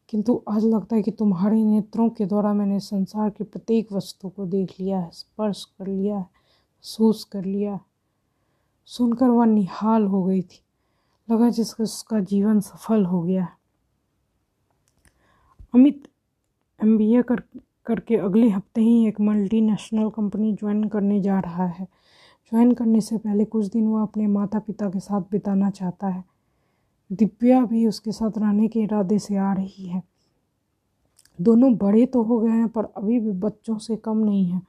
किंतु 0.09 0.43
आज 0.49 0.65
लगता 0.65 0.95
है 0.95 1.01
कि 1.01 1.11
तुम्हारे 1.11 1.65
नेत्रों 1.65 2.09
के 2.09 2.25
द्वारा 2.25 2.53
मैंने 2.53 2.79
संसार 2.79 3.29
की 3.29 3.43
प्रत्येक 3.43 3.93
वस्तु 3.93 4.29
को 4.29 4.45
देख 4.45 4.79
लिया 4.79 4.99
है, 4.99 5.09
स्पर्श 5.13 5.65
कर 5.65 5.87
लिया 5.87 6.15
है, 6.15 6.21
महसूस 6.21 7.23
कर 7.23 7.45
लिया 7.45 7.73
है। 7.73 7.81
सुनकर 8.85 9.27
वह 9.27 9.45
निहाल 9.45 10.05
हो 10.05 10.23
गई 10.23 10.41
थी। 10.41 10.61
लगा 11.31 11.49
जिसका 11.49 11.83
उसका 11.83 12.19
जीवन 12.19 12.59
सफल 12.59 13.05
हो 13.05 13.21
गया 13.21 13.43
है। 13.43 13.57
अमित 15.75 16.07
एम 16.83 17.21
कर, 17.21 17.43
करके 17.85 18.15
अगले 18.15 18.49
हफ़्ते 18.49 18.81
ही 18.81 19.07
एक 19.07 19.21
मल्टीनेशनल 19.21 20.09
कंपनी 20.09 20.53
ज्वाइन 20.53 20.83
करने 20.83 21.21
जा 21.21 21.39
रहा 21.39 21.65
है। 21.65 21.87
ज्वाइन 22.51 22.71
करने 22.71 23.01
से 23.01 23.17
पहले 23.17 23.45
कुछ 23.45 23.65
दिन 23.65 23.87
वह 23.87 24.01
अपने 24.01 24.27
माता 24.27 24.59
पिता 24.59 24.89
के 24.89 24.99
साथ 24.99 25.21
बिताना 25.21 25.69
चाहता 25.69 26.07
है। 26.07 26.23
दिव्या 27.11 27.65
भी 27.65 27.87
उसके 27.87 28.11
साथ 28.11 28.31
रहने 28.37 28.67
के 28.67 28.79
इरादे 28.79 29.19
से 29.19 29.35
आ 29.35 29.53
रही 29.53 29.85
है। 29.85 30.03
दोनों 31.41 31.75
बड़े 31.75 32.05
तो 32.05 32.23
हो 32.23 32.39
गए 32.39 32.49
हैं, 32.49 32.67
पर 32.67 32.85
अभी 32.85 33.19
भी 33.19 33.31
बच्चों 33.31 33.77
से 33.77 33.95
कम 33.95 34.17
नहीं 34.17 34.45
है। 34.45 34.61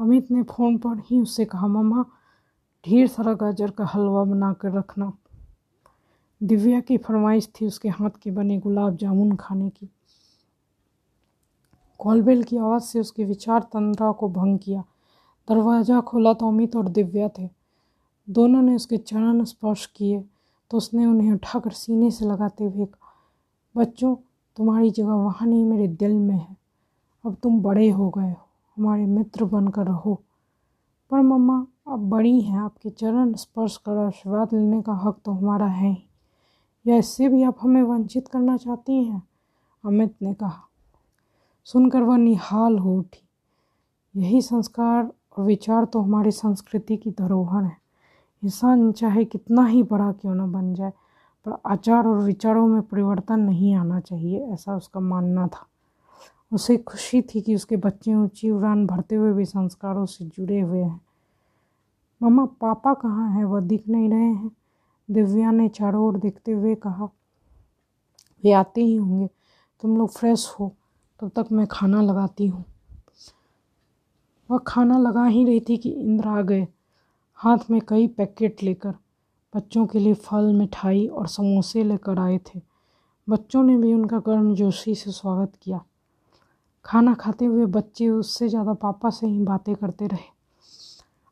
अमित 0.00 0.30
ने 0.30 0.42
फ़ोन 0.42 0.78
पर 0.78 0.98
ही 0.98 1.20
उससे 1.20 1.44
कहा, 1.44 1.66
मम्मा, 1.66 2.04
ढेर 2.86 3.06
सारा 3.06 3.34
गाजर 3.34 3.70
का 3.70 3.84
हलवा 3.84 4.24
बना 4.24 4.52
कर 4.52 4.72
रखना। 4.72 5.12
दिव्या 6.42 6.80
की 6.80 6.98
फरमाइश 6.98 7.48
थी 7.60 7.66
उसके 7.66 7.88
हाथ 7.88 8.10
के 8.22 8.30
बने 8.30 8.58
गुलाब 8.58 8.96
जामुन 8.96 9.36
खाने 9.36 9.70
की। 9.70 9.88
कॉलबेल 11.98 12.42
की 12.42 12.56
आवाज़ 12.56 12.82
से 12.82 13.00
उसके 13.00 13.24
विचार 13.24 13.60
तंद्रा 13.60 14.12
को 14.12 14.28
भंग 14.28 14.58
किया। 14.58 14.84
दरवाज़ा 15.48 16.00
खोला 16.00 16.32
तो 16.32 16.48
अमित 16.48 16.76
और 16.76 16.88
दिव्या 16.88 17.28
थे। 17.28 17.48
दोनों 18.28 18.62
ने 18.62 18.74
उसके 18.74 18.96
चरण 18.96 19.44
स्पर्श 19.44 19.86
किए 19.86 20.22
तो 20.70 20.76
उसने 20.76 21.06
उन्हें 21.06 21.32
उठाकर 21.32 21.70
सीने 21.70 22.10
से 22.10 22.24
लगाते 22.24 22.64
हुए 22.64 22.84
कहा, 22.84 23.10
बच्चों, 23.74 24.14
तुम्हारी 24.56 24.90
जगह 24.90 25.12
वहाँ 25.14 25.46
नहीं, 25.46 25.64
मेरे 25.64 25.88
दिल 25.88 26.12
में 26.12 26.34
है। 26.34 26.56
अब 27.24 27.36
तुम 27.42 27.60
बड़े 27.62 27.88
हो 27.90 28.08
गए 28.10 28.28
हो, 28.28 28.46
हमारे 28.76 29.06
मित्र 29.06 29.44
बनकर 29.44 29.86
रहो। 29.86 30.14
पर 31.10 31.20
मम्मा 31.20 31.66
अब 31.88 32.08
बड़ी 32.10 32.40
हैं, 32.40 32.58
आपके 32.58 32.90
चरण 32.90 33.32
स्पर्श 33.34 33.76
कर 33.76 33.96
आशीर्वाद 33.96 34.52
लेने 34.54 34.80
का 34.82 34.92
हक 34.94 35.20
तो 35.24 35.32
हमारा 35.32 35.66
है 35.66 35.90
ही। 35.90 36.02
या 36.86 36.96
इससे 36.96 37.28
भी 37.28 37.42
आप 37.42 37.56
हमें 37.60 37.82
वंचित 37.82 38.28
करना 38.28 38.56
चाहती 38.56 39.04
हैं? 39.04 39.22
अमित 39.84 40.14
ने 40.22 40.34
कहा। 40.34 40.62
सुनकर 41.66 42.02
वह 42.02 42.16
निहाल 42.16 42.78
हो 42.78 42.96
उठी। 42.98 43.22
यही 44.14 44.40
संस्कार 44.42 45.12
और 45.38 45.44
विचार 45.44 45.84
तो 45.84 46.00
हमारी 46.00 46.30
संस्कृति 46.30 46.96
की 46.96 47.10
धरोहर 47.10 47.64
है। 47.64 47.76
इंसान 48.44 48.92
चाहे 48.92 49.24
कितना 49.24 49.66
ही 49.66 49.82
बड़ा 49.82 50.12
क्यों 50.12 50.34
न 50.34 50.52
बन 50.52 50.74
जाए, 50.74 50.92
पर 51.46 51.56
आचार 51.66 52.06
और 52.06 52.18
विचारों 52.18 52.66
में 52.66 52.82
परिवर्तन 52.82 53.40
नहीं 53.40 53.74
आना 53.74 54.00
चाहिए, 54.00 54.46
ऐसा 54.46 54.76
उसका 54.76 55.00
मानना 55.00 55.46
था। 55.46 55.66
उसे 56.52 56.76
खुशी 56.76 57.22
थी 57.22 57.40
कि 57.40 57.54
उसके 57.54 57.76
बच्चे 57.76 58.14
ऊँची 58.14 58.50
उड़ान 58.50 58.86
भरते 58.86 59.14
हुए 59.14 59.32
भी 59.32 59.44
संस्कारों 59.44 60.06
से 60.06 60.24
जुड़े 60.24 60.60
हुए 60.60 60.82
हैं। 60.82 61.00
मम्मा, 62.22 62.44
पापा 62.44 62.94
कहाँ 62.94 63.30
हैं? 63.30 63.44
वह 63.44 63.60
दिख 63.60 63.88
नहीं 63.88 64.10
रहे 64.10 64.24
हैं। 64.24 64.50
दिव्या 65.10 65.50
ने 65.50 65.68
चारों 65.68 66.06
ओर 66.06 66.18
देखते 66.18 66.52
हुए 66.52 66.74
कहा, 66.74 67.04
वे 68.44 68.52
आते 68.52 68.80
ही 68.80 68.94
होंगे। 68.94 69.30
तुम 69.82 69.96
लोग 69.96 70.10
फ्रेश 70.10 70.56
हो। 70.60 70.76
तब 71.20 71.28
तो 71.28 71.42
तक 71.42 71.52
मैं 71.52 71.66
खाना 71.70 72.02
लगाती 72.02 72.46
हूँ। 72.46 72.64
वह 74.52 74.58
खाना 74.58 74.98
लगा 74.98 75.24
ही 75.24 75.44
रही 75.44 75.60
थी 75.60 75.76
कि 75.76 75.90
इंद्र 75.90 76.28
आ 76.28 76.40
गए। 76.42 76.66
हाथ 77.40 77.70
में 77.70 77.80
कई 77.88 78.06
पैकेट 78.08 78.62
लेकर 78.62 78.94
बच्चों 79.54 79.86
के 79.86 79.98
लिए 79.98 80.14
फल, 80.14 80.52
मिठाई 80.52 81.06
और 81.06 81.26
समोसे 81.26 81.84
लेकर 81.84 82.18
आए 82.18 82.38
थे। 82.46 82.60
बच्चों 83.28 83.62
ने 83.62 83.76
भी 83.76 83.92
उनका 83.94 84.18
गर्मजोशी 84.18 84.94
से 84.94 85.10
स्वागत 85.10 85.52
किया। 85.62 85.80
खाना 86.84 87.14
खाते 87.14 87.44
हुए 87.44 87.66
बच्चे 87.68 88.08
उससे 88.08 88.48
ज़्यादा 88.48 88.74
पापा 88.74 89.10
से 89.10 89.26
ही 89.26 89.38
बातें 89.38 89.74
करते 89.74 90.06
रहे। 90.06 90.30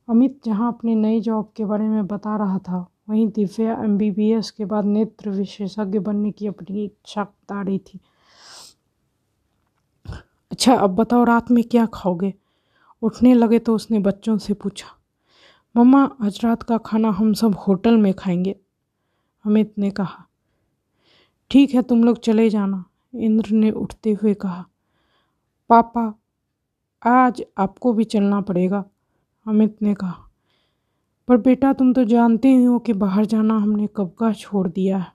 अमित 0.08 0.40
जहाँ 0.44 0.72
अपनी 0.72 0.94
नई 0.94 1.20
जॉब 1.20 1.50
के 1.56 1.64
बारे 1.64 1.88
में 1.88 2.06
बता 2.06 2.36
रहा 2.36 2.58
था, 2.58 2.86
वहीं 3.10 3.28
दिव्या 3.28 3.72
एमबीबीएस 3.84 4.50
के 4.50 4.64
बाद 4.64 4.84
नेत्र 4.84 5.30
विशेषज्ञ 5.30 5.98
बनने 5.98 6.30
की 6.30 6.46
अपनी 6.46 6.84
इच्छा 6.84 7.24
बता 7.24 7.62
रही 7.62 7.78
थी। 7.78 8.00
अच्छा 10.50 10.74
अब 10.74 10.94
बताओ, 10.94 11.24
रात 11.24 11.50
में 11.50 11.62
क्या 11.64 11.86
खाओगे? 11.94 12.32
उठने 13.02 13.34
लगे 13.34 13.58
तो 13.58 13.74
उसने 13.74 13.98
बच्चों 13.98 14.38
से 14.38 14.54
पूछा, 14.54 14.88
मम्मा, 15.76 16.04
आज 16.22 16.40
रात 16.44 16.62
का 16.62 16.78
खाना 16.78 17.10
हम 17.10 17.32
सब 17.32 17.54
होटल 17.54 17.96
में 17.96 18.12
खाएँगे। 18.14 18.56
अमित 19.44 19.74
ने 19.78 19.90
कहा, 19.90 20.24
ठीक 21.50 21.74
है, 21.74 21.82
तुम 21.82 22.04
लोग 22.04 22.18
चले 22.18 22.50
जाना, 22.50 22.84
इंद्र 23.14 23.50
ने 23.50 23.70
उठते 23.70 24.12
हुए 24.12 24.34
कहा, 24.34 24.64
पापा, 25.70 26.14
आज 27.02 27.42
आपको 27.58 27.92
भी 27.92 28.04
चलना 28.04 28.40
पड़ेगा, 28.40 28.84
अमित 29.46 29.76
ने 29.82 29.94
कहा, 29.94 30.16
पर 31.28 31.36
बेटा, 31.36 31.72
तुम 31.72 31.92
तो 31.92 32.04
जानते 32.04 32.48
ही 32.48 32.64
हो 32.64 32.78
कि 32.78 32.92
बाहर 32.92 33.24
जाना 33.24 33.56
हमने 33.56 33.88
कब 33.96 34.14
का 34.18 34.32
छोड़ 34.32 34.68
दिया 34.68 34.98
है। 34.98 35.12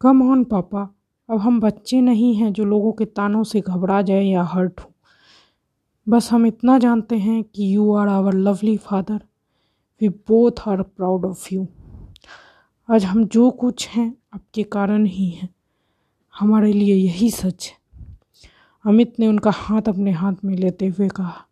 कम 0.00 0.30
ऑन, 0.30 0.44
पापा, 0.44 0.88
अब 1.30 1.38
हम 1.38 1.60
बच्चे 1.60 2.00
नहीं 2.00 2.34
हैं 2.34 2.52
जो 2.52 2.64
लोगों 2.64 2.92
के 2.92 3.04
तानों 3.04 3.44
से 3.44 3.60
घबरा 3.60 4.02
जाए 4.02 4.24
या 4.24 4.42
हर्ट 4.42 4.80
हो। 4.80 4.91
बस 6.08 6.32
हम 6.32 6.46
इतना 6.46 6.78
जानते 6.78 7.16
हैं 7.18 7.44
कि 7.44 7.76
you 7.76 7.92
are 7.94 8.08
our 8.08 8.34
lovely 8.34 8.76
father 8.76 9.20
we 10.00 10.08
both 10.08 10.68
are 10.68 10.82
proud 10.82 11.24
of 11.24 11.48
you 11.54 11.66
आज 12.90 13.04
हम 13.04 13.24
जो 13.24 13.50
कुछ 13.50 13.88
हैं, 13.88 14.16
आपके 14.34 14.62
कारण 14.62 15.06
ही 15.06 15.28
हैं. 15.30 15.48
हमारे 16.38 16.72
लिए 16.72 16.94
यही 16.94 17.30
सच 17.30 17.68
है. 17.68 17.76
अमित 18.86 19.20
ने 19.20 19.26
उनका 19.26 19.50
हाथ 19.54 19.82
अपने 19.82 20.10
हाथ 20.10 20.44
में 20.44 20.54
लेते 20.56 20.86
हुए 20.86 21.08
कहा, 21.08 21.46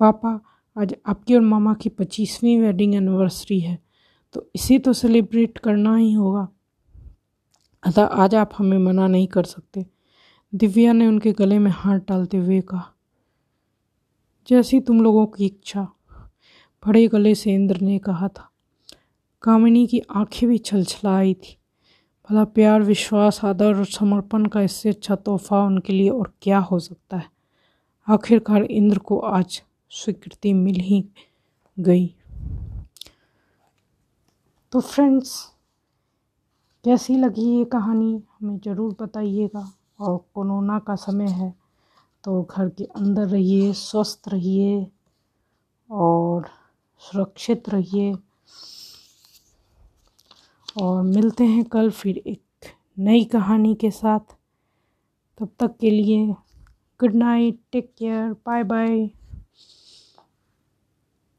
पापा, 0.00 0.40
आज 0.76 0.94
आपकी 1.06 1.34
और 1.34 1.40
मामा 1.40 1.74
की 1.74 1.88
पच्चीसवीं 1.88 2.60
वेडिंग 2.60 2.94
एनिवर्सरी 2.94 3.60
है 3.60 3.78
तो 4.32 4.50
इसे 4.54 4.78
तो 4.78 4.92
सेलिब्रेट 4.92 5.58
करना 5.58 5.96
ही 5.96 6.12
होगा. 6.12 6.48
अतः 7.82 8.04
आज 8.04 8.34
आप 8.34 8.50
हमें 8.58 8.78
मना 8.78 9.06
नहीं 9.06 9.26
कर 9.26 9.44
सकते. 9.44 9.86
दिव्या 10.54 10.92
ने 10.92 11.06
उनके 11.06 11.32
गले 11.32 11.58
में 11.58 11.70
हाथ 11.70 11.98
डालते 11.98 12.36
हुए 12.36 12.60
कहा 12.60 12.90
जैसी 14.48 14.80
तुम 14.80 15.00
लोगों 15.00 15.26
की 15.26 15.46
इच्छा, 15.46 15.88
बड़े 16.86 17.08
गले 17.08 17.34
से 17.34 17.54
इंद्र 17.54 17.80
ने 17.80 17.98
कहा 17.98 18.28
था। 18.28 18.50
कामिनी 19.42 19.86
की 19.86 20.02
आँखें 20.10 20.48
भी 20.48 20.58
छलछला 20.58 21.16
आई 21.16 21.34
थी। 21.34 21.58
भला 22.30 22.44
प्यार, 22.44 22.82
विश्वास, 22.82 23.44
आदर 23.44 23.76
और 23.76 23.86
समर्पण 23.86 24.46
का 24.46 24.60
इससे 24.60 24.88
अच्छा 24.88 25.16
तोहफा 25.16 25.62
उनके 25.62 25.92
लिए 25.92 26.08
और 26.10 26.34
क्या 26.42 26.58
हो 26.58 26.78
सकता 26.78 27.16
है? 27.16 27.30
आखिरकार 28.08 28.62
इंद्र 28.62 28.98
को 28.98 29.18
आज 29.18 29.62
स्वीकृति 29.90 30.52
मिल 30.52 30.76
ही 30.76 31.08
गई। 31.78 32.14
तो 34.72 34.80
फ्रेंड्स 34.80 35.52
कैसी 36.84 37.16
लगी 37.16 37.58
ये 37.58 37.64
कहानी? 37.64 38.22
हमें 38.40 38.58
ज़रूर 38.58 38.96
बताइएगा। 39.02 39.72
और 40.00 40.24
कोरोना 40.34 40.78
का 40.78 40.94
समय 40.94 41.28
है। 41.28 41.63
तो 42.24 42.42
घर 42.42 42.68
के 42.68 42.84
अंदर 42.84 43.22
रहिए, 43.22 43.72
स्वस्थ 43.72 44.28
रहिए 44.28 44.86
और 45.90 46.48
सुरक्षित 46.98 47.68
रहिए। 47.68 48.14
और 50.82 51.02
मिलते 51.02 51.44
हैं 51.44 51.64
कल 51.64 51.90
फिर 51.90 52.16
एक 52.16 52.40
नई 52.98 53.24
कहानी 53.24 53.74
के 53.74 53.90
साथ। 53.90 54.36
तब 55.38 55.48
तक 55.58 55.76
के 55.80 55.90
लिए 55.90 56.26
good 57.00 57.14
night 57.14 57.60
take 57.72 57.94
care 57.98 58.32
bye 58.32 58.64
bye 58.64 59.10